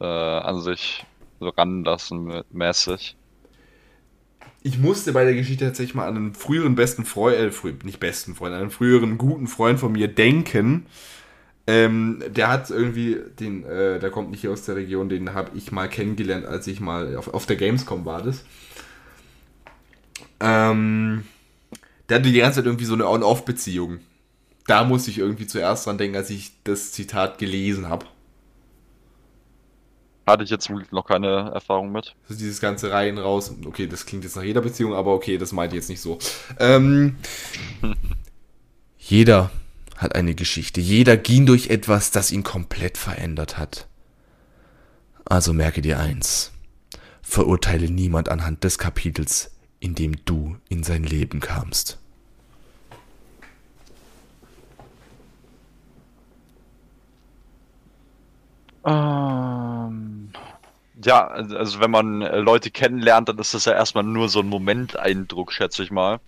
[0.00, 1.04] äh, an sich
[1.40, 3.16] so ranlassen mä- mäßig.
[4.62, 7.98] Ich musste bei der Geschichte tatsächlich mal an einen früheren besten Freund, äh, frü nicht
[7.98, 10.86] besten Freund, an einen früheren guten Freund von mir denken.
[11.66, 15.56] Ähm, der hat irgendwie, den, äh, der kommt nicht hier aus der Region, den habe
[15.56, 18.44] ich mal kennengelernt, als ich mal auf, auf der Gamescom war das.
[20.40, 21.24] Ähm,
[22.08, 24.00] der hatte die ganze Zeit irgendwie so eine On-Off-Beziehung.
[24.66, 28.06] Da musste ich irgendwie zuerst dran denken, als ich das Zitat gelesen habe.
[30.26, 32.14] Hatte ich jetzt zum Glück noch keine Erfahrung mit.
[32.28, 33.52] Also dieses ganze Reihen raus.
[33.66, 36.18] Okay, das klingt jetzt nach jeder Beziehung, aber okay, das meinte ich jetzt nicht so.
[36.60, 37.16] Ähm,
[38.98, 39.50] jeder
[39.96, 40.80] hat eine Geschichte.
[40.80, 43.88] Jeder ging durch etwas, das ihn komplett verändert hat.
[45.24, 46.52] Also merke dir eins.
[47.22, 51.98] Verurteile niemand anhand des Kapitels, in dem du in sein Leben kamst.
[58.84, 60.32] Ähm,
[61.04, 64.40] ja, also also wenn man äh, Leute kennenlernt, dann ist das ja erstmal nur so
[64.40, 66.20] ein Momenteindruck, schätze ich mal.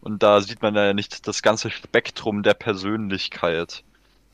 [0.00, 3.84] Und da sieht man ja nicht das ganze Spektrum der Persönlichkeit.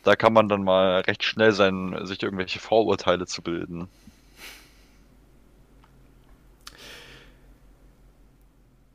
[0.04, 3.88] Da kann man dann mal recht schnell sein, sich irgendwelche Vorurteile zu bilden.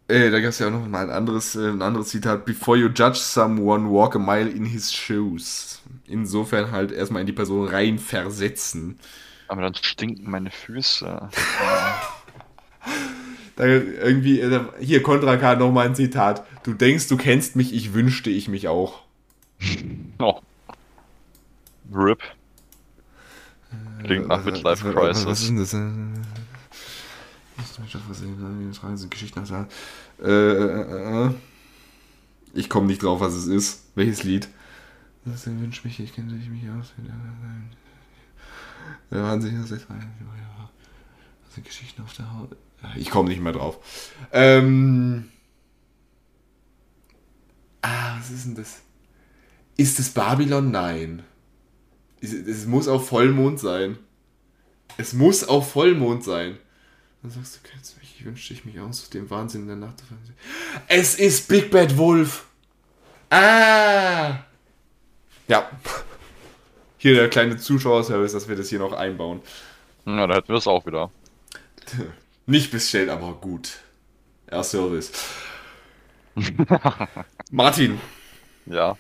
[0.08, 2.46] Äh, da gab es ja auch noch mal ein anderes, äh, ein anderes Zitat.
[2.46, 5.82] Before you judge someone, walk a mile in his shoes.
[6.06, 9.00] Insofern halt erstmal in die Person rein versetzen.
[9.48, 11.30] Aber dann stinken meine Füße.
[13.56, 16.44] Da irgendwie, äh, hier, Contra K, nochmal ein Zitat.
[16.64, 19.02] Du denkst, du kennst mich, ich wünschte ich mich auch.
[20.20, 20.40] Oh.
[21.94, 22.22] RIP.
[24.04, 25.48] Klingt nach Midlife Was, was ist Crisis.
[25.48, 25.74] denn das?
[30.22, 31.34] Äh, äh, äh, äh.
[32.54, 33.92] Ich komme nicht drauf, was es ist.
[33.96, 34.48] Welches Lied?
[35.26, 36.94] Das wünscht mich, ich kenne mich aus.
[39.10, 42.56] Der Wahnsinn, das ist also Geschichten auf der Haut.
[42.96, 44.12] Ich komme nicht mehr drauf.
[44.32, 45.30] Ähm.
[47.82, 48.82] Ah, was ist denn das?
[49.78, 50.72] Ist es Babylon?
[50.72, 51.24] Nein.
[52.22, 53.98] Es, es muss auf Vollmond sein.
[54.98, 56.58] Es muss auf Vollmond sein.
[57.22, 60.04] Dann sagst du, kennst mich, ich wünschte ich mich aus dem Wahnsinn in der Nacht.
[60.88, 62.48] Es ist Big Bad Wolf.
[63.30, 64.40] Ah.
[65.48, 65.70] Ja.
[66.98, 69.42] Hier der kleine Zuschauerservice, dass wir das hier noch einbauen.
[70.06, 71.12] Ja, da hätten wir es auch wieder.
[72.46, 73.80] Nicht bestellt, aber gut.
[74.52, 75.12] Ja, Service.
[77.52, 78.00] Martin,
[78.66, 78.98] Ja.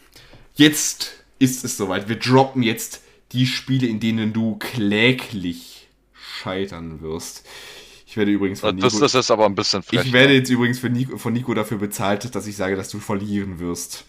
[0.56, 2.08] jetzt ist es soweit.
[2.10, 3.02] Wir droppen jetzt
[3.32, 7.46] die Spiele, in denen du kläglich scheitern wirst.
[8.06, 10.06] Ich werde übrigens von Nico, Das, das ist aber ein bisschen frech.
[10.06, 13.60] ich werde jetzt übrigens Nico, von Nico dafür bezahlt, dass ich sage, dass du verlieren
[13.60, 14.06] wirst.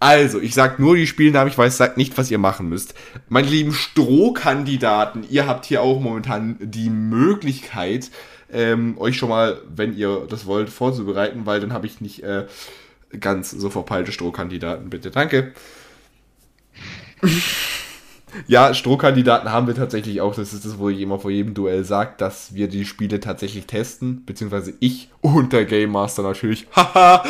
[0.00, 2.94] Also, ich sag nur die Spielnamen, ich weiß sag nicht, was ihr machen müsst.
[3.28, 8.10] Meine lieben Strohkandidaten, ihr habt hier auch momentan die Möglichkeit,
[8.52, 12.46] ähm, euch schon mal, wenn ihr das wollt, vorzubereiten, weil dann habe ich nicht äh,
[13.18, 15.10] ganz so verpeilte Strohkandidaten, bitte.
[15.10, 15.52] Danke.
[18.46, 20.36] ja, Strohkandidaten haben wir tatsächlich auch.
[20.36, 23.66] Das ist das, wo ich immer vor jedem Duell sage, dass wir die Spiele tatsächlich
[23.66, 26.68] testen, beziehungsweise ich und der Game Master natürlich.
[26.76, 27.24] Haha!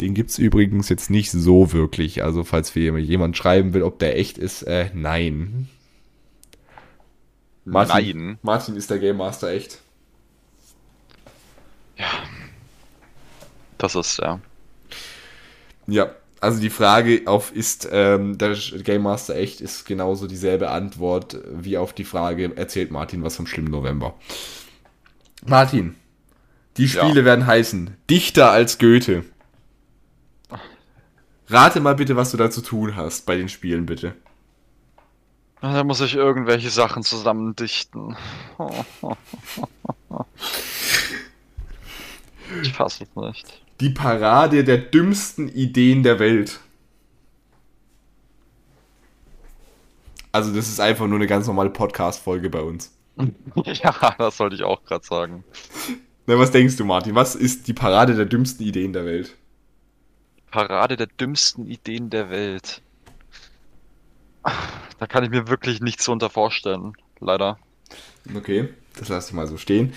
[0.00, 2.24] Den gibt's übrigens jetzt nicht so wirklich.
[2.24, 5.68] Also, falls wir jemand schreiben will, ob der echt ist, äh, nein.
[7.64, 8.38] Martin, Nein.
[8.42, 9.78] Martin ist der Game Master echt.
[13.78, 14.40] Das ist, ja.
[15.86, 21.38] Ja, also die Frage auf ist ähm, der Game Master echt ist genauso dieselbe Antwort
[21.50, 24.14] wie auf die Frage erzählt Martin was vom schlimmen November.
[25.46, 25.94] Martin,
[26.76, 27.24] die Spiele Ja.
[27.24, 29.24] werden heißen Dichter als Goethe.
[31.48, 34.14] Rate mal bitte, was du da zu tun hast bei den Spielen, bitte.
[35.60, 38.16] Da muss ich irgendwelche Sachen zusammendichten.
[42.62, 43.62] Ich fasse es nicht.
[43.80, 46.60] Die Parade der dümmsten Ideen der Welt.
[50.32, 52.92] Also das ist einfach nur eine ganz normale Podcast-Folge bei uns.
[53.64, 55.44] Ja, das sollte ich auch gerade sagen.
[56.26, 57.14] Na, was denkst du, Martin?
[57.14, 59.36] Was ist die Parade der dümmsten Ideen der Welt?
[60.54, 62.80] Parade der dümmsten Ideen der Welt.
[65.00, 66.92] Da kann ich mir wirklich nichts unter vorstellen.
[67.18, 67.58] Leider.
[68.36, 69.94] Okay, das lasse ich mal so stehen.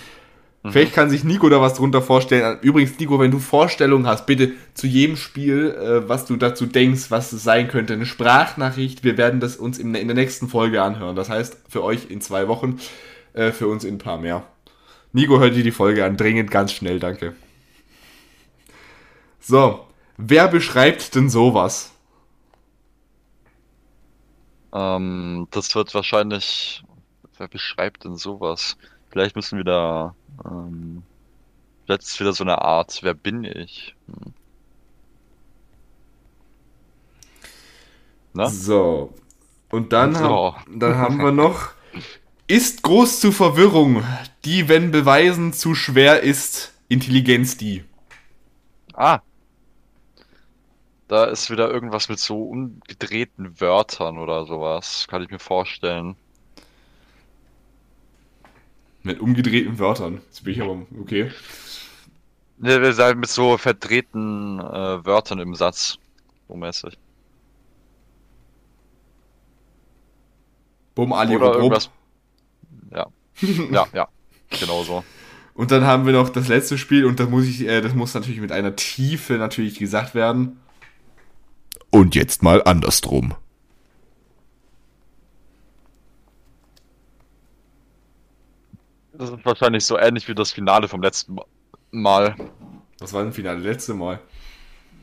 [0.64, 2.58] Vielleicht kann sich Nico da was drunter vorstellen.
[2.60, 7.12] Übrigens, Nico, wenn du Vorstellungen hast, bitte zu jedem Spiel, äh, was du dazu denkst,
[7.12, 9.04] was es sein könnte, eine Sprachnachricht.
[9.04, 11.14] Wir werden das uns in, in der nächsten Folge anhören.
[11.14, 12.80] Das heißt, für euch in zwei Wochen,
[13.32, 14.44] äh, für uns in ein paar mehr.
[15.12, 16.16] Nico, hört dir die Folge an.
[16.16, 17.36] Dringend, ganz schnell, danke.
[19.38, 19.87] So,
[20.18, 21.92] wer beschreibt denn sowas?
[24.72, 26.84] Ähm, das wird wahrscheinlich.
[27.38, 28.76] Wer beschreibt denn sowas?
[29.10, 30.14] Vielleicht müssen wir da.
[30.44, 31.02] Ähm,
[31.84, 32.98] vielleicht ist wieder so eine Art.
[33.02, 33.94] Wer bin ich?
[34.06, 34.34] Hm.
[38.34, 38.48] Ne?
[38.48, 39.14] So.
[39.70, 40.54] Und dann, So.
[40.56, 41.70] haben, dann haben wir noch.
[42.46, 44.02] Ist groß zu Verwirrung,
[44.44, 47.84] die, wenn beweisen zu schwer ist, Intelligenz die.
[48.94, 49.20] Ah.
[51.08, 55.06] Da ist wieder irgendwas mit so umgedrehten Wörtern oder sowas.
[55.08, 56.16] Kann ich mir vorstellen.
[59.02, 60.20] Mit umgedrehten Wörtern.
[60.26, 60.86] Jetzt bin ich aber.
[61.00, 61.32] Okay.
[62.58, 65.98] Ne, wir sagen mit so verdrehten äh, Wörtern im Satz.
[66.46, 66.98] So mäßig.
[70.94, 71.90] Bumm, Ali Oder irgendwas.
[72.90, 73.06] Ja.
[73.70, 74.08] Ja, ja.
[74.50, 75.04] Genau so.
[75.54, 78.14] Und dann haben wir noch das letzte Spiel und das muss ich, äh, das muss
[78.14, 80.58] natürlich mit einer Tiefe natürlich gesagt werden.
[81.90, 83.34] Und jetzt mal andersrum.
[89.12, 91.38] Das ist wahrscheinlich so ähnlich wie das Finale vom letzten
[91.90, 92.36] Mal.
[93.00, 94.20] Was war denn Finale letzte Mal?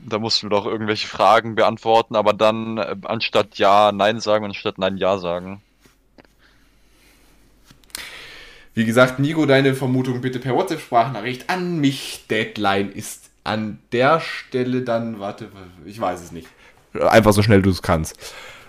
[0.07, 4.77] Da mussten wir doch irgendwelche Fragen beantworten, aber dann äh, anstatt Ja, Nein sagen, anstatt
[4.77, 5.61] Nein, Ja sagen.
[8.73, 12.25] Wie gesagt, Nico, deine Vermutung bitte per WhatsApp-Sprachnachricht an mich.
[12.29, 15.49] Deadline ist an der Stelle dann, warte,
[15.85, 16.49] ich weiß es nicht.
[17.01, 18.17] Einfach so schnell du es kannst.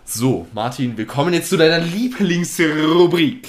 [0.05, 3.49] So, Martin, wir kommen jetzt zu deiner Lieblingsrubrik.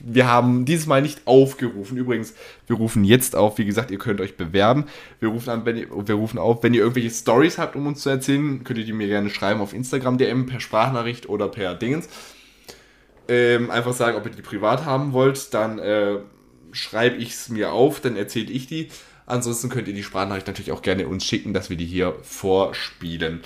[0.00, 1.96] Wir haben dieses Mal nicht aufgerufen.
[1.96, 2.34] Übrigens,
[2.66, 3.56] wir rufen jetzt auf.
[3.58, 4.86] Wie gesagt, ihr könnt euch bewerben.
[5.20, 8.02] Wir rufen, an, wenn ihr, wir rufen auf, wenn ihr irgendwelche Stories habt, um uns
[8.02, 11.74] zu erzählen, könnt ihr die mir gerne schreiben auf Instagram DM per Sprachnachricht oder per
[11.74, 12.08] Dingens
[13.30, 16.16] ähm, einfach sagen, ob ihr die privat haben wollt, dann äh,
[16.72, 18.88] schreibe ich es mir auf, dann erzähle ich die.
[19.24, 23.40] Ansonsten könnt ihr die Sprachnachricht natürlich auch gerne uns schicken, dass wir die hier vorspielen.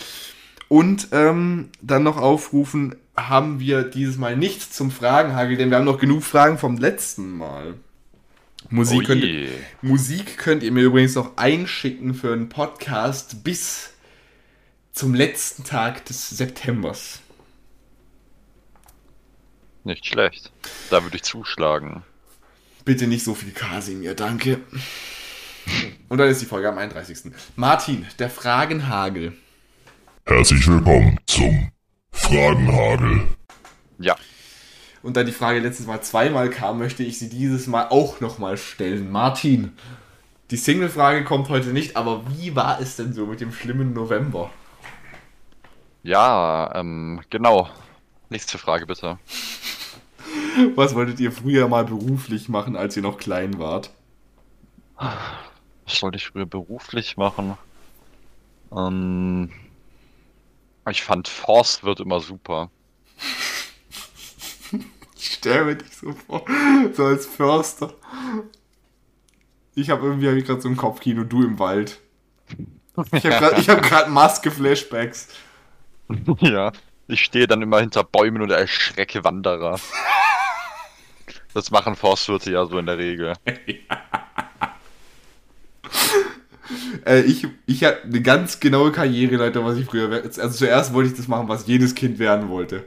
[0.68, 5.84] Und ähm, dann noch aufrufen, haben wir dieses Mal nichts zum Fragenhagel, denn wir haben
[5.84, 7.74] noch genug Fragen vom letzten Mal.
[8.70, 9.48] Musik, Oh könnt, ihr,
[9.82, 13.90] Musik könnt ihr mir übrigens noch einschicken für einen Podcast bis
[14.92, 17.20] zum letzten Tag des Septembers.
[19.84, 20.50] Nicht schlecht.
[20.90, 22.02] Da würde ich zuschlagen.
[22.84, 24.60] Bitte nicht so viel Kasimir, danke.
[26.08, 27.32] Und dann ist die Folge am 31.
[27.56, 29.34] Martin, der Fragenhagel.
[30.26, 31.70] Herzlich willkommen zum
[32.10, 33.28] Fragenhagel.
[33.98, 34.16] Ja.
[35.02, 38.56] Und da die Frage letztes Mal zweimal kam, möchte ich sie dieses Mal auch nochmal
[38.56, 39.12] stellen.
[39.12, 39.76] Martin,
[40.50, 44.50] die Single-Frage kommt heute nicht, aber wie war es denn so mit dem schlimmen November?
[46.02, 47.68] Ja, ähm, genau.
[48.30, 49.18] Nächste Frage bitte.
[50.74, 53.90] Was wolltet ihr früher mal beruflich machen, als ihr noch klein wart?
[54.96, 57.58] Was sollte ich früher beruflich machen?
[58.74, 59.50] Ähm,
[60.90, 62.70] ich fand Forstwirt immer super.
[65.16, 66.44] Ich stelle mir dich so vor,
[66.92, 67.94] so als Förster.
[69.74, 72.00] Ich habe irgendwie hab gerade so ein Kopfkino, du im Wald.
[73.12, 75.28] Ich habe gerade hab grad Maske-Flashbacks.
[76.40, 76.72] ja.
[77.06, 79.78] Ich stehe dann immer hinter Bäumen und erschrecke Wanderer.
[81.52, 83.34] Das machen Forstwirte ja so in der Regel.
[87.06, 91.16] Äh, ich ich habe eine ganz genaue Karriereleiter, was ich früher Also zuerst wollte ich
[91.16, 92.84] das machen, was jedes Kind werden wollte.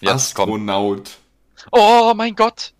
[0.00, 0.48] Jetzt kommt.
[0.48, 1.18] Astronaut.
[1.70, 2.72] Oh mein Gott!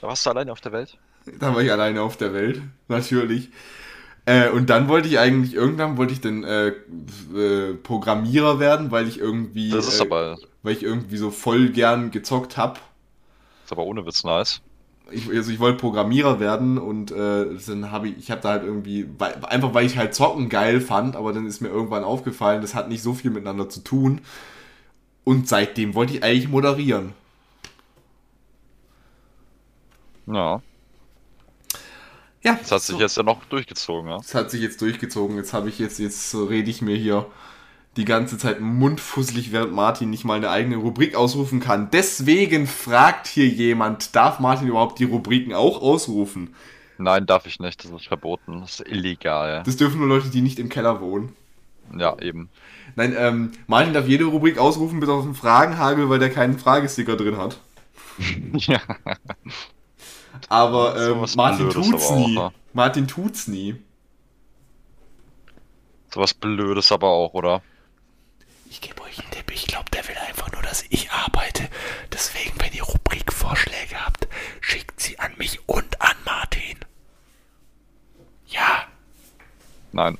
[0.00, 0.96] Da warst du alleine auf der Welt?
[1.38, 3.50] Da war ich alleine auf der Welt, natürlich.
[4.26, 9.06] Äh, und dann wollte ich eigentlich, irgendwann wollte ich dann äh, äh, Programmierer werden, weil
[9.06, 12.80] ich irgendwie, Das ist äh, aber, weil ich irgendwie so voll gern gezockt hab.
[13.64, 14.62] ist aber ohne Witz nice.
[15.10, 18.64] Ich, also ich wollte Programmierer werden und äh, dann habe ich, ich habe da halt
[18.64, 22.62] irgendwie, weil, einfach weil ich halt Zocken geil fand, aber dann ist mir irgendwann aufgefallen,
[22.62, 24.22] das hat nicht so viel miteinander zu tun.
[25.24, 27.12] Und seitdem wollte ich eigentlich moderieren.
[30.26, 30.62] Ja.
[32.42, 33.00] Ja, Das hat sich so.
[33.00, 34.22] jetzt ja noch durchgezogen, ja?
[34.22, 35.36] Das hat sich jetzt durchgezogen.
[35.36, 37.26] Jetzt habe ich jetzt, jetzt rede ich mir hier
[37.96, 41.90] die ganze Zeit mundfusselig, während Martin nicht mal eine eigene Rubrik ausrufen kann.
[41.92, 46.54] Deswegen fragt hier jemand, darf Martin überhaupt die Rubriken auch ausrufen?
[46.98, 47.84] Nein, darf ich nicht.
[47.84, 48.60] Das ist verboten.
[48.60, 49.62] Das ist illegal.
[49.64, 51.34] Das dürfen nur Leute, die nicht im Keller wohnen.
[51.96, 52.48] Ja, eben.
[52.96, 57.16] Nein, ähm, Martin darf jede Rubrik ausrufen, bis auf den Fragenhagel, weil der keinen Fragesticker
[57.16, 57.60] drin hat.
[58.54, 58.80] ja.
[60.48, 62.34] Aber So ähm, was Martin Blödes tut's aber auch, nie.
[62.34, 62.52] ne?
[62.72, 63.76] Martin tut's nie.
[66.12, 67.62] Sowas Blödes aber auch, oder?
[68.70, 69.50] Ich gebe euch einen Tipp.
[69.52, 71.68] Ich glaube, der will einfach nur, dass ich arbeite.
[72.12, 74.26] Deswegen, wenn ihr Rubrikvorschläge habt,
[74.60, 76.78] schickt sie an mich und an Martin.
[78.48, 78.84] Ja,
[79.92, 80.18] Nein.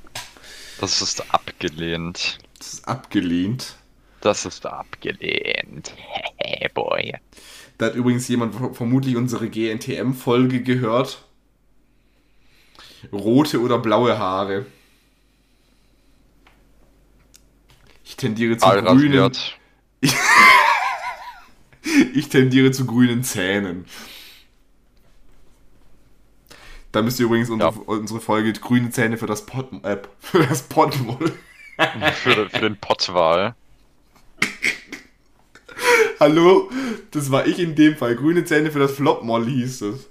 [0.80, 2.38] Das ist abgelehnt.
[2.58, 3.76] das ist abgelehnt.
[4.20, 5.92] Das ist abgelehnt.
[6.36, 7.14] Hey, boy.
[7.78, 11.24] Da hat übrigens jemand ver- vermutlich unsere GNTM-Folge gehört.
[13.12, 14.66] Rote oder blaue Haare.
[18.14, 18.86] Ich tendiere zu grünen.
[18.86, 19.58] Allrasiert.
[22.14, 23.84] Ich tendiere zu grünen Zähnen.
[26.92, 27.80] Da müsst ihr übrigens unsere, Ja.
[27.86, 31.32] unsere Folge grüne Zähne für das Pot, äh, für das Potmoll.
[32.22, 33.54] Für, für den Pottwahl.
[36.20, 36.70] Hallo,
[37.10, 38.14] das war ich in dem Fall.
[38.14, 40.08] Grüne Zähne für das Flopmoll hieß es.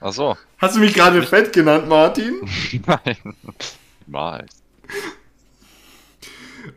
[0.00, 0.36] Achso.
[0.58, 2.40] Hast du mich gerade fett genannt, Martin?
[2.84, 3.16] Nein.
[4.06, 4.62] Niemals.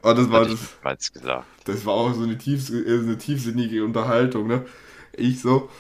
[0.06, 0.76] Oh, das war das.
[1.64, 4.64] Das war auch so eine, tiefs äh, eine tiefsinnige Unterhaltung, ne?
[5.14, 5.72] Ich so.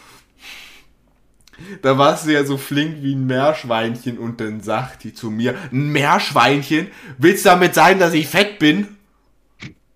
[1.83, 5.55] Da warst du ja so flink wie ein Meerschweinchen und dann sagt die zu mir,
[5.71, 6.87] ein Meerschweinchen?
[7.19, 8.97] Willst du damit sagen, dass ich fett bin?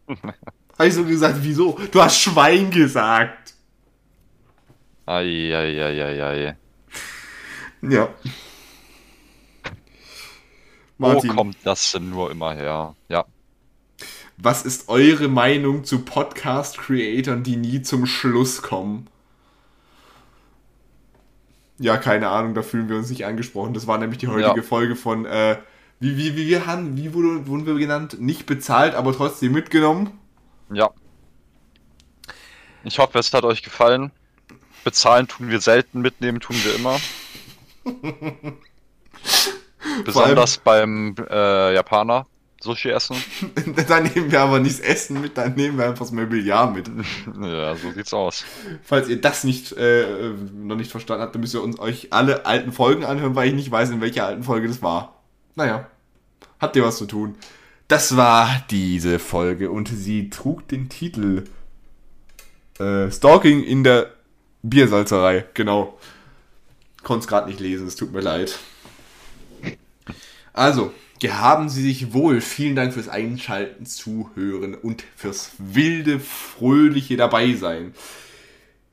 [0.78, 1.80] Habe ich so gesagt, wieso?
[1.92, 3.56] Du hast Schwein gesagt.
[5.08, 6.56] Eieieiei.
[7.82, 8.10] Ja.
[11.00, 12.96] Wo Martin, kommt das denn nur immer her?
[13.08, 13.26] Ja.
[14.42, 19.08] Was ist eure Meinung zu Podcast-Creatern, die nie zum Schluss kommen?
[21.78, 23.74] Ja, keine Ahnung, da fühlen wir uns nicht angesprochen.
[23.74, 24.66] Das war nämlich die heutige Ja.
[24.66, 25.58] Folge von, äh,
[26.00, 28.20] wie, wie, wie wir haben, wie wurde, wurden wir genannt?
[28.20, 30.12] Nicht bezahlt, aber trotzdem mitgenommen.
[30.72, 30.90] Ja.
[32.84, 34.12] Ich hoffe, es hat euch gefallen.
[34.86, 36.98] Bezahlen tun wir selten, mitnehmen tun wir immer.
[40.06, 42.26] Besonders beim äh, Japaner.
[42.62, 43.16] Sushi essen?
[43.88, 46.90] dann nehmen wir aber nicht das Essen mit, dann nehmen wir einfach das Mobiliar mit.
[47.42, 48.44] Ja, so sieht's aus.
[48.84, 52.46] Falls ihr das nicht äh, noch nicht verstanden habt, dann müsst ihr uns euch alle
[52.46, 55.22] alten Folgen anhören, weil ich nicht weiß, in welcher alten Folge das war.
[55.56, 55.88] Naja,
[56.60, 57.36] habt ihr was zu tun.
[57.88, 61.46] Das war diese Folge und sie trug den Titel
[62.80, 64.14] äh, Stalking in der
[64.62, 65.46] Biersalzerei.
[65.54, 65.98] Genau.
[67.04, 68.60] Konnte es gerade nicht lesen, es tut mir leid.
[70.54, 72.42] Also, gehaben Sie sich wohl.
[72.42, 77.94] Vielen Dank fürs Einschalten, Zuhören und fürs wilde, fröhliche Dabeisein.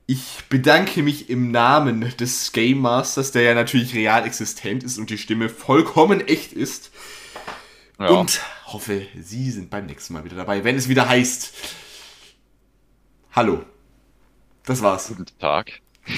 [0.06, 5.10] Ich bedanke mich im Namen des Game Masters, der ja natürlich real existent ist und
[5.10, 6.92] die Stimme vollkommen echt ist.
[7.98, 8.08] Ja.
[8.08, 11.52] Und hoffe, Sie sind beim nächsten Mal wieder dabei, wenn es wieder heißt.
[13.32, 13.64] Hallo.
[14.64, 15.08] Das war's.
[15.08, 15.80] Guten Tag.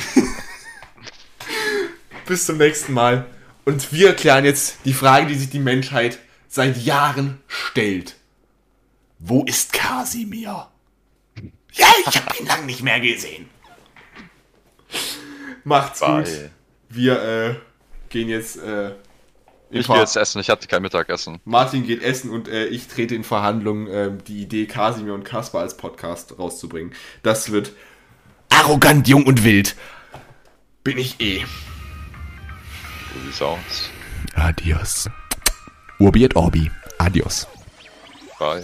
[2.26, 3.26] Bis zum nächsten Mal.
[3.68, 6.18] Und wir klären jetzt die Frage, die sich die Menschheit
[6.48, 8.16] seit Jahren stellt.
[9.18, 10.68] Wo ist Kasimir?
[11.74, 13.50] Ja, ich hab ihn lang nicht mehr gesehen.
[15.64, 16.24] Macht's gut.
[16.24, 16.50] Bye.
[16.88, 17.54] Wir äh,
[18.08, 18.56] gehen jetzt.
[18.56, 18.92] Äh,
[19.68, 21.38] Ich gehe jetzt essen, ich hatte kein Mittagessen.
[21.44, 25.60] Martin geht essen und äh, ich trete in Verhandlungen, äh, die Idee, Kasimir und Kaspar
[25.60, 26.94] als Podcast rauszubringen.
[27.22, 27.72] Das wird
[28.48, 29.76] arrogant, jung und wild.
[30.84, 31.44] Bin ich eh.
[33.14, 33.90] Sieht's aus.
[34.34, 35.08] Adios.
[35.98, 36.70] Urbi et Orbi.
[36.98, 37.46] Adios.
[38.38, 38.62] Bye.